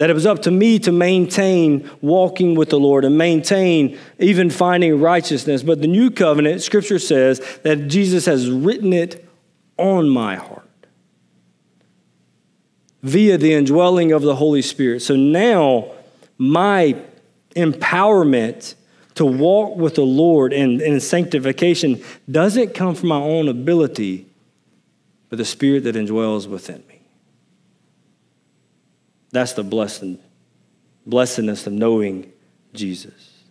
that 0.00 0.08
it 0.08 0.14
was 0.14 0.24
up 0.24 0.40
to 0.40 0.50
me 0.50 0.78
to 0.78 0.90
maintain 0.90 1.88
walking 2.00 2.54
with 2.54 2.70
the 2.70 2.80
Lord 2.80 3.04
and 3.04 3.18
maintain 3.18 3.98
even 4.18 4.48
finding 4.48 4.98
righteousness. 4.98 5.62
But 5.62 5.82
the 5.82 5.86
new 5.88 6.10
covenant, 6.10 6.62
scripture 6.62 6.98
says 6.98 7.38
that 7.64 7.88
Jesus 7.88 8.24
has 8.24 8.50
written 8.50 8.94
it 8.94 9.28
on 9.76 10.08
my 10.08 10.36
heart 10.36 10.86
via 13.02 13.36
the 13.36 13.52
indwelling 13.52 14.10
of 14.10 14.22
the 14.22 14.36
Holy 14.36 14.62
Spirit. 14.62 15.00
So 15.00 15.16
now 15.16 15.92
my 16.38 16.96
empowerment 17.54 18.76
to 19.16 19.26
walk 19.26 19.76
with 19.76 19.96
the 19.96 20.06
Lord 20.06 20.54
in, 20.54 20.80
in 20.80 20.98
sanctification 21.00 22.02
doesn't 22.30 22.72
come 22.72 22.94
from 22.94 23.10
my 23.10 23.20
own 23.20 23.48
ability, 23.48 24.26
but 25.28 25.36
the 25.36 25.44
Spirit 25.44 25.84
that 25.84 25.94
indwells 25.94 26.46
within. 26.46 26.82
That's 29.32 29.52
the 29.52 29.62
blessing, 29.62 30.18
blessedness 31.06 31.66
of 31.66 31.72
knowing 31.72 32.32
Jesus. 32.72 33.44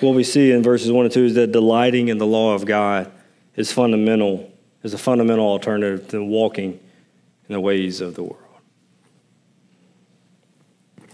What 0.00 0.14
we 0.14 0.24
see 0.24 0.50
in 0.50 0.62
verses 0.62 0.90
1 0.90 1.04
and 1.04 1.14
2 1.14 1.24
is 1.24 1.34
that 1.34 1.52
delighting 1.52 2.08
in 2.08 2.18
the 2.18 2.26
law 2.26 2.54
of 2.54 2.64
God 2.64 3.10
is 3.54 3.72
fundamental 3.72 4.52
is 4.82 4.94
a 4.94 4.98
fundamental 4.98 5.46
alternative 5.46 6.08
to 6.08 6.24
walking 6.24 6.80
in 7.48 7.52
the 7.52 7.60
ways 7.60 8.00
of 8.00 8.14
the 8.14 8.22
world. 8.22 8.38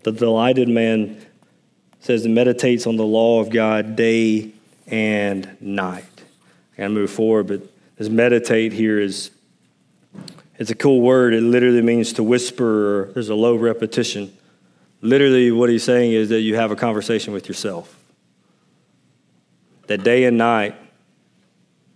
The 0.05 0.13
delighted 0.13 0.69
man 0.69 1.21
says 2.01 2.25
he 2.25 2.31
meditates 2.31 2.87
on 2.87 2.97
the 2.97 3.05
law 3.05 3.41
of 3.41 3.51
God 3.51 3.95
day 3.95 4.53
and 4.87 5.55
night. 5.61 6.05
I 6.75 6.79
gotta 6.79 6.91
move 6.91 7.11
forward, 7.11 7.49
but 7.49 7.63
this 7.97 8.09
meditate 8.09 8.73
here 8.73 8.99
is 8.99 9.31
it's 10.59 10.71
a 10.71 10.75
cool 10.75 11.01
word. 11.01 11.35
It 11.35 11.43
literally 11.43 11.83
means 11.83 12.13
to 12.15 12.23
whisper, 12.23 13.03
or 13.03 13.13
there's 13.13 13.29
a 13.29 13.35
low 13.35 13.57
repetition. 13.57 14.37
Literally, 15.01 15.53
what 15.53 15.71
he's 15.71 15.85
saying 15.85 16.13
is 16.13 16.29
that 16.31 16.41
you 16.41 16.57
have 16.57 16.73
a 16.73 16.77
conversation 16.77 17.33
with 17.33 17.47
yourself. 17.47 17.97
That 19.87 20.03
day 20.03 20.25
and 20.25 20.37
night, 20.37 20.75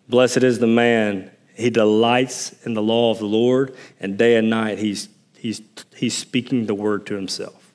blessed 0.08 0.44
is 0.44 0.60
the 0.60 0.68
man 0.68 1.30
he 1.54 1.70
delights 1.70 2.54
in 2.64 2.74
the 2.74 2.82
law 2.82 3.10
of 3.10 3.18
the 3.18 3.26
Lord, 3.26 3.76
and 4.00 4.16
day 4.16 4.36
and 4.36 4.48
night 4.48 4.78
he's, 4.78 5.08
he's, 5.36 5.60
he's 5.94 6.16
speaking 6.16 6.66
the 6.66 6.74
word 6.74 7.04
to 7.06 7.14
himself. 7.14 7.74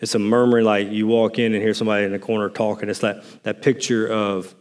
It's 0.00 0.14
a 0.14 0.18
murmuring 0.18 0.64
like 0.64 0.90
you 0.90 1.06
walk 1.06 1.38
in 1.38 1.54
and 1.54 1.62
hear 1.62 1.74
somebody 1.74 2.04
in 2.04 2.12
the 2.12 2.18
corner 2.18 2.48
talking. 2.48 2.88
It's 2.88 3.00
that, 3.00 3.24
that 3.42 3.62
picture 3.62 4.06
of, 4.06 4.54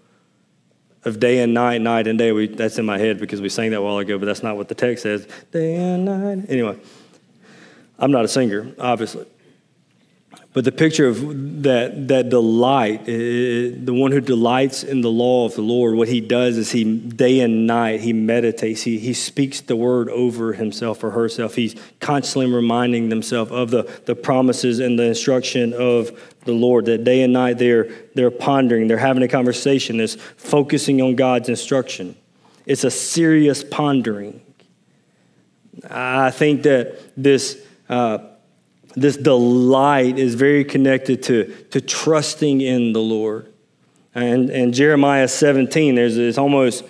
of 1.06 1.20
day 1.20 1.40
and 1.40 1.54
night, 1.54 1.82
night 1.82 2.08
and 2.08 2.18
day. 2.18 2.32
We, 2.32 2.48
that's 2.48 2.78
in 2.78 2.86
my 2.86 2.98
head 2.98 3.20
because 3.20 3.42
we 3.42 3.50
sang 3.50 3.72
that 3.72 3.78
a 3.78 3.82
while 3.82 3.98
ago, 3.98 4.18
but 4.18 4.26
that's 4.26 4.44
not 4.44 4.58
what 4.58 4.68
the 4.68 4.76
text 4.76 5.04
says. 5.04 5.28
Day 5.52 5.76
and 5.76 6.06
night. 6.06 6.50
Anyway, 6.50 6.78
I'm 7.98 8.12
not 8.12 8.26
a 8.26 8.28
singer, 8.28 8.74
obviously. 8.80 9.26
But 10.60 10.66
the 10.66 10.74
picture 10.74 11.08
of 11.08 11.64
that, 11.64 12.10
that 12.10 12.28
delight, 12.28 13.06
the 13.06 13.94
one 13.94 14.12
who 14.12 14.20
delights 14.20 14.84
in 14.84 15.00
the 15.00 15.10
law 15.10 15.46
of 15.46 15.56
the 15.56 15.62
Lord, 15.62 15.96
what 15.96 16.10
he 16.10 16.20
does 16.20 16.58
is 16.58 16.70
he, 16.74 16.84
day 16.84 17.40
and 17.40 17.66
night, 17.66 18.02
he 18.02 18.12
meditates. 18.12 18.82
He, 18.82 19.00
he 19.00 19.14
speaks 19.14 19.62
the 19.62 19.78
word 19.78 20.10
over 20.10 20.52
himself 20.52 21.02
or 21.02 21.12
herself. 21.12 21.56
He's 21.56 21.78
constantly 22.02 22.54
reminding 22.54 23.10
himself 23.10 23.54
of 23.54 23.72
the, 23.72 23.84
the 24.06 24.16
promises 24.16 24.80
and 24.80 25.00
the 25.00 25.04
instruction 25.04 25.72
of 25.72 26.12
the 26.44 26.52
Lord. 26.52 26.88
That 26.88 27.06
day 27.06 27.22
and 27.22 27.32
night 27.32 27.58
they're, 27.58 27.90
they're 28.16 28.30
pondering, 28.30 28.90
they're 28.90 28.98
having 28.98 29.24
a 29.24 29.30
conversation, 29.30 29.96
that's 29.96 30.16
focusing 30.16 31.02
on 31.02 31.16
God's 31.16 31.48
instruction. 31.48 32.18
It's 32.66 32.84
a 32.84 32.92
serious 32.92 33.64
pondering. 33.64 34.42
I 35.90 36.32
think 36.32 36.64
that 36.64 37.00
this. 37.16 37.66
Uh, 37.88 38.26
this 38.96 39.18
delight 39.18 40.18
is 40.18 40.36
very 40.36 40.64
connected 40.64 41.24
to, 41.24 41.46
to 41.72 41.82
trusting 41.82 42.62
in 42.62 42.94
the 42.94 43.02
Lord. 43.02 43.52
And, 44.16 44.50
and 44.50 44.74
Jeremiah 44.74 45.28
17, 45.28 45.96
there's 45.96 46.18
it's 46.18 46.38
almost, 46.38 46.84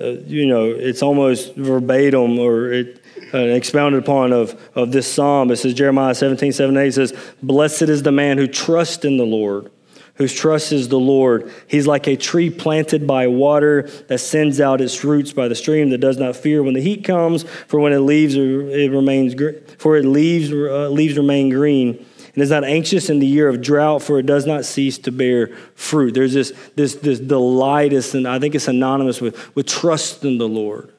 uh, 0.00 0.04
you 0.04 0.46
know, 0.46 0.66
it's 0.66 1.02
almost 1.02 1.54
verbatim 1.54 2.38
or 2.38 2.72
it, 2.72 3.02
uh, 3.32 3.38
expounded 3.38 4.02
upon 4.02 4.32
of, 4.32 4.60
of 4.74 4.92
this 4.92 5.12
psalm. 5.12 5.50
It 5.50 5.56
says, 5.56 5.74
Jeremiah 5.74 6.14
17, 6.14 6.52
7, 6.52 6.76
8 6.76 6.94
says, 6.94 7.14
Blessed 7.42 7.82
is 7.82 8.02
the 8.02 8.12
man 8.12 8.38
who 8.38 8.46
trusts 8.46 9.04
in 9.04 9.16
the 9.16 9.26
Lord, 9.26 9.70
whose 10.16 10.32
trust 10.32 10.72
is 10.72 10.88
the 10.88 10.98
Lord. 10.98 11.52
He's 11.66 11.86
like 11.86 12.06
a 12.06 12.16
tree 12.16 12.50
planted 12.50 13.06
by 13.06 13.26
water 13.26 13.82
that 14.08 14.18
sends 14.18 14.60
out 14.60 14.80
its 14.80 15.04
roots 15.04 15.32
by 15.32 15.48
the 15.48 15.54
stream 15.54 15.90
that 15.90 15.98
does 15.98 16.18
not 16.18 16.36
fear 16.36 16.62
when 16.62 16.74
the 16.74 16.80
heat 16.80 17.04
comes, 17.04 17.42
for 17.42 17.80
when 17.80 17.92
it 17.92 18.00
leaves, 18.00 18.34
it 18.34 18.90
remains 18.90 19.34
for 19.78 19.96
it 19.96 20.04
leaves 20.04 20.50
uh, 20.52 20.88
leaves 20.88 21.16
remain 21.16 21.50
green. 21.50 22.04
And 22.34 22.42
is 22.42 22.50
not 22.50 22.64
anxious 22.64 23.08
in 23.08 23.18
the 23.18 23.26
year 23.26 23.48
of 23.48 23.62
drought, 23.62 24.02
for 24.02 24.18
it 24.18 24.26
does 24.26 24.44
not 24.44 24.66
cease 24.66 24.98
to 24.98 25.10
bear 25.10 25.56
fruit. 25.74 26.12
There's 26.12 26.34
this 26.34 26.52
this 26.74 26.94
this 26.96 27.18
delight, 27.18 27.94
and 27.94 28.28
I 28.28 28.38
think 28.38 28.54
it's 28.54 28.66
synonymous 28.66 29.22
with 29.22 29.54
with 29.54 29.66
trust 29.66 30.22
in 30.22 30.36
the 30.36 30.48
Lord. 30.48 30.92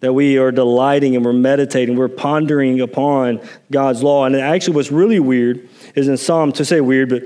That 0.00 0.14
we 0.14 0.38
are 0.38 0.50
delighting 0.50 1.14
and 1.14 1.24
we're 1.24 1.32
meditating, 1.32 1.94
we're 1.94 2.08
pondering 2.08 2.80
upon 2.80 3.40
God's 3.70 4.02
law. 4.02 4.24
And 4.24 4.34
actually, 4.34 4.74
what's 4.74 4.90
really 4.90 5.20
weird 5.20 5.68
is 5.94 6.08
in 6.08 6.16
Psalm, 6.16 6.50
to 6.54 6.64
say 6.64 6.80
weird, 6.80 7.10
but 7.10 7.22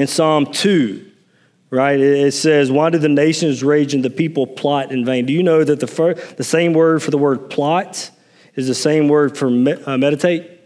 in 0.00 0.06
Psalm 0.06 0.46
2, 0.46 1.10
right? 1.68 2.00
It 2.00 2.32
says, 2.32 2.70
Why 2.70 2.88
do 2.88 2.96
the 2.96 3.08
nations 3.08 3.62
rage 3.62 3.92
and 3.92 4.02
the 4.02 4.08
people 4.08 4.46
plot 4.46 4.92
in 4.92 5.04
vain? 5.04 5.26
Do 5.26 5.32
you 5.34 5.42
know 5.42 5.62
that 5.62 5.78
the, 5.78 5.86
first, 5.86 6.38
the 6.38 6.44
same 6.44 6.72
word 6.72 7.02
for 7.02 7.10
the 7.10 7.18
word 7.18 7.50
plot 7.50 8.10
is 8.54 8.66
the 8.66 8.74
same 8.74 9.08
word 9.08 9.36
for 9.36 9.50
me, 9.50 9.72
uh, 9.72 9.98
meditate? 9.98 10.59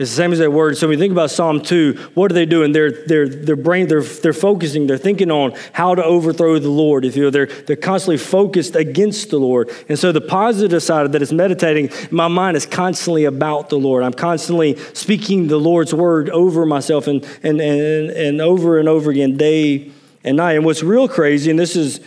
It's 0.00 0.08
the 0.12 0.16
same 0.16 0.32
as 0.32 0.38
that 0.38 0.50
word. 0.50 0.78
So 0.78 0.88
when 0.88 0.96
you 0.96 0.98
think 0.98 1.12
about 1.12 1.30
Psalm 1.30 1.60
2, 1.60 2.12
what 2.14 2.30
are 2.30 2.34
they 2.34 2.46
doing? 2.46 2.72
They're, 2.72 2.90
they're, 2.90 3.28
they're, 3.28 3.54
brain, 3.54 3.86
they're, 3.86 4.00
they're 4.00 4.32
focusing, 4.32 4.86
they're 4.86 4.96
thinking 4.96 5.30
on 5.30 5.52
how 5.74 5.94
to 5.94 6.02
overthrow 6.02 6.58
the 6.58 6.70
Lord. 6.70 7.04
If 7.04 7.16
you 7.16 7.24
know, 7.24 7.28
they're, 7.28 7.44
they're 7.44 7.76
constantly 7.76 8.16
focused 8.16 8.76
against 8.76 9.28
the 9.28 9.36
Lord. 9.36 9.70
And 9.90 9.98
so 9.98 10.10
the 10.10 10.22
positive 10.22 10.82
side 10.82 11.04
of 11.04 11.12
that 11.12 11.20
is 11.20 11.34
meditating. 11.34 11.90
My 12.10 12.28
mind 12.28 12.56
is 12.56 12.64
constantly 12.64 13.26
about 13.26 13.68
the 13.68 13.76
Lord. 13.76 14.02
I'm 14.02 14.14
constantly 14.14 14.78
speaking 14.94 15.48
the 15.48 15.58
Lord's 15.58 15.92
word 15.92 16.30
over 16.30 16.64
myself 16.64 17.06
and, 17.06 17.22
and, 17.42 17.60
and, 17.60 18.10
and 18.10 18.40
over 18.40 18.78
and 18.78 18.88
over 18.88 19.10
again, 19.10 19.36
day 19.36 19.92
and 20.24 20.38
night. 20.38 20.54
And 20.54 20.64
what's 20.64 20.82
real 20.82 21.08
crazy, 21.08 21.50
and 21.50 21.58
this 21.58 21.76
is 21.76 22.00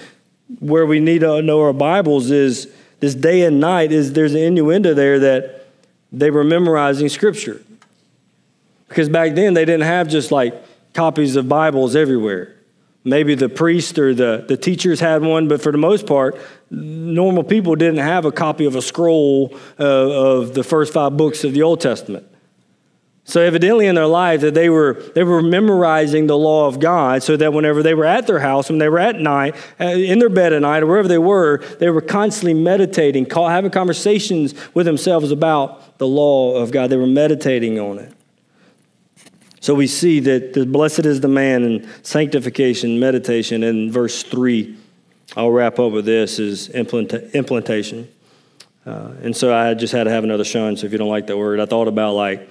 where 0.57 0.87
we 0.87 0.99
need 0.99 1.19
to 1.19 1.43
know 1.43 1.61
our 1.61 1.73
Bibles, 1.73 2.31
is 2.31 2.73
this 3.01 3.13
day 3.13 3.43
and 3.43 3.59
night 3.59 3.91
is 3.91 4.13
there's 4.13 4.33
an 4.33 4.41
innuendo 4.41 4.95
there 4.95 5.19
that 5.19 5.67
they 6.11 6.31
were 6.31 6.43
memorizing 6.43 7.07
scripture. 7.07 7.61
Because 8.93 9.09
back 9.09 9.33
then 9.33 9.55
they 9.55 9.65
didn't 9.65 9.85
have 9.85 10.07
just 10.07 10.31
like 10.31 10.53
copies 10.93 11.35
of 11.35 11.49
Bibles 11.49 11.95
everywhere. 11.95 12.55
Maybe 13.03 13.33
the 13.33 13.49
priest 13.49 13.97
or 13.97 14.13
the, 14.13 14.45
the 14.47 14.55
teachers 14.55 14.99
had 14.99 15.23
one, 15.23 15.47
but 15.47 15.63
for 15.63 15.71
the 15.71 15.79
most 15.79 16.05
part, 16.05 16.39
normal 16.69 17.43
people 17.43 17.75
didn't 17.75 17.97
have 17.97 18.23
a 18.25 18.31
copy 18.31 18.65
of 18.65 18.75
a 18.75 18.83
scroll 18.83 19.57
uh, 19.79 19.83
of 19.83 20.53
the 20.53 20.63
first 20.63 20.93
five 20.93 21.17
books 21.17 21.43
of 21.43 21.55
the 21.55 21.63
Old 21.63 21.81
Testament. 21.81 22.27
So 23.23 23.41
evidently 23.41 23.87
in 23.87 23.95
their 23.95 24.05
life 24.05 24.41
that 24.41 24.53
they 24.53 24.69
were 24.69 25.01
they 25.15 25.23
were 25.23 25.41
memorizing 25.41 26.27
the 26.27 26.37
law 26.37 26.67
of 26.67 26.79
God 26.79 27.23
so 27.23 27.35
that 27.37 27.51
whenever 27.51 27.81
they 27.81 27.95
were 27.95 28.05
at 28.05 28.27
their 28.27 28.39
house, 28.39 28.69
when 28.69 28.77
they 28.77 28.89
were 28.89 28.99
at 28.99 29.19
night, 29.19 29.55
uh, 29.81 29.85
in 29.85 30.19
their 30.19 30.29
bed 30.29 30.53
at 30.53 30.61
night, 30.61 30.83
or 30.83 30.87
wherever 30.87 31.07
they 31.07 31.17
were, 31.17 31.63
they 31.79 31.89
were 31.89 32.01
constantly 32.01 32.53
meditating, 32.53 33.27
having 33.27 33.71
conversations 33.71 34.53
with 34.75 34.85
themselves 34.85 35.31
about 35.31 35.97
the 35.97 36.07
law 36.07 36.55
of 36.57 36.71
God. 36.71 36.91
They 36.91 36.97
were 36.97 37.07
meditating 37.07 37.79
on 37.79 37.97
it. 37.97 38.12
So 39.63 39.73
we 39.73 39.87
see 39.87 40.19
that 40.19 40.51
the 40.51 40.65
blessed 40.65 41.05
is 41.05 41.21
the 41.21 41.29
man 41.29 41.63
in 41.63 41.89
sanctification, 42.01 42.99
meditation, 42.99 43.63
and 43.63 43.89
verse 43.89 44.21
3. 44.21 44.75
I'll 45.37 45.51
wrap 45.51 45.79
up 45.79 45.93
with 45.93 46.03
this 46.03 46.37
is 46.37 46.67
implantation. 46.67 48.09
Uh, 48.85 49.11
and 49.21 49.33
so 49.33 49.55
I 49.55 49.73
just 49.73 49.93
had 49.93 50.03
to 50.03 50.09
have 50.09 50.25
another 50.25 50.43
shun. 50.43 50.75
So 50.75 50.85
if 50.85 50.91
you 50.91 50.97
don't 50.97 51.07
like 51.07 51.27
that 51.27 51.37
word, 51.37 51.61
I 51.61 51.65
thought 51.65 51.87
about 51.87 52.11
like 52.11 52.49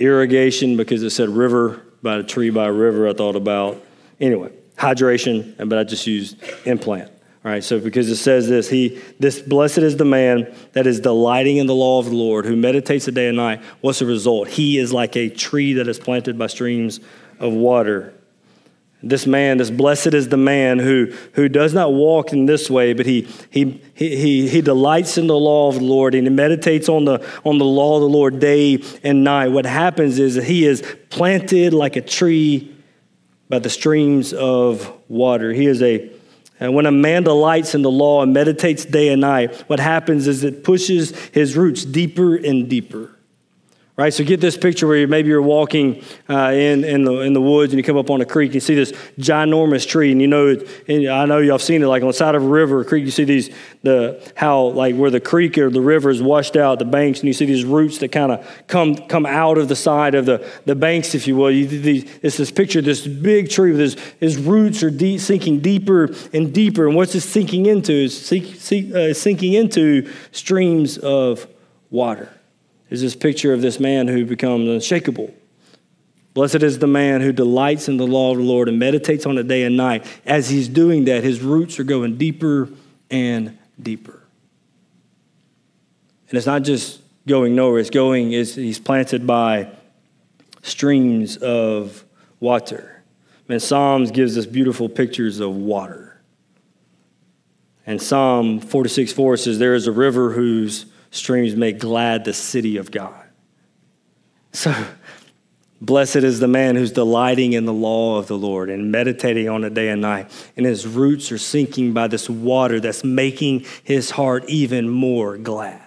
irrigation 0.00 0.76
because 0.76 1.04
it 1.04 1.10
said 1.10 1.28
river 1.28 1.80
by 2.02 2.16
a 2.16 2.24
tree 2.24 2.50
by 2.50 2.66
a 2.66 2.72
river. 2.72 3.08
I 3.08 3.12
thought 3.12 3.36
about, 3.36 3.80
anyway, 4.18 4.50
hydration, 4.76 5.56
but 5.68 5.78
I 5.78 5.84
just 5.84 6.04
used 6.04 6.36
implant. 6.64 7.12
All 7.46 7.52
right, 7.52 7.62
so 7.62 7.78
because 7.78 8.10
it 8.10 8.16
says 8.16 8.48
this, 8.48 8.68
he 8.68 9.00
this 9.20 9.38
blessed 9.40 9.78
is 9.78 9.96
the 9.96 10.04
man 10.04 10.52
that 10.72 10.84
is 10.84 10.98
delighting 10.98 11.58
in 11.58 11.68
the 11.68 11.76
law 11.76 12.00
of 12.00 12.06
the 12.06 12.16
Lord, 12.16 12.44
who 12.44 12.56
meditates 12.56 13.04
the 13.04 13.12
day 13.12 13.28
and 13.28 13.36
night. 13.36 13.62
What's 13.82 14.00
the 14.00 14.06
result? 14.06 14.48
He 14.48 14.78
is 14.78 14.92
like 14.92 15.14
a 15.14 15.28
tree 15.28 15.74
that 15.74 15.86
is 15.86 15.96
planted 15.96 16.36
by 16.36 16.48
streams 16.48 16.98
of 17.38 17.52
water. 17.52 18.12
This 19.00 19.28
man, 19.28 19.58
this 19.58 19.70
blessed 19.70 20.08
is 20.08 20.28
the 20.28 20.36
man 20.36 20.80
who, 20.80 21.14
who 21.34 21.48
does 21.48 21.72
not 21.72 21.92
walk 21.92 22.32
in 22.32 22.46
this 22.46 22.68
way, 22.68 22.94
but 22.94 23.06
he, 23.06 23.28
he, 23.50 23.80
he, 23.94 24.48
he 24.48 24.60
delights 24.60 25.16
in 25.16 25.28
the 25.28 25.36
law 25.36 25.68
of 25.68 25.76
the 25.76 25.84
Lord 25.84 26.16
and 26.16 26.26
he 26.26 26.32
meditates 26.32 26.88
on 26.88 27.04
the, 27.04 27.24
on 27.44 27.58
the 27.58 27.64
law 27.64 27.94
of 27.94 28.00
the 28.00 28.08
Lord 28.08 28.40
day 28.40 28.82
and 29.04 29.22
night. 29.22 29.52
What 29.52 29.66
happens 29.66 30.18
is 30.18 30.34
that 30.34 30.44
he 30.44 30.66
is 30.66 30.82
planted 31.10 31.72
like 31.72 31.94
a 31.94 32.00
tree 32.00 32.74
by 33.48 33.60
the 33.60 33.70
streams 33.70 34.32
of 34.32 34.92
water. 35.08 35.52
He 35.52 35.66
is 35.66 35.80
a 35.80 36.10
and 36.58 36.74
when 36.74 36.86
a 36.86 36.92
man 36.92 37.22
delights 37.22 37.74
in 37.74 37.82
the 37.82 37.90
law 37.90 38.22
and 38.22 38.32
meditates 38.32 38.84
day 38.84 39.08
and 39.08 39.20
night, 39.20 39.54
what 39.68 39.78
happens 39.78 40.26
is 40.26 40.44
it 40.44 40.64
pushes 40.64 41.16
his 41.26 41.56
roots 41.56 41.84
deeper 41.84 42.36
and 42.36 42.68
deeper 42.68 43.15
right? 43.96 44.12
So 44.12 44.24
get 44.24 44.42
this 44.42 44.58
picture 44.58 44.86
where 44.86 45.08
maybe 45.08 45.30
you're 45.30 45.40
walking 45.40 46.04
uh, 46.28 46.50
in, 46.52 46.84
in, 46.84 47.04
the, 47.04 47.20
in 47.20 47.32
the 47.32 47.40
woods 47.40 47.72
and 47.72 47.78
you 47.78 47.82
come 47.82 47.96
up 47.96 48.10
on 48.10 48.20
a 48.20 48.26
creek 48.26 48.48
and 48.48 48.56
you 48.56 48.60
see 48.60 48.74
this 48.74 48.92
ginormous 49.18 49.88
tree 49.88 50.12
and 50.12 50.20
you 50.20 50.28
know, 50.28 50.54
and 50.86 51.08
I 51.08 51.24
know 51.24 51.38
y'all 51.38 51.58
seen 51.58 51.82
it 51.82 51.86
like 51.86 52.02
on 52.02 52.08
the 52.08 52.14
side 52.14 52.34
of 52.34 52.42
a 52.42 52.46
river 52.46 52.80
or 52.80 52.84
creek, 52.84 53.06
you 53.06 53.10
see 53.10 53.24
these, 53.24 53.50
the, 53.82 54.20
how 54.36 54.66
like 54.66 54.94
where 54.96 55.10
the 55.10 55.20
creek 55.20 55.56
or 55.56 55.70
the 55.70 55.80
river 55.80 56.10
is 56.10 56.22
washed 56.22 56.56
out 56.56 56.78
the 56.78 56.84
banks 56.84 57.20
and 57.20 57.28
you 57.28 57.32
see 57.32 57.46
these 57.46 57.64
roots 57.64 57.98
that 57.98 58.12
kind 58.12 58.32
of 58.32 58.66
come, 58.66 58.96
come 58.96 59.24
out 59.24 59.56
of 59.56 59.68
the 59.68 59.76
side 59.76 60.14
of 60.14 60.26
the, 60.26 60.46
the 60.66 60.74
banks, 60.74 61.14
if 61.14 61.26
you 61.26 61.34
will. 61.34 61.50
You, 61.50 61.66
these, 61.66 62.18
it's 62.22 62.36
this 62.36 62.50
picture, 62.50 62.82
this 62.82 63.06
big 63.06 63.48
tree 63.48 63.72
with 63.72 63.98
his, 64.20 64.36
roots 64.36 64.82
are 64.82 64.90
deep, 64.90 65.20
sinking 65.20 65.60
deeper 65.60 66.14
and 66.34 66.52
deeper. 66.52 66.86
And 66.86 66.94
what's 66.94 67.14
it 67.14 67.22
sinking 67.22 67.64
into? 67.64 67.92
Is 67.92 68.26
sink, 68.26 68.56
sink, 68.56 68.94
uh, 68.94 69.14
sinking 69.14 69.54
into 69.54 70.10
streams 70.30 70.98
of 70.98 71.48
water 71.90 72.35
is 72.90 73.00
this 73.00 73.16
picture 73.16 73.52
of 73.52 73.60
this 73.60 73.80
man 73.80 74.08
who 74.08 74.24
becomes 74.24 74.68
unshakable. 74.68 75.34
Blessed 76.34 76.62
is 76.62 76.78
the 76.78 76.86
man 76.86 77.22
who 77.22 77.32
delights 77.32 77.88
in 77.88 77.96
the 77.96 78.06
law 78.06 78.32
of 78.32 78.38
the 78.38 78.44
Lord 78.44 78.68
and 78.68 78.78
meditates 78.78 79.24
on 79.24 79.38
it 79.38 79.48
day 79.48 79.62
and 79.64 79.76
night. 79.76 80.04
As 80.26 80.50
he's 80.50 80.68
doing 80.68 81.06
that, 81.06 81.24
his 81.24 81.40
roots 81.40 81.80
are 81.80 81.84
going 81.84 82.18
deeper 82.18 82.68
and 83.10 83.56
deeper. 83.80 84.22
And 86.28 86.36
it's 86.36 86.46
not 86.46 86.62
just 86.62 87.00
going 87.26 87.54
nowhere, 87.54 87.80
it's 87.80 87.90
going, 87.90 88.32
is 88.32 88.54
he's 88.54 88.78
planted 88.78 89.26
by 89.26 89.70
streams 90.62 91.36
of 91.38 92.04
water. 92.40 93.02
And 93.48 93.62
Psalms 93.62 94.10
gives 94.10 94.36
us 94.36 94.44
beautiful 94.44 94.88
pictures 94.88 95.40
of 95.40 95.54
water. 95.54 96.20
And 97.86 98.02
Psalm 98.02 98.60
46 98.60 99.12
4 99.12 99.36
says, 99.36 99.58
There 99.58 99.74
is 99.74 99.86
a 99.86 99.92
river 99.92 100.32
whose 100.32 100.86
streams 101.16 101.56
make 101.56 101.78
glad 101.78 102.24
the 102.24 102.32
city 102.32 102.76
of 102.76 102.90
God. 102.90 103.24
So, 104.52 104.74
blessed 105.80 106.16
is 106.16 106.40
the 106.40 106.48
man 106.48 106.76
who's 106.76 106.92
delighting 106.92 107.52
in 107.52 107.64
the 107.64 107.72
law 107.72 108.18
of 108.18 108.26
the 108.26 108.38
Lord 108.38 108.70
and 108.70 108.90
meditating 108.90 109.48
on 109.48 109.64
it 109.64 109.74
day 109.74 109.88
and 109.88 110.00
night, 110.00 110.30
and 110.56 110.64
his 110.64 110.86
roots 110.86 111.30
are 111.32 111.38
sinking 111.38 111.92
by 111.92 112.08
this 112.08 112.30
water 112.30 112.80
that's 112.80 113.04
making 113.04 113.66
his 113.82 114.10
heart 114.10 114.44
even 114.48 114.88
more 114.88 115.36
glad. 115.36 115.82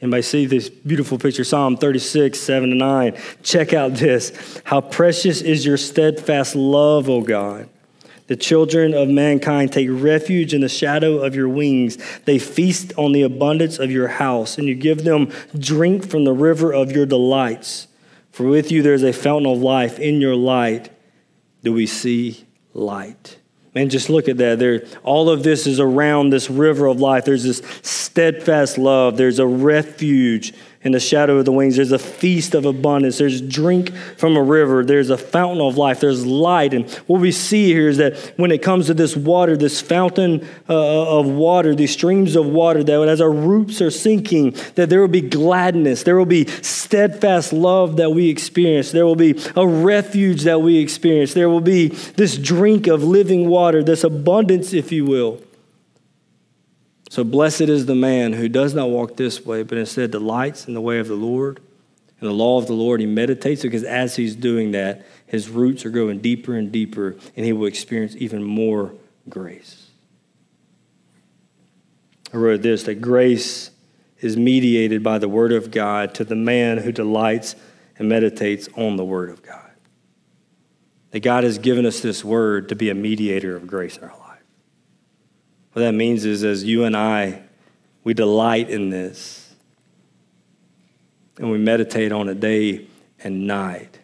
Anybody 0.00 0.22
see 0.22 0.44
this 0.44 0.68
beautiful 0.68 1.18
picture? 1.18 1.44
Psalm 1.44 1.78
36, 1.78 2.38
7 2.38 2.68
to 2.68 2.74
9. 2.76 3.16
Check 3.42 3.72
out 3.72 3.94
this. 3.94 4.60
How 4.64 4.82
precious 4.82 5.40
is 5.40 5.64
your 5.64 5.78
steadfast 5.78 6.54
love, 6.54 7.08
O 7.08 7.22
God. 7.22 7.70
The 8.26 8.36
children 8.36 8.94
of 8.94 9.08
mankind 9.08 9.72
take 9.72 9.88
refuge 9.90 10.54
in 10.54 10.62
the 10.62 10.68
shadow 10.68 11.18
of 11.18 11.34
your 11.34 11.48
wings. 11.48 11.98
They 12.24 12.38
feast 12.38 12.92
on 12.96 13.12
the 13.12 13.22
abundance 13.22 13.78
of 13.78 13.90
your 13.90 14.08
house, 14.08 14.56
and 14.56 14.66
you 14.66 14.74
give 14.74 15.04
them 15.04 15.30
drink 15.58 16.08
from 16.08 16.24
the 16.24 16.32
river 16.32 16.72
of 16.72 16.90
your 16.90 17.04
delights. 17.04 17.86
For 18.32 18.46
with 18.48 18.72
you 18.72 18.82
there 18.82 18.94
is 18.94 19.02
a 19.02 19.12
fountain 19.12 19.50
of 19.50 19.58
life. 19.58 19.98
In 19.98 20.20
your 20.20 20.34
light 20.34 20.90
do 21.62 21.72
we 21.72 21.86
see 21.86 22.46
light. 22.72 23.38
Man, 23.74 23.88
just 23.88 24.08
look 24.08 24.28
at 24.28 24.36
that. 24.38 24.58
There, 24.60 24.84
all 25.02 25.28
of 25.28 25.42
this 25.42 25.66
is 25.66 25.80
around 25.80 26.30
this 26.30 26.48
river 26.48 26.86
of 26.86 27.00
life. 27.00 27.24
There's 27.24 27.42
this 27.42 27.60
steadfast 27.82 28.78
love. 28.78 29.16
There's 29.16 29.40
a 29.40 29.46
refuge 29.46 30.54
in 30.84 30.92
the 30.92 31.00
shadow 31.00 31.38
of 31.38 31.46
the 31.46 31.52
wings. 31.52 31.76
There's 31.76 31.92
a 31.92 31.98
feast 31.98 32.54
of 32.54 32.66
abundance. 32.66 33.18
There's 33.18 33.40
drink 33.40 33.92
from 34.18 34.36
a 34.36 34.42
river. 34.42 34.84
There's 34.84 35.10
a 35.10 35.16
fountain 35.16 35.60
of 35.60 35.78
life. 35.78 36.00
There's 36.00 36.24
light. 36.26 36.74
And 36.74 36.88
what 37.06 37.20
we 37.20 37.32
see 37.32 37.72
here 37.72 37.88
is 37.88 37.96
that 37.96 38.16
when 38.36 38.50
it 38.50 38.62
comes 38.62 38.86
to 38.86 38.94
this 38.94 39.16
water, 39.16 39.56
this 39.56 39.80
fountain 39.80 40.46
uh, 40.68 41.18
of 41.18 41.26
water, 41.26 41.74
these 41.74 41.92
streams 41.92 42.36
of 42.36 42.46
water, 42.46 42.84
that 42.84 43.08
as 43.08 43.20
our 43.20 43.30
roots 43.30 43.80
are 43.80 43.90
sinking, 43.90 44.56
that 44.74 44.90
there 44.90 45.00
will 45.00 45.08
be 45.08 45.22
gladness. 45.22 46.02
There 46.02 46.16
will 46.16 46.26
be 46.26 46.46
steadfast 46.46 47.52
love 47.52 47.96
that 47.96 48.10
we 48.10 48.28
experience. 48.28 48.92
There 48.92 49.06
will 49.06 49.16
be 49.16 49.40
a 49.56 49.66
refuge 49.66 50.42
that 50.42 50.60
we 50.60 50.78
experience. 50.78 51.32
There 51.32 51.48
will 51.48 51.62
be 51.62 51.88
this 51.88 52.36
drink 52.36 52.86
of 52.86 53.02
living 53.02 53.48
water, 53.48 53.82
this 53.82 54.04
abundance, 54.04 54.74
if 54.74 54.92
you 54.92 55.06
will. 55.06 55.40
So 57.10 57.22
blessed 57.22 57.62
is 57.62 57.86
the 57.86 57.94
man 57.94 58.32
who 58.32 58.48
does 58.48 58.74
not 58.74 58.90
walk 58.90 59.16
this 59.16 59.44
way, 59.44 59.62
but 59.62 59.78
instead 59.78 60.10
delights 60.10 60.66
in 60.66 60.74
the 60.74 60.80
way 60.80 60.98
of 60.98 61.08
the 61.08 61.14
Lord. 61.14 61.60
in 62.20 62.28
the 62.28 62.34
law 62.34 62.58
of 62.58 62.66
the 62.66 62.72
Lord. 62.72 63.00
He 63.00 63.06
meditates 63.06 63.62
because 63.62 63.84
as 63.84 64.16
he's 64.16 64.34
doing 64.34 64.72
that, 64.72 65.04
his 65.26 65.48
roots 65.50 65.84
are 65.84 65.90
growing 65.90 66.20
deeper 66.20 66.54
and 66.56 66.72
deeper, 66.72 67.16
and 67.36 67.44
he 67.44 67.52
will 67.52 67.66
experience 67.66 68.14
even 68.16 68.42
more 68.42 68.94
grace. 69.28 69.88
I 72.32 72.36
wrote 72.36 72.62
this 72.62 72.84
that 72.84 73.00
grace 73.00 73.70
is 74.20 74.36
mediated 74.36 75.02
by 75.02 75.18
the 75.18 75.28
Word 75.28 75.52
of 75.52 75.70
God 75.70 76.14
to 76.14 76.24
the 76.24 76.34
man 76.34 76.78
who 76.78 76.92
delights 76.92 77.56
and 77.98 78.08
meditates 78.08 78.68
on 78.76 78.96
the 78.96 79.04
Word 79.04 79.28
of 79.28 79.42
God. 79.42 79.70
That 81.10 81.20
God 81.20 81.44
has 81.44 81.58
given 81.58 81.84
us 81.84 82.00
this 82.00 82.24
Word 82.24 82.70
to 82.70 82.74
be 82.74 82.90
a 82.90 82.94
mediator 82.94 83.54
of 83.54 83.66
grace 83.66 83.98
in 83.98 84.04
our 84.04 84.10
life. 84.10 84.23
What 85.74 85.82
that 85.82 85.92
means 85.92 86.24
is, 86.24 86.44
as 86.44 86.62
you 86.62 86.84
and 86.84 86.96
I, 86.96 87.42
we 88.04 88.14
delight 88.14 88.70
in 88.70 88.90
this 88.90 89.52
and 91.36 91.50
we 91.50 91.58
meditate 91.58 92.12
on 92.12 92.28
it 92.28 92.38
day 92.38 92.86
and 93.24 93.48
night. 93.48 93.98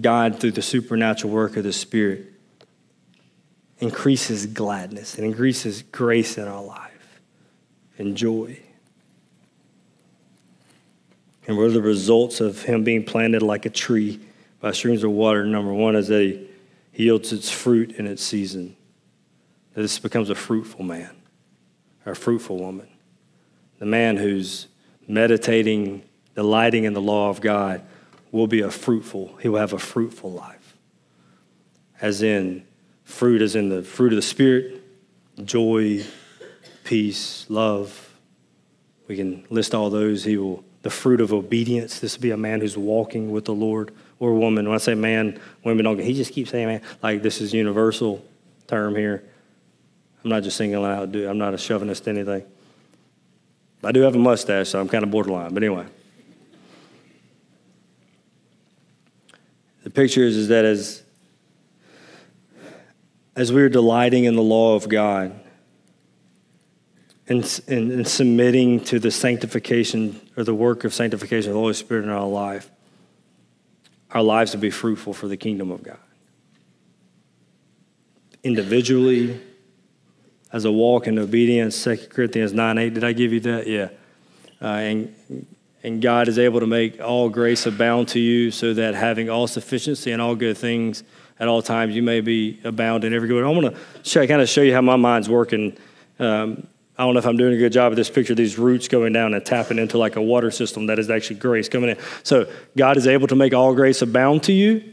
God, 0.00 0.40
through 0.40 0.52
the 0.52 0.62
supernatural 0.62 1.30
work 1.30 1.58
of 1.58 1.64
the 1.64 1.74
Spirit, 1.74 2.32
increases 3.80 4.46
gladness 4.46 5.16
and 5.16 5.26
increases 5.26 5.82
grace 5.82 6.38
in 6.38 6.48
our 6.48 6.62
life 6.62 7.20
and 7.98 8.16
joy. 8.16 8.58
And 11.46 11.58
are 11.58 11.68
the 11.68 11.82
results 11.82 12.40
of 12.40 12.62
Him 12.62 12.82
being 12.82 13.04
planted 13.04 13.42
like 13.42 13.66
a 13.66 13.70
tree 13.70 14.20
by 14.60 14.72
streams 14.72 15.04
of 15.04 15.10
water? 15.10 15.44
Number 15.44 15.74
one 15.74 15.96
is 15.96 16.08
that 16.08 16.48
He 16.92 17.04
yields 17.04 17.30
its 17.30 17.50
fruit 17.50 17.92
in 17.92 18.06
its 18.06 18.22
season. 18.22 18.76
That 19.74 19.82
this 19.82 19.98
becomes 19.98 20.30
a 20.30 20.34
fruitful 20.34 20.84
man 20.84 21.10
or 22.04 22.12
a 22.12 22.16
fruitful 22.16 22.58
woman. 22.58 22.88
The 23.78 23.86
man 23.86 24.16
who's 24.16 24.66
meditating, 25.06 26.02
delighting 26.34 26.84
in 26.84 26.92
the 26.92 27.00
law 27.00 27.30
of 27.30 27.40
God 27.40 27.82
will 28.32 28.46
be 28.46 28.60
a 28.60 28.70
fruitful, 28.70 29.36
he 29.40 29.48
will 29.48 29.58
have 29.58 29.72
a 29.72 29.78
fruitful 29.78 30.30
life. 30.30 30.76
As 32.00 32.22
in, 32.22 32.64
fruit 33.04 33.42
as 33.42 33.56
in 33.56 33.68
the 33.68 33.82
fruit 33.82 34.12
of 34.12 34.16
the 34.16 34.22
Spirit, 34.22 34.82
joy, 35.44 36.04
peace, 36.84 37.46
love. 37.48 38.14
We 39.08 39.16
can 39.16 39.44
list 39.50 39.74
all 39.74 39.90
those. 39.90 40.24
He 40.24 40.36
will, 40.36 40.64
the 40.82 40.90
fruit 40.90 41.20
of 41.20 41.32
obedience. 41.32 42.00
This 42.00 42.16
will 42.16 42.22
be 42.22 42.30
a 42.30 42.36
man 42.36 42.60
who's 42.60 42.76
walking 42.76 43.30
with 43.30 43.44
the 43.44 43.54
Lord 43.54 43.92
or 44.18 44.34
woman. 44.34 44.66
When 44.66 44.74
I 44.74 44.78
say 44.78 44.94
man, 44.94 45.40
women 45.64 45.84
don't, 45.84 45.98
he 45.98 46.14
just 46.14 46.32
keeps 46.32 46.50
saying 46.50 46.66
man. 46.66 46.82
Like 47.02 47.22
this 47.22 47.40
is 47.40 47.52
universal 47.52 48.24
term 48.66 48.94
here. 48.94 49.24
I'm 50.22 50.30
not 50.30 50.42
just 50.42 50.56
singling 50.56 50.90
out, 50.90 51.14
I'm 51.14 51.38
not 51.38 51.54
a 51.54 51.58
chauvinist 51.58 52.06
anything. 52.08 52.44
I 53.82 53.92
do 53.92 54.02
have 54.02 54.14
a 54.14 54.18
mustache, 54.18 54.68
so 54.68 54.80
I'm 54.80 54.88
kind 54.88 55.02
of 55.02 55.10
borderline. 55.10 55.54
But 55.54 55.62
anyway. 55.62 55.86
The 59.82 59.90
picture 59.90 60.22
is, 60.22 60.36
is 60.36 60.48
that 60.48 60.66
as, 60.66 61.02
as 63.34 63.52
we 63.52 63.62
are 63.62 63.70
delighting 63.70 64.24
in 64.24 64.36
the 64.36 64.42
law 64.42 64.74
of 64.74 64.88
God 64.88 65.32
and, 67.26 67.62
and, 67.66 67.90
and 67.90 68.06
submitting 68.06 68.80
to 68.84 68.98
the 68.98 69.10
sanctification 69.10 70.20
or 70.36 70.44
the 70.44 70.54
work 70.54 70.84
of 70.84 70.92
sanctification 70.92 71.50
of 71.50 71.54
the 71.54 71.60
Holy 71.60 71.72
Spirit 71.72 72.04
in 72.04 72.10
our 72.10 72.28
life, 72.28 72.70
our 74.10 74.22
lives 74.22 74.52
will 74.52 74.60
be 74.60 74.70
fruitful 74.70 75.14
for 75.14 75.28
the 75.28 75.36
kingdom 75.36 75.70
of 75.70 75.82
God. 75.82 75.98
Individually, 78.42 79.40
as 80.52 80.64
a 80.64 80.72
walk 80.72 81.06
in 81.06 81.18
obedience, 81.18 81.82
2 81.84 82.08
Corinthians 82.10 82.52
9 82.52 82.78
8. 82.78 82.94
Did 82.94 83.04
I 83.04 83.12
give 83.12 83.32
you 83.32 83.40
that? 83.40 83.66
Yeah. 83.66 83.88
Uh, 84.60 84.66
and, 84.66 85.46
and 85.82 86.02
God 86.02 86.28
is 86.28 86.38
able 86.38 86.60
to 86.60 86.66
make 86.66 87.00
all 87.00 87.28
grace 87.28 87.66
abound 87.66 88.08
to 88.08 88.20
you, 88.20 88.50
so 88.50 88.74
that 88.74 88.94
having 88.94 89.30
all 89.30 89.46
sufficiency 89.46 90.12
and 90.12 90.20
all 90.20 90.34
good 90.34 90.58
things 90.58 91.02
at 91.38 91.48
all 91.48 91.62
times, 91.62 91.94
you 91.94 92.02
may 92.02 92.20
be 92.20 92.60
abound 92.64 93.04
in 93.04 93.14
every 93.14 93.26
good. 93.26 93.42
I 93.42 93.48
want 93.48 93.74
to 94.04 94.26
kind 94.26 94.42
of 94.42 94.48
show 94.48 94.60
you 94.60 94.74
how 94.74 94.82
my 94.82 94.96
mind's 94.96 95.28
working. 95.28 95.76
Um, 96.18 96.66
I 96.98 97.04
don't 97.04 97.14
know 97.14 97.20
if 97.20 97.26
I'm 97.26 97.38
doing 97.38 97.54
a 97.54 97.56
good 97.56 97.72
job 97.72 97.92
of 97.92 97.96
this 97.96 98.10
picture, 98.10 98.34
these 98.34 98.58
roots 98.58 98.88
going 98.88 99.14
down 99.14 99.32
and 99.32 99.44
tapping 99.44 99.78
into 99.78 99.96
like 99.96 100.16
a 100.16 100.22
water 100.22 100.50
system 100.50 100.84
that 100.86 100.98
is 100.98 101.08
actually 101.08 101.36
grace 101.36 101.66
coming 101.66 101.88
in. 101.90 101.96
So 102.24 102.52
God 102.76 102.98
is 102.98 103.06
able 103.06 103.26
to 103.28 103.36
make 103.36 103.54
all 103.54 103.74
grace 103.74 104.02
abound 104.02 104.42
to 104.42 104.52
you. 104.52 104.84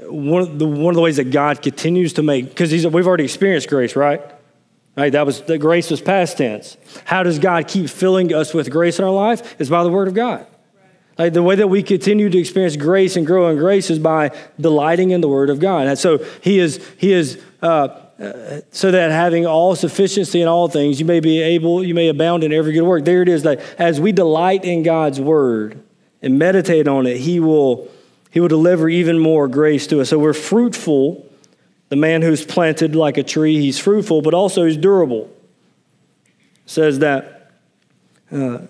One 0.00 0.42
of 0.42 0.58
the, 0.58 0.66
one 0.66 0.88
of 0.88 0.96
the 0.96 1.02
ways 1.02 1.18
that 1.18 1.30
God 1.30 1.62
continues 1.62 2.14
to 2.14 2.24
make, 2.24 2.48
because 2.48 2.72
we've 2.72 3.06
already 3.06 3.24
experienced 3.24 3.68
grace, 3.68 3.94
right? 3.94 4.20
Right, 4.96 5.12
that 5.12 5.24
was 5.24 5.40
the 5.42 5.56
grace 5.56 5.90
was 5.90 6.00
past 6.00 6.38
tense. 6.38 6.76
How 7.04 7.22
does 7.22 7.38
God 7.38 7.68
keep 7.68 7.88
filling 7.88 8.34
us 8.34 8.52
with 8.52 8.70
grace 8.70 8.98
in 8.98 9.04
our 9.04 9.12
life? 9.12 9.54
It's 9.60 9.70
by 9.70 9.84
the 9.84 9.90
Word 9.90 10.08
of 10.08 10.14
God. 10.14 10.46
Like 11.16 11.32
the 11.32 11.42
way 11.42 11.54
that 11.54 11.68
we 11.68 11.82
continue 11.82 12.28
to 12.28 12.38
experience 12.38 12.76
grace 12.76 13.14
and 13.14 13.26
grow 13.26 13.48
in 13.50 13.56
grace 13.56 13.90
is 13.90 13.98
by 13.98 14.36
delighting 14.58 15.10
in 15.10 15.20
the 15.20 15.28
Word 15.28 15.48
of 15.50 15.60
God. 15.60 15.86
And 15.86 15.98
so 15.98 16.18
He 16.42 16.58
is 16.58 16.84
He 16.98 17.12
is 17.12 17.40
uh, 17.62 17.88
uh, 18.20 18.60
so 18.70 18.90
that 18.90 19.10
having 19.10 19.46
all 19.46 19.76
sufficiency 19.76 20.42
in 20.42 20.48
all 20.48 20.68
things, 20.68 20.98
you 20.98 21.06
may 21.06 21.20
be 21.20 21.40
able, 21.40 21.82
you 21.84 21.94
may 21.94 22.08
abound 22.08 22.42
in 22.42 22.52
every 22.52 22.72
good 22.72 22.82
work. 22.82 23.04
There 23.04 23.22
it 23.22 23.28
is. 23.28 23.44
That 23.44 23.60
as 23.78 24.00
we 24.00 24.12
delight 24.12 24.64
in 24.64 24.82
God's 24.82 25.20
Word 25.20 25.82
and 26.20 26.38
meditate 26.38 26.88
on 26.88 27.06
it, 27.06 27.18
He 27.18 27.38
will 27.38 27.88
He 28.30 28.40
will 28.40 28.48
deliver 28.48 28.88
even 28.88 29.18
more 29.18 29.46
grace 29.46 29.86
to 29.86 30.00
us. 30.00 30.08
So 30.08 30.18
we're 30.18 30.32
fruitful 30.32 31.29
the 31.90 31.96
man 31.96 32.22
who's 32.22 32.44
planted 32.44 32.96
like 32.96 33.18
a 33.18 33.22
tree, 33.22 33.60
he's 33.60 33.78
fruitful, 33.78 34.22
but 34.22 34.32
also 34.32 34.64
he's 34.64 34.76
durable. 34.76 35.28
It 36.24 36.70
says 36.70 37.00
that 37.00 37.52
uh, 38.32 38.60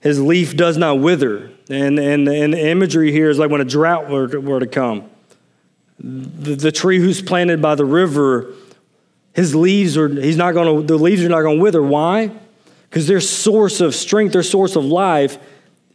his 0.00 0.20
leaf 0.20 0.56
does 0.56 0.76
not 0.76 0.98
wither. 0.98 1.52
And, 1.70 1.98
and, 1.98 2.28
and 2.28 2.52
the 2.52 2.68
imagery 2.68 3.12
here 3.12 3.30
is 3.30 3.38
like 3.38 3.50
when 3.50 3.60
a 3.60 3.64
drought 3.64 4.10
were 4.10 4.28
to, 4.28 4.40
were 4.40 4.60
to 4.60 4.66
come. 4.66 5.08
The, 5.98 6.56
the 6.56 6.72
tree 6.72 6.98
who's 6.98 7.22
planted 7.22 7.62
by 7.62 7.76
the 7.76 7.84
river, 7.84 8.52
his 9.32 9.54
leaves 9.54 9.96
are, 9.96 10.08
he's 10.08 10.36
not 10.36 10.52
going 10.52 10.80
to, 10.80 10.86
the 10.86 11.00
leaves 11.00 11.22
are 11.22 11.28
not 11.28 11.42
going 11.42 11.58
to 11.58 11.62
wither. 11.62 11.82
Why? 11.82 12.32
Because 12.90 13.06
their 13.06 13.20
source 13.20 13.80
of 13.80 13.94
strength, 13.94 14.32
their 14.32 14.42
source 14.42 14.74
of 14.74 14.84
life, 14.84 15.38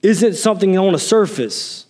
isn't 0.01 0.36
something 0.36 0.78
on 0.78 0.95
a 0.95 0.99
surface. 0.99 1.86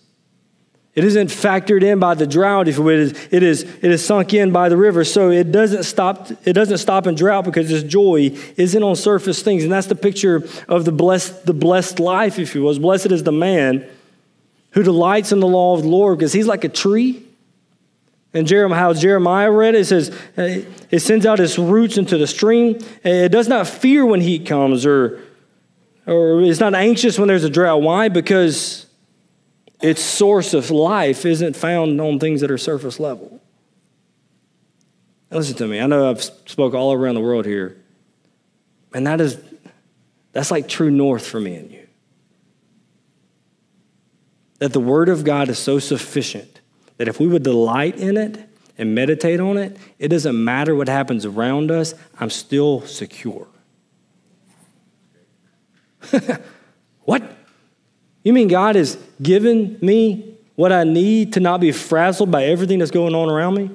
It 0.94 1.04
isn't 1.04 1.28
factored 1.28 1.82
in 1.82 1.98
by 2.00 2.14
the 2.14 2.26
drought, 2.26 2.68
if 2.68 2.78
it 2.78 2.86
is, 2.86 3.28
it 3.30 3.42
is, 3.42 3.62
it 3.62 3.90
is 3.90 4.04
sunk 4.04 4.34
in 4.34 4.52
by 4.52 4.68
the 4.68 4.76
river. 4.76 5.04
So 5.04 5.30
it 5.30 5.50
doesn't 5.50 5.84
stop, 5.84 6.30
it 6.46 6.52
doesn't 6.52 6.78
stop 6.78 7.06
in 7.06 7.14
drought 7.14 7.46
because 7.46 7.70
this 7.70 7.82
joy 7.82 8.36
isn't 8.58 8.82
on 8.82 8.94
surface 8.96 9.40
things. 9.40 9.62
And 9.62 9.72
that's 9.72 9.86
the 9.86 9.94
picture 9.94 10.46
of 10.68 10.84
the 10.84 10.92
blessed, 10.92 11.46
the 11.46 11.54
blessed 11.54 11.98
life, 11.98 12.38
if 12.38 12.54
you 12.54 12.62
will. 12.62 12.78
Blessed 12.78 13.10
is 13.10 13.22
the 13.22 13.32
man 13.32 13.86
who 14.72 14.82
delights 14.82 15.32
in 15.32 15.40
the 15.40 15.46
law 15.46 15.74
of 15.74 15.82
the 15.82 15.88
Lord, 15.88 16.18
because 16.18 16.34
he's 16.34 16.46
like 16.46 16.64
a 16.64 16.68
tree. 16.68 17.26
And 18.34 18.46
Jeremiah, 18.46 18.78
how 18.78 18.92
Jeremiah 18.94 19.50
read 19.50 19.74
it, 19.74 19.80
it 19.80 19.84
says, 19.86 20.10
uh, 20.38 20.62
it 20.90 21.00
sends 21.00 21.24
out 21.24 21.40
its 21.40 21.58
roots 21.58 21.98
into 21.98 22.16
the 22.16 22.26
stream. 22.26 22.76
Uh, 23.04 23.08
it 23.08 23.32
does 23.32 23.48
not 23.48 23.66
fear 23.66 24.04
when 24.04 24.20
heat 24.20 24.46
comes, 24.46 24.84
or, 24.86 25.22
or 26.06 26.42
it's 26.42 26.60
not 26.60 26.74
anxious 26.74 27.18
when 27.18 27.28
there's 27.28 27.44
a 27.44 27.50
drought. 27.50 27.82
Why? 27.82 28.08
Because 28.08 28.86
its 29.82 30.00
source 30.00 30.54
of 30.54 30.70
life 30.70 31.26
isn't 31.26 31.56
found 31.56 32.00
on 32.00 32.18
things 32.18 32.40
that 32.40 32.50
are 32.50 32.58
surface 32.58 33.00
level. 33.00 33.40
listen 35.30 35.56
to 35.56 35.66
me. 35.66 35.80
I 35.80 35.86
know 35.86 36.08
I've 36.08 36.22
spoke 36.22 36.74
all 36.74 36.92
around 36.92 37.16
the 37.16 37.20
world 37.20 37.44
here, 37.44 37.82
and 38.94 39.06
that 39.06 39.20
is 39.20 39.38
that's 40.32 40.50
like 40.50 40.68
true 40.68 40.90
north 40.90 41.26
for 41.26 41.40
me 41.40 41.56
and 41.56 41.70
you. 41.70 41.86
That 44.58 44.72
the 44.72 44.80
Word 44.80 45.08
of 45.08 45.24
God 45.24 45.48
is 45.48 45.58
so 45.58 45.78
sufficient 45.78 46.60
that 46.96 47.08
if 47.08 47.18
we 47.18 47.26
would 47.26 47.42
delight 47.42 47.96
in 47.96 48.16
it 48.16 48.48
and 48.78 48.94
meditate 48.94 49.40
on 49.40 49.58
it, 49.58 49.76
it 49.98 50.08
doesn't 50.08 50.42
matter 50.42 50.74
what 50.74 50.88
happens 50.88 51.26
around 51.26 51.70
us, 51.70 51.94
I'm 52.18 52.30
still 52.30 52.82
secure. 52.82 53.48
what? 57.02 57.22
You 58.22 58.32
mean 58.32 58.48
God 58.48 58.76
has 58.76 58.96
given 59.20 59.78
me 59.80 60.36
what 60.54 60.72
I 60.72 60.84
need 60.84 61.32
to 61.34 61.40
not 61.40 61.60
be 61.60 61.72
frazzled 61.72 62.30
by 62.30 62.44
everything 62.44 62.78
that's 62.78 62.90
going 62.90 63.14
on 63.14 63.28
around 63.28 63.54
me? 63.54 63.70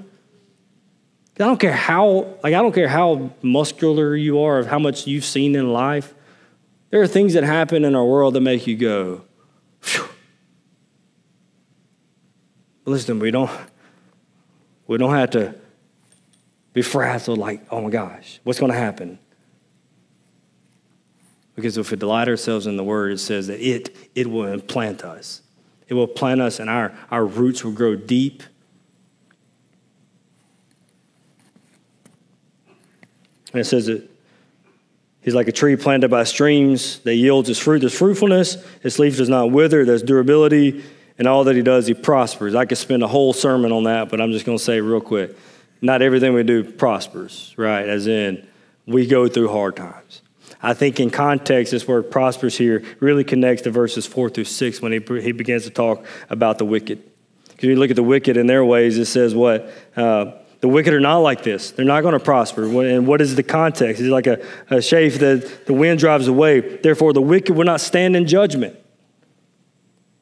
I 1.40 1.44
don't 1.44 1.60
care 1.60 1.74
how, 1.74 2.38
like, 2.44 2.54
I 2.54 2.62
don't 2.62 2.74
care 2.74 2.88
how 2.88 3.30
muscular 3.42 4.16
you 4.16 4.42
are, 4.42 4.58
of 4.58 4.68
how 4.68 4.80
much 4.80 5.06
you've 5.06 5.26
seen 5.26 5.56
in 5.56 5.72
life. 5.72 6.14
There 6.90 7.02
are 7.02 7.08
things 7.08 7.34
that 7.34 7.44
happen 7.44 7.86
in 7.86 7.94
our 7.96 8.06
world 8.06 8.34
that 8.34 8.42
make 8.42 8.66
you 8.66 8.76
go, 8.76 9.22
Phew. 9.82 10.08
Listen, 12.86 13.20
we 13.20 13.30
don't, 13.30 13.52
we 14.88 14.98
don't 14.98 15.14
have 15.14 15.30
to 15.32 15.54
be 16.74 16.82
frazzled 16.82 17.38
like, 17.38 17.62
oh 17.70 17.82
my 17.82 17.90
gosh, 17.90 18.40
what's 18.44 18.60
going 18.60 18.72
to 18.72 18.78
happen? 18.78 19.20
Because 21.58 21.78
if 21.78 21.92
we 21.92 21.98
delight 21.98 22.30
ourselves 22.30 22.68
in 22.68 22.78
the 22.78 22.84
word, 22.86 23.12
it 23.12 23.18
says 23.18 23.48
that 23.48 23.60
it, 23.60 23.94
it 24.16 24.28
will 24.28 24.46
implant 24.46 25.04
us. 25.04 25.42
It 25.90 25.96
will 25.96 26.08
plant 26.08 26.40
us 26.40 26.60
and 26.60 26.70
our, 26.70 26.98
our 27.12 27.26
roots 27.26 27.66
will 27.66 27.74
grow 27.74 27.96
deep. 27.96 28.44
And 33.52 33.60
it 33.60 33.66
says 33.66 33.88
that 33.88 34.10
He's 35.28 35.36
like 35.36 35.50
a 35.50 35.52
tree 35.52 35.76
planted 35.76 36.10
by 36.10 36.24
streams 36.24 37.00
that 37.00 37.16
yields 37.16 37.50
its 37.50 37.60
fruit. 37.60 37.80
There's 37.80 37.94
fruitfulness, 37.94 38.56
its 38.82 38.98
leaf 38.98 39.18
does 39.18 39.28
not 39.28 39.52
wither, 39.52 39.84
there's 39.84 40.02
durability, 40.02 40.86
and 41.18 41.28
all 41.28 41.44
that 41.44 41.56
he 41.58 41.62
does, 41.62 41.86
he 41.86 41.94
prospers. 41.94 42.56
I 42.56 42.64
could 42.64 42.78
spend 42.78 43.04
a 43.04 43.08
whole 43.08 43.34
sermon 43.34 43.74
on 43.74 43.84
that, 43.84 44.08
but 44.08 44.22
I'm 44.22 44.32
just 44.32 44.46
going 44.46 44.58
to 44.58 44.64
say 44.64 44.80
real 44.80 45.02
quick. 45.02 45.36
Not 45.82 46.02
everything 46.02 46.34
we 46.34 46.44
do 46.44 46.64
prospers, 46.64 47.54
right? 47.58 47.86
As 47.86 48.08
in, 48.08 48.48
we 48.86 49.06
go 49.06 49.28
through 49.28 49.50
hard 49.50 49.76
times. 49.76 50.22
I 50.62 50.74
think 50.74 51.00
in 51.00 51.10
context, 51.10 51.72
this 51.72 51.88
word 51.88 52.10
prospers 52.10 52.58
here 52.58 52.84
really 53.00 53.24
connects 53.24 53.64
to 53.64 53.72
verses 53.72 54.06
four 54.06 54.30
through 54.30 54.46
six 54.46 54.82
when 54.82 54.92
he, 54.92 55.00
he 55.22 55.32
begins 55.32 55.64
to 55.64 55.70
talk 55.70 56.06
about 56.30 56.58
the 56.58 56.66
wicked. 56.66 57.04
Because 57.50 57.70
you 57.70 57.76
look 57.76 57.90
at 57.90 57.96
the 57.96 58.04
wicked 58.04 58.38
in 58.38 58.48
their 58.48 58.66
ways, 58.66 58.98
it 58.98 59.06
says 59.06 59.36
what? 59.36 59.72
Uh, 59.96 60.32
the 60.60 60.68
wicked 60.68 60.94
are 60.94 61.00
not 61.00 61.18
like 61.20 61.44
this. 61.44 61.72
They're 61.72 61.86
not 61.86 62.02
going 62.02 62.14
to 62.14 62.20
prosper. 62.20 62.64
And 62.64 63.06
what 63.06 63.22
is 63.22 63.36
the 63.36 63.44
context? 63.44 64.02
It's 64.02 64.10
like 64.10 64.28
a, 64.28 64.44
a 64.70 64.82
sheaf 64.82 65.20
that 65.20 65.68
the 65.68 65.74
wind 65.74 66.00
drives 66.00 66.28
away. 66.28 66.62
Therefore, 66.78 67.14
the 67.14 67.22
wicked 67.22 67.56
will 67.56 67.66
not 67.66 67.82
stand 67.82 68.16
in 68.16 68.26
judgment. 68.26 68.76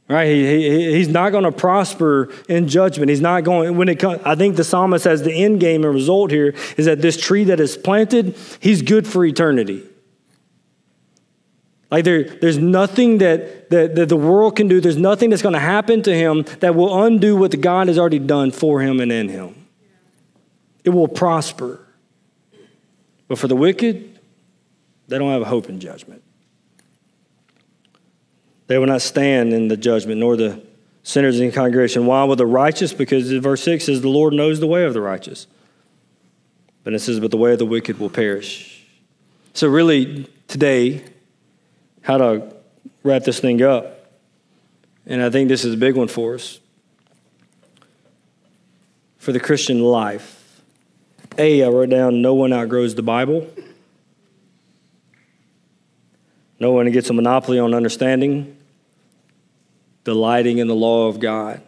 Right? 0.07 0.27
He, 0.27 0.45
he, 0.45 0.91
he's 0.93 1.07
not 1.07 1.31
going 1.31 1.45
to 1.45 1.51
prosper 1.51 2.31
in 2.47 2.67
judgment. 2.67 3.09
He's 3.09 3.21
not 3.21 3.43
going, 3.43 3.75
when 3.75 3.89
it 3.89 3.97
comes, 3.99 4.21
I 4.23 4.35
think 4.35 4.55
the 4.55 4.63
psalmist 4.63 5.05
has 5.05 5.23
the 5.23 5.33
end 5.33 5.59
game 5.61 5.83
and 5.83 5.93
result 5.93 6.31
here 6.31 6.53
is 6.77 6.85
that 6.85 7.01
this 7.01 7.17
tree 7.17 7.45
that 7.45 7.59
is 7.59 7.75
planted, 7.75 8.35
he's 8.59 8.81
good 8.81 9.07
for 9.07 9.25
eternity. 9.25 9.83
Like 11.95 12.03
there, 12.03 12.25
there's 12.25 12.57
nothing 12.57 13.19
that, 13.19 13.69
that, 13.69 13.95
that 13.95 14.09
the 14.09 14.17
world 14.17 14.57
can 14.57 14.67
do, 14.67 14.81
there's 14.81 14.97
nothing 14.97 15.29
that's 15.29 15.41
going 15.41 15.53
to 15.53 15.61
happen 15.61 16.01
to 16.01 16.13
him 16.13 16.43
that 16.59 16.75
will 16.75 17.05
undo 17.05 17.37
what 17.37 17.57
God 17.61 17.87
has 17.87 17.97
already 17.97 18.19
done 18.19 18.51
for 18.51 18.81
him 18.81 18.99
and 18.99 19.13
in 19.13 19.29
him. 19.29 19.65
It 20.83 20.89
will 20.89 21.07
prosper. 21.07 21.79
But 23.29 23.39
for 23.39 23.47
the 23.47 23.55
wicked, 23.55 24.19
they 25.07 25.17
don't 25.17 25.31
have 25.31 25.47
hope 25.47 25.69
in 25.69 25.79
judgment. 25.79 26.21
They 28.67 28.77
will 28.77 28.87
not 28.87 29.01
stand 29.01 29.53
in 29.53 29.69
the 29.69 29.77
judgment, 29.77 30.19
nor 30.19 30.35
the 30.35 30.61
sinners 31.01 31.39
in 31.39 31.47
the 31.47 31.53
congregation. 31.53 32.05
Why 32.05 32.25
will 32.25 32.35
the 32.35 32.45
righteous? 32.45 32.91
Because 32.91 33.31
verse 33.31 33.63
6 33.63 33.85
says, 33.85 34.01
The 34.01 34.09
Lord 34.09 34.33
knows 34.33 34.59
the 34.59 34.67
way 34.67 34.83
of 34.83 34.93
the 34.93 34.99
righteous. 34.99 35.47
But 36.83 36.93
it 36.93 36.99
says, 36.99 37.21
But 37.21 37.31
the 37.31 37.37
way 37.37 37.53
of 37.53 37.59
the 37.59 37.65
wicked 37.65 38.01
will 38.01 38.09
perish. 38.09 38.85
So, 39.53 39.69
really, 39.69 40.29
today, 40.49 41.14
how 42.05 42.19
to 42.19 42.53
wrap 43.01 43.23
this 43.23 43.39
thing 43.39 43.63
up, 43.63 44.11
and 45.07 45.23
I 45.23 45.31
think 45.31 45.49
this 45.49 45.65
is 45.65 45.73
a 45.73 45.77
big 45.77 45.95
one 45.95 46.07
for 46.07 46.35
us. 46.35 46.59
For 49.17 49.31
the 49.31 49.39
Christian 49.39 49.81
life, 49.81 50.61
A, 51.39 51.63
I 51.63 51.67
wrote 51.67 51.89
down, 51.89 52.21
no 52.21 52.35
one 52.35 52.53
outgrows 52.53 52.93
the 52.93 53.01
Bible. 53.01 53.49
No 56.59 56.73
one 56.73 56.91
gets 56.91 57.09
a 57.09 57.13
monopoly 57.13 57.57
on 57.57 57.73
understanding, 57.73 58.55
delighting 60.03 60.59
in 60.59 60.67
the 60.67 60.75
law 60.75 61.07
of 61.07 61.19
God. 61.19 61.59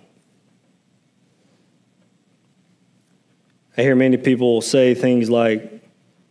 I 3.75 3.81
hear 3.81 3.95
many 3.95 4.17
people 4.17 4.61
say 4.61 4.93
things 4.93 5.31
like, 5.31 5.83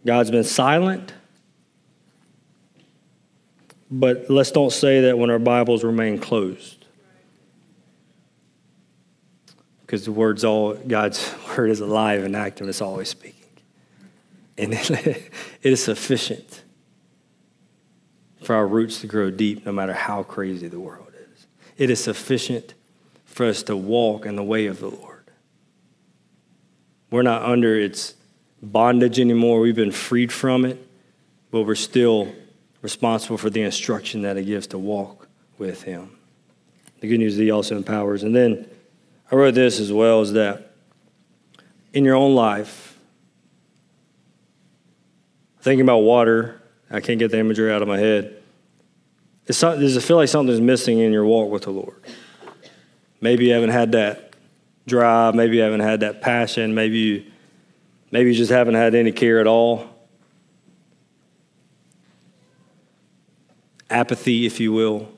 God's 0.05 0.31
been 0.31 0.45
silent. 0.45 1.13
But 3.91 4.29
let's 4.29 4.51
don't 4.51 4.73
say 4.73 5.03
that 5.03 5.19
when 5.19 5.31
our 5.31 5.39
Bibles 5.39 5.85
remain 5.85 6.19
closed. 6.19 6.85
Because 9.83 10.05
the 10.05 10.13
word's 10.13 10.45
all, 10.45 10.75
God's 10.75 11.33
word 11.57 11.71
is 11.71 11.81
alive 11.81 12.25
and 12.25 12.35
active, 12.35 12.69
it's 12.69 12.81
always 12.81 13.09
speaking. 13.09 13.35
And 14.59 14.73
it 14.75 15.31
is 15.63 15.83
sufficient 15.83 16.63
for 18.43 18.55
our 18.55 18.67
roots 18.67 19.01
to 19.01 19.07
grow 19.07 19.31
deep 19.31 19.67
no 19.67 19.73
matter 19.73 19.93
how 19.93 20.23
crazy 20.23 20.69
the 20.69 20.81
world 20.81 21.13
is. 21.33 21.47
It 21.77 21.91
is 21.91 22.03
sufficient 22.03 22.75
for 23.25 23.47
us 23.47 23.63
to 23.65 23.77
walk 23.77 24.27
in 24.27 24.37
the 24.37 24.43
way 24.43 24.67
of 24.67 24.81
the 24.81 24.89
Lord. 24.89 25.25
We're 27.11 27.23
not 27.23 27.43
under 27.43 27.79
its 27.79 28.15
bondage 28.63 29.21
anymore. 29.21 29.61
We've 29.61 29.77
been 29.77 29.93
freed 29.93 30.33
from 30.33 30.65
it, 30.65 30.85
but 31.51 31.63
we're 31.63 31.75
still 31.75 32.33
responsible 32.87 33.37
for 33.37 33.51
the 33.51 33.63
instruction 33.63 34.23
that 34.23 34.37
it 34.37 34.45
gives 34.45 34.69
to 34.69 34.79
walk 34.79 35.27
with 35.59 35.83
Him. 35.83 36.17
The 37.01 37.09
good 37.09 37.19
news 37.19 37.33
is 37.33 37.41
He 37.41 37.51
also 37.51 37.77
empowers. 37.77 38.23
And 38.23 38.33
then 38.33 38.71
I 39.29 39.35
wrote 39.35 39.55
this 39.55 39.81
as 39.81 39.93
well 39.93 40.23
is 40.23 40.35
that 40.35 40.71
in 41.93 42.05
your 42.05 42.15
own 42.15 42.37
life, 42.37 42.97
thinking 45.63 45.81
about 45.81 45.99
water, 45.99 46.63
I 46.89 47.01
can't 47.01 47.19
get 47.19 47.33
the 47.33 47.41
imagery 47.41 47.73
out 47.73 47.83
of 47.83 47.89
my 47.89 47.99
head. 47.99 48.41
It's 49.49 49.61
not, 49.61 49.81
does 49.81 49.97
it 49.97 50.05
feel 50.05 50.19
like 50.19 50.29
something's 50.29 50.61
missing 50.61 51.01
in 51.01 51.13
your 51.13 51.25
walk 51.25 51.51
with 51.51 51.63
the 51.63 51.71
Lord? 51.71 52.01
Maybe 53.21 53.47
you 53.47 53.53
haven't 53.53 53.71
had 53.71 53.91
that 53.93 54.35
drive. 54.87 55.35
Maybe 55.35 55.57
you 55.57 55.63
haven't 55.63 55.81
had 55.81 55.99
that 56.01 56.23
passion. 56.23 56.73
Maybe 56.73 56.99
you, 56.99 57.25
maybe 58.13 58.31
you 58.31 58.37
just 58.37 58.53
haven't 58.53 58.75
had 58.75 58.95
any 58.95 59.11
care 59.11 59.41
at 59.41 59.49
all. 59.49 59.96
Apathy, 63.89 64.47
if 64.47 64.61
you 64.61 64.73
will. 64.73 65.09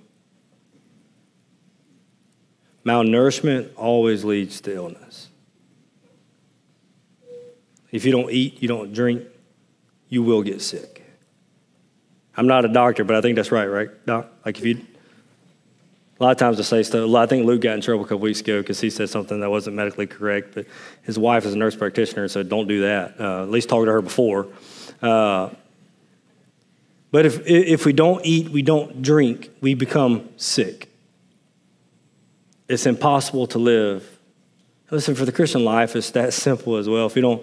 Malnourishment 2.84 3.70
always 3.76 4.24
leads 4.24 4.60
to 4.62 4.74
illness. 4.74 5.28
If 7.90 8.04
you 8.04 8.12
don't 8.12 8.30
eat, 8.30 8.62
you 8.62 8.68
don't 8.68 8.92
drink, 8.92 9.24
you 10.08 10.22
will 10.22 10.42
get 10.42 10.60
sick. 10.60 11.04
I'm 12.36 12.46
not 12.46 12.64
a 12.64 12.68
doctor, 12.68 13.04
but 13.04 13.16
I 13.16 13.20
think 13.20 13.36
that's 13.36 13.50
right, 13.50 13.66
right, 13.66 14.06
Doc? 14.06 14.30
Like 14.44 14.58
if 14.58 14.64
you, 14.64 14.80
a 16.20 16.24
lot 16.24 16.30
of 16.30 16.36
times 16.36 16.60
I 16.60 16.62
say 16.62 16.82
stuff. 16.82 17.12
I 17.14 17.26
think 17.26 17.46
Luke 17.46 17.60
got 17.60 17.74
in 17.74 17.80
trouble 17.80 18.04
a 18.04 18.08
couple 18.08 18.20
weeks 18.20 18.40
ago 18.40 18.60
because 18.60 18.80
he 18.80 18.90
said 18.90 19.08
something 19.08 19.40
that 19.40 19.50
wasn't 19.50 19.76
medically 19.76 20.06
correct. 20.06 20.54
But 20.54 20.66
his 21.02 21.18
wife 21.18 21.44
is 21.46 21.54
a 21.54 21.58
nurse 21.58 21.76
practitioner, 21.76 22.28
so 22.28 22.42
don't 22.42 22.68
do 22.68 22.82
that. 22.82 23.20
Uh, 23.20 23.42
at 23.42 23.50
least 23.50 23.68
talk 23.68 23.84
to 23.84 23.90
her 23.90 24.02
before. 24.02 24.48
Uh, 25.02 25.50
but 27.10 27.26
if 27.26 27.46
if 27.46 27.84
we 27.84 27.92
don't 27.92 28.24
eat, 28.24 28.50
we 28.50 28.62
don't 28.62 29.02
drink, 29.02 29.50
we 29.60 29.74
become 29.74 30.28
sick. 30.36 30.90
It's 32.68 32.86
impossible 32.86 33.46
to 33.48 33.58
live. 33.58 34.18
Listen, 34.90 35.14
for 35.14 35.24
the 35.24 35.32
Christian 35.32 35.64
life, 35.64 35.96
it's 35.96 36.10
that 36.12 36.32
simple 36.32 36.76
as 36.76 36.88
well. 36.88 37.06
If 37.06 37.14
we 37.14 37.22
don't 37.22 37.42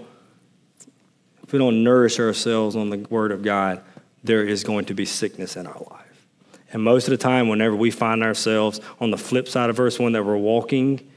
if 1.44 1.54
we 1.54 1.60
don't 1.60 1.84
nourish 1.84 2.20
ourselves 2.20 2.76
on 2.76 2.90
the 2.90 2.98
Word 3.10 3.32
of 3.32 3.44
God, 3.44 3.82
there 4.24 4.44
is 4.44 4.64
going 4.64 4.86
to 4.86 4.94
be 4.94 5.06
sickness 5.06 5.56
in 5.56 5.68
our 5.68 5.80
life. 5.92 6.28
And 6.74 6.84
most 6.84 7.08
of 7.08 7.12
the 7.12 7.18
time, 7.18 7.48
whenever 7.48 7.76
we 7.76 7.92
find 7.92 8.24
ourselves 8.24 8.82
on 9.00 9.12
the 9.12 9.18
flip 9.18 9.48
side 9.48 9.70
of 9.70 9.78
verse 9.78 10.00
1 10.00 10.14
that 10.14 10.26
we're 10.26 10.38
walking 10.38 11.08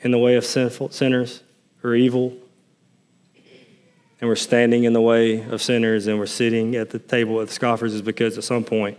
in 0.00 0.10
the 0.10 0.18
way 0.18 0.34
of 0.34 0.44
sinful 0.44 0.90
sinners 0.90 1.42
or 1.84 1.94
evil, 1.94 2.36
and 4.22 4.28
we're 4.28 4.36
standing 4.36 4.84
in 4.84 4.92
the 4.92 5.00
way 5.00 5.42
of 5.50 5.60
sinners 5.60 6.06
and 6.06 6.16
we're 6.16 6.26
sitting 6.26 6.76
at 6.76 6.90
the 6.90 7.00
table 7.00 7.34
with 7.34 7.52
scoffers, 7.52 7.92
is 7.92 8.02
because 8.02 8.38
at 8.38 8.44
some 8.44 8.62
point 8.62 8.96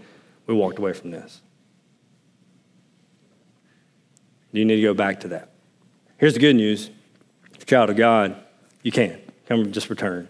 we 0.47 0.53
walked 0.53 0.77
away 0.77 0.91
from 0.91 1.11
this. 1.11 1.41
You 4.51 4.65
need 4.65 4.75
to 4.75 4.81
go 4.81 4.93
back 4.93 5.21
to 5.21 5.29
that. 5.29 5.51
Here's 6.17 6.33
the 6.33 6.41
good 6.41 6.57
news. 6.57 6.89
If 7.55 7.65
child 7.65 7.89
of 7.89 7.95
God, 7.95 8.35
you 8.81 8.91
can. 8.91 9.17
Come 9.47 9.71
just 9.71 9.89
return. 9.89 10.27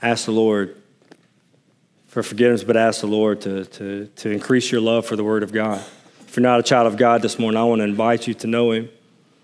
Ask 0.00 0.26
the 0.26 0.30
Lord 0.30 0.80
for 2.06 2.22
forgiveness, 2.22 2.62
but 2.62 2.76
ask 2.76 3.00
the 3.00 3.08
Lord 3.08 3.40
to, 3.40 3.64
to, 3.64 4.06
to 4.06 4.30
increase 4.30 4.70
your 4.70 4.80
love 4.80 5.04
for 5.04 5.16
the 5.16 5.24
Word 5.24 5.42
of 5.42 5.50
God. 5.50 5.84
If 6.20 6.36
you're 6.36 6.42
not 6.42 6.60
a 6.60 6.62
child 6.62 6.86
of 6.86 6.96
God 6.96 7.22
this 7.22 7.40
morning, 7.40 7.60
I 7.60 7.64
want 7.64 7.80
to 7.80 7.84
invite 7.84 8.28
you 8.28 8.34
to 8.34 8.46
know 8.46 8.70
Him. 8.70 8.88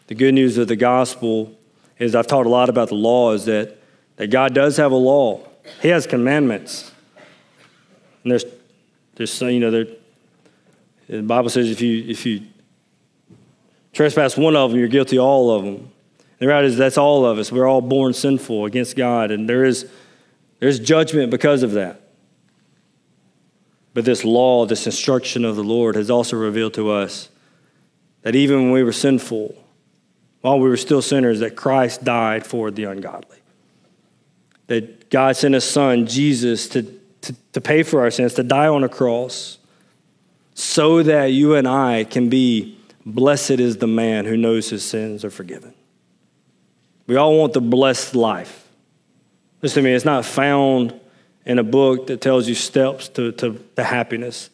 The 0.07 0.15
good 0.15 0.35
news 0.35 0.57
of 0.57 0.69
the 0.69 0.77
gospel 0.77 1.53
is 1.99 2.15
I've 2.15 2.29
taught 2.29 2.47
a 2.47 2.49
lot 2.49 2.69
about 2.69 2.91
the 2.91 2.95
law, 2.95 3.33
is 3.33 3.47
that, 3.47 3.82
that 4.17 4.31
God 4.31 4.55
does 4.55 4.77
have 4.77 4.93
a 4.93 4.97
law. 4.97 5.41
He 5.81 5.89
has 5.89 6.07
commandments. 6.07 6.93
And 8.23 8.33
there's, 8.33 8.45
there's 9.15 9.41
you 9.41 9.61
know, 9.61 9.71
there, 9.71 9.87
the 11.09 11.23
Bible 11.23 11.51
says 11.51 11.71
if 11.71 11.81
you, 11.81 12.05
if 12.05 12.25
you 12.25 12.43
trespass 13.93 14.37
one 14.37 14.57
of 14.57 14.71
them, 14.71 14.79
you're 14.79 14.89
guilty 14.89 15.19
of 15.19 15.25
all 15.25 15.51
of 15.51 15.65
them. 15.65 15.91
The 16.39 16.47
reality 16.47 16.69
is 16.69 16.77
that's 16.77 16.99
all 16.99 17.25
of 17.25 17.39
us. 17.39 17.53
We're 17.53 17.69
all 17.69 17.81
born 17.81 18.13
sinful 18.13 18.65
against 18.65 18.97
God, 18.97 19.31
and 19.31 19.49
there 19.49 19.65
is 19.65 19.89
there's 20.59 20.79
judgment 20.79 21.31
because 21.31 21.63
of 21.63 21.73
that. 21.73 22.01
But 23.95 24.05
this 24.05 24.25
law, 24.25 24.65
this 24.65 24.87
instruction 24.87 25.45
of 25.45 25.57
the 25.57 25.65
Lord, 25.65 25.97
has 25.97 26.11
also 26.11 26.37
revealed 26.37 26.75
to 26.75 26.91
us 26.91 27.29
that 28.23 28.35
even 28.35 28.63
when 28.63 28.71
we 28.73 28.83
were 28.83 28.93
sinful, 28.93 29.55
while 30.41 30.59
we 30.59 30.69
were 30.69 30.77
still 30.77 31.03
sinners, 31.03 31.41
that 31.41 31.57
Christ 31.57 32.05
died 32.05 32.47
for 32.47 32.71
the 32.71 32.85
ungodly. 32.85 33.39
That 34.69 35.11
God 35.11 35.37
sent 35.37 35.55
his 35.55 35.65
son, 35.65 36.07
Jesus, 36.07 36.69
to, 36.69 36.83
to, 37.23 37.35
to 37.53 37.61
pay 37.61 37.83
for 37.83 38.01
our 38.01 38.11
sins, 38.11 38.35
to 38.35 38.43
die 38.43 38.69
on 38.69 38.85
a 38.85 38.89
cross, 38.89 39.59
so 40.55 41.03
that 41.03 41.27
you 41.27 41.55
and 41.55 41.67
I 41.67 42.05
can 42.05 42.29
be 42.29 42.79
blessed 43.05 43.53
is 43.53 43.79
the 43.79 43.87
man 43.87 44.25
who 44.25 44.37
knows 44.37 44.71
his 44.71 44.85
sins 44.85 45.25
are 45.25 45.31
forgiven. 45.31 45.75
We 47.07 47.17
all 47.17 47.37
want 47.39 47.53
the 47.53 47.61
blessed 47.61 48.15
life. 48.15 48.69
Listen 49.61 49.83
to 49.83 49.89
me, 49.89 49.95
it's 49.95 50.05
not 50.05 50.25
found 50.25 50.99
in 51.45 51.59
a 51.59 51.65
book 51.65 52.07
that 52.07 52.21
tells 52.21 52.49
you 52.49 52.55
steps 52.55 53.09
to, 53.09 53.33
to, 53.33 53.59
to 53.77 53.85
happiness. 53.85 54.51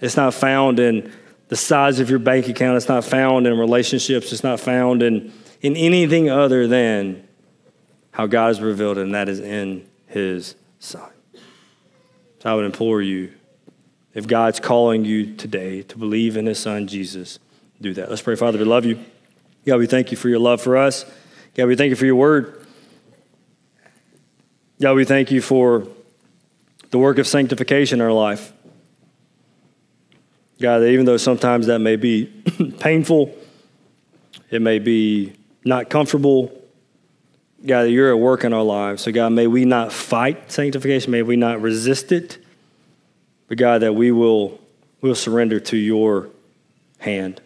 It's 0.00 0.16
not 0.16 0.34
found 0.34 0.78
in 0.78 1.10
the 1.48 1.56
size 1.56 2.00
of 2.00 2.10
your 2.10 2.18
bank 2.18 2.48
account. 2.48 2.76
It's 2.76 2.88
not 2.88 3.04
found 3.04 3.46
in 3.46 3.58
relationships. 3.58 4.32
It's 4.32 4.42
not 4.42 4.60
found 4.60 5.02
in, 5.02 5.32
in 5.62 5.76
anything 5.76 6.28
other 6.28 6.66
than 6.66 7.25
how 8.16 8.26
God 8.26 8.46
has 8.46 8.62
revealed 8.62 8.96
and 8.96 9.14
that 9.14 9.28
is 9.28 9.40
in 9.40 9.86
His 10.06 10.54
Son. 10.78 11.10
So 12.38 12.50
I 12.50 12.54
would 12.54 12.64
implore 12.64 13.02
you, 13.02 13.30
if 14.14 14.26
God's 14.26 14.58
calling 14.58 15.04
you 15.04 15.36
today 15.36 15.82
to 15.82 15.98
believe 15.98 16.38
in 16.38 16.46
His 16.46 16.58
Son, 16.58 16.86
Jesus, 16.86 17.38
do 17.78 17.92
that. 17.92 18.08
Let's 18.08 18.22
pray, 18.22 18.34
Father, 18.34 18.56
we 18.56 18.64
love 18.64 18.86
you. 18.86 18.98
God, 19.66 19.76
we 19.76 19.86
thank 19.86 20.10
you 20.10 20.16
for 20.16 20.30
your 20.30 20.38
love 20.38 20.62
for 20.62 20.78
us. 20.78 21.04
God, 21.54 21.66
we 21.66 21.76
thank 21.76 21.90
you 21.90 21.96
for 21.96 22.06
your 22.06 22.14
word. 22.16 22.64
God, 24.80 24.94
we 24.94 25.04
thank 25.04 25.30
you 25.30 25.42
for 25.42 25.86
the 26.92 26.98
work 26.98 27.18
of 27.18 27.26
sanctification 27.26 28.00
in 28.00 28.06
our 28.06 28.12
life. 28.12 28.50
God, 30.58 30.84
even 30.84 31.04
though 31.04 31.18
sometimes 31.18 31.66
that 31.66 31.80
may 31.80 31.96
be 31.96 32.24
painful, 32.78 33.36
it 34.50 34.62
may 34.62 34.78
be 34.78 35.34
not 35.66 35.90
comfortable, 35.90 36.55
God, 37.66 37.84
that 37.84 37.90
you're 37.90 38.10
at 38.10 38.18
work 38.18 38.44
in 38.44 38.52
our 38.52 38.62
lives. 38.62 39.02
So, 39.02 39.12
God, 39.12 39.30
may 39.30 39.46
we 39.46 39.64
not 39.64 39.92
fight 39.92 40.52
sanctification, 40.52 41.10
may 41.10 41.22
we 41.22 41.36
not 41.36 41.60
resist 41.60 42.12
it, 42.12 42.38
but 43.48 43.58
God, 43.58 43.82
that 43.82 43.94
we 43.94 44.12
will 44.12 44.60
we'll 45.00 45.14
surrender 45.14 45.60
to 45.60 45.76
your 45.76 46.28
hand. 46.98 47.40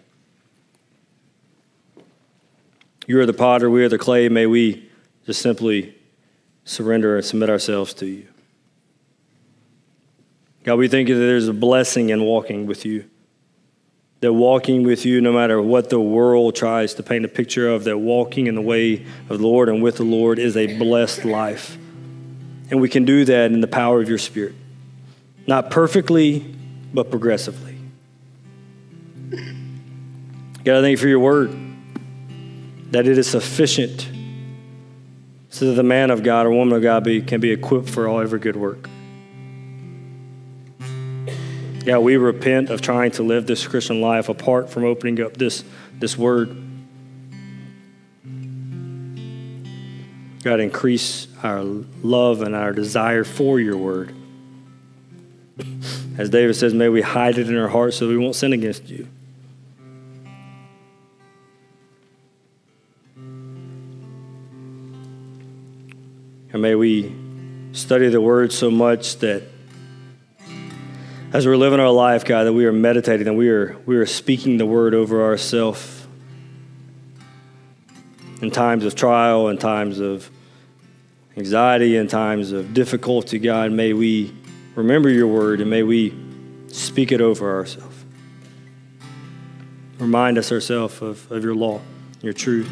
You 3.06 3.18
are 3.20 3.26
the 3.26 3.32
potter, 3.32 3.68
we 3.68 3.82
are 3.84 3.88
the 3.88 3.98
clay. 3.98 4.28
May 4.28 4.46
we 4.46 4.88
just 5.26 5.42
simply 5.42 5.96
surrender 6.64 7.16
and 7.16 7.24
submit 7.24 7.50
ourselves 7.50 7.92
to 7.94 8.06
you. 8.06 8.28
God, 10.62 10.76
we 10.76 10.88
thank 10.88 11.08
you 11.08 11.14
that 11.14 11.24
there's 11.24 11.48
a 11.48 11.52
blessing 11.52 12.10
in 12.10 12.22
walking 12.22 12.66
with 12.66 12.84
you. 12.84 13.08
That 14.20 14.34
walking 14.34 14.82
with 14.82 15.06
you, 15.06 15.20
no 15.20 15.32
matter 15.32 15.62
what 15.62 15.88
the 15.88 15.98
world 15.98 16.54
tries 16.54 16.94
to 16.94 17.02
paint 17.02 17.24
a 17.24 17.28
picture 17.28 17.68
of, 17.68 17.84
that 17.84 17.96
walking 17.96 18.46
in 18.46 18.54
the 18.54 18.60
way 18.60 19.06
of 19.30 19.38
the 19.38 19.46
Lord 19.46 19.68
and 19.70 19.82
with 19.82 19.96
the 19.96 20.04
Lord 20.04 20.38
is 20.38 20.56
a 20.56 20.78
blessed 20.78 21.24
life. 21.24 21.78
And 22.70 22.80
we 22.80 22.88
can 22.88 23.04
do 23.04 23.24
that 23.24 23.50
in 23.50 23.60
the 23.60 23.66
power 23.66 24.00
of 24.00 24.08
your 24.08 24.18
Spirit. 24.18 24.54
Not 25.46 25.70
perfectly, 25.70 26.54
but 26.92 27.10
progressively. 27.10 27.76
God, 30.64 30.76
I 30.76 30.82
thank 30.82 30.90
you 30.90 30.96
for 30.98 31.08
your 31.08 31.20
word, 31.20 31.56
that 32.90 33.06
it 33.06 33.16
is 33.16 33.28
sufficient 33.28 34.06
so 35.48 35.66
that 35.66 35.72
the 35.72 35.82
man 35.82 36.10
of 36.10 36.22
God 36.22 36.46
or 36.46 36.50
woman 36.50 36.76
of 36.76 36.82
God 36.82 37.04
be, 37.04 37.22
can 37.22 37.40
be 37.40 37.50
equipped 37.50 37.88
for 37.88 38.06
all 38.06 38.20
every 38.20 38.38
good 38.38 38.56
work. 38.56 38.88
Yeah, 41.84 41.96
we 41.96 42.18
repent 42.18 42.68
of 42.68 42.82
trying 42.82 43.12
to 43.12 43.22
live 43.22 43.46
this 43.46 43.66
Christian 43.66 44.02
life 44.02 44.28
apart 44.28 44.68
from 44.68 44.84
opening 44.84 45.20
up 45.22 45.36
this, 45.38 45.64
this 45.94 46.16
word. 46.16 46.54
God, 50.42 50.60
increase 50.60 51.26
our 51.42 51.62
love 51.62 52.42
and 52.42 52.54
our 52.54 52.72
desire 52.72 53.24
for 53.24 53.58
your 53.58 53.78
word. 53.78 54.14
As 56.18 56.28
David 56.28 56.54
says, 56.54 56.74
may 56.74 56.90
we 56.90 57.00
hide 57.00 57.38
it 57.38 57.48
in 57.48 57.56
our 57.56 57.68
hearts 57.68 57.96
so 57.96 58.08
we 58.08 58.16
won't 58.16 58.34
sin 58.34 58.52
against 58.52 58.88
you. 58.88 59.08
And 66.52 66.60
may 66.60 66.74
we 66.74 67.14
study 67.72 68.08
the 68.08 68.20
word 68.20 68.52
so 68.52 68.70
much 68.70 69.16
that 69.18 69.44
as 71.32 71.46
we're 71.46 71.56
living 71.56 71.78
our 71.78 71.90
life, 71.90 72.24
God, 72.24 72.44
that 72.44 72.52
we 72.52 72.66
are 72.66 72.72
meditating 72.72 73.28
and 73.28 73.36
we 73.36 73.48
are, 73.50 73.76
we 73.86 73.96
are 73.96 74.06
speaking 74.06 74.58
the 74.58 74.66
word 74.66 74.94
over 74.94 75.22
ourselves 75.22 76.06
in 78.42 78.50
times 78.50 78.84
of 78.84 78.94
trial, 78.94 79.48
in 79.48 79.58
times 79.58 80.00
of 80.00 80.30
anxiety, 81.36 81.96
in 81.96 82.08
times 82.08 82.52
of 82.52 82.74
difficulty, 82.74 83.38
God, 83.38 83.70
may 83.70 83.92
we 83.92 84.34
remember 84.74 85.08
your 85.08 85.28
word 85.28 85.60
and 85.60 85.70
may 85.70 85.82
we 85.82 86.14
speak 86.68 87.12
it 87.12 87.20
over 87.20 87.54
ourselves. 87.54 88.04
Remind 89.98 90.38
us 90.38 90.50
ourselves 90.50 91.00
of, 91.00 91.30
of 91.30 91.44
your 91.44 91.54
law, 91.54 91.80
your 92.22 92.32
truth. 92.32 92.70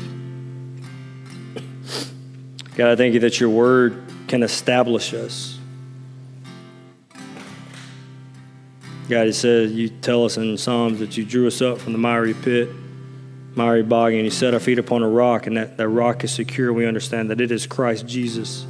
God, 2.75 2.91
I 2.91 2.97
thank 2.97 3.15
you 3.15 3.21
that 3.21 3.39
your 3.39 3.51
word 3.51 4.03
can 4.27 4.43
establish 4.43 5.13
us. 5.13 5.58
God, 9.09 9.27
it 9.27 9.33
says, 9.35 9.73
you 9.73 9.89
tell 9.89 10.27
us 10.27 10.37
in 10.37 10.59
Psalms 10.59 10.99
that 10.99 11.17
you 11.17 11.25
drew 11.25 11.47
us 11.47 11.63
up 11.63 11.79
from 11.79 11.93
the 11.93 11.99
miry 11.99 12.35
pit, 12.35 12.69
miry 13.55 13.83
bog, 13.83 14.13
and 14.13 14.23
you 14.23 14.31
set 14.31 14.53
our 14.53 14.61
feet 14.61 14.79
upon 14.79 15.03
a 15.03 15.09
rock, 15.09 15.47
and 15.47 15.57
that, 15.57 15.79
that 15.79 15.89
rock 15.89 16.25
is 16.25 16.33
secure. 16.33 16.75
We 16.75 16.85
understand 16.85 17.31
that 17.31 17.41
it 17.41 17.51
is 17.51 17.67
Christ 17.67 18.07
Jesus, 18.07 18.67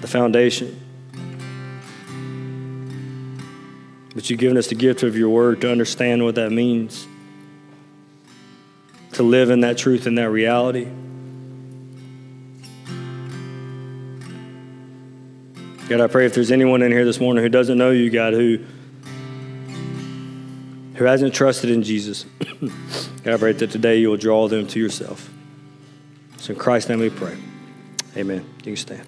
the 0.00 0.08
foundation. 0.08 0.76
But 4.16 4.28
you've 4.28 4.40
given 4.40 4.56
us 4.56 4.66
the 4.66 4.74
gift 4.74 5.04
of 5.04 5.16
your 5.16 5.28
word 5.28 5.60
to 5.60 5.70
understand 5.70 6.24
what 6.24 6.34
that 6.34 6.50
means, 6.50 7.06
to 9.12 9.22
live 9.22 9.50
in 9.50 9.60
that 9.60 9.78
truth 9.78 10.06
and 10.06 10.18
that 10.18 10.30
reality. 10.30 10.88
God, 15.88 16.00
I 16.00 16.08
pray 16.08 16.26
if 16.26 16.34
there's 16.34 16.50
anyone 16.50 16.82
in 16.82 16.90
here 16.90 17.04
this 17.04 17.20
morning 17.20 17.44
who 17.44 17.48
doesn't 17.48 17.78
know 17.78 17.92
you, 17.92 18.10
God, 18.10 18.32
who 18.32 18.58
who 21.00 21.06
hasn't 21.06 21.32
trusted 21.32 21.70
in 21.70 21.82
Jesus, 21.82 22.26
God, 22.60 22.70
I 23.26 23.36
pray 23.38 23.52
that 23.52 23.70
today 23.70 24.00
you 24.00 24.10
will 24.10 24.18
draw 24.18 24.48
them 24.48 24.66
to 24.66 24.78
yourself. 24.78 25.30
So 26.36 26.52
in 26.52 26.58
Christ's 26.58 26.90
name 26.90 26.98
we 26.98 27.08
pray. 27.08 27.38
Amen. 28.18 28.44
You 28.58 28.74
can 28.74 28.76
stand. 28.76 29.06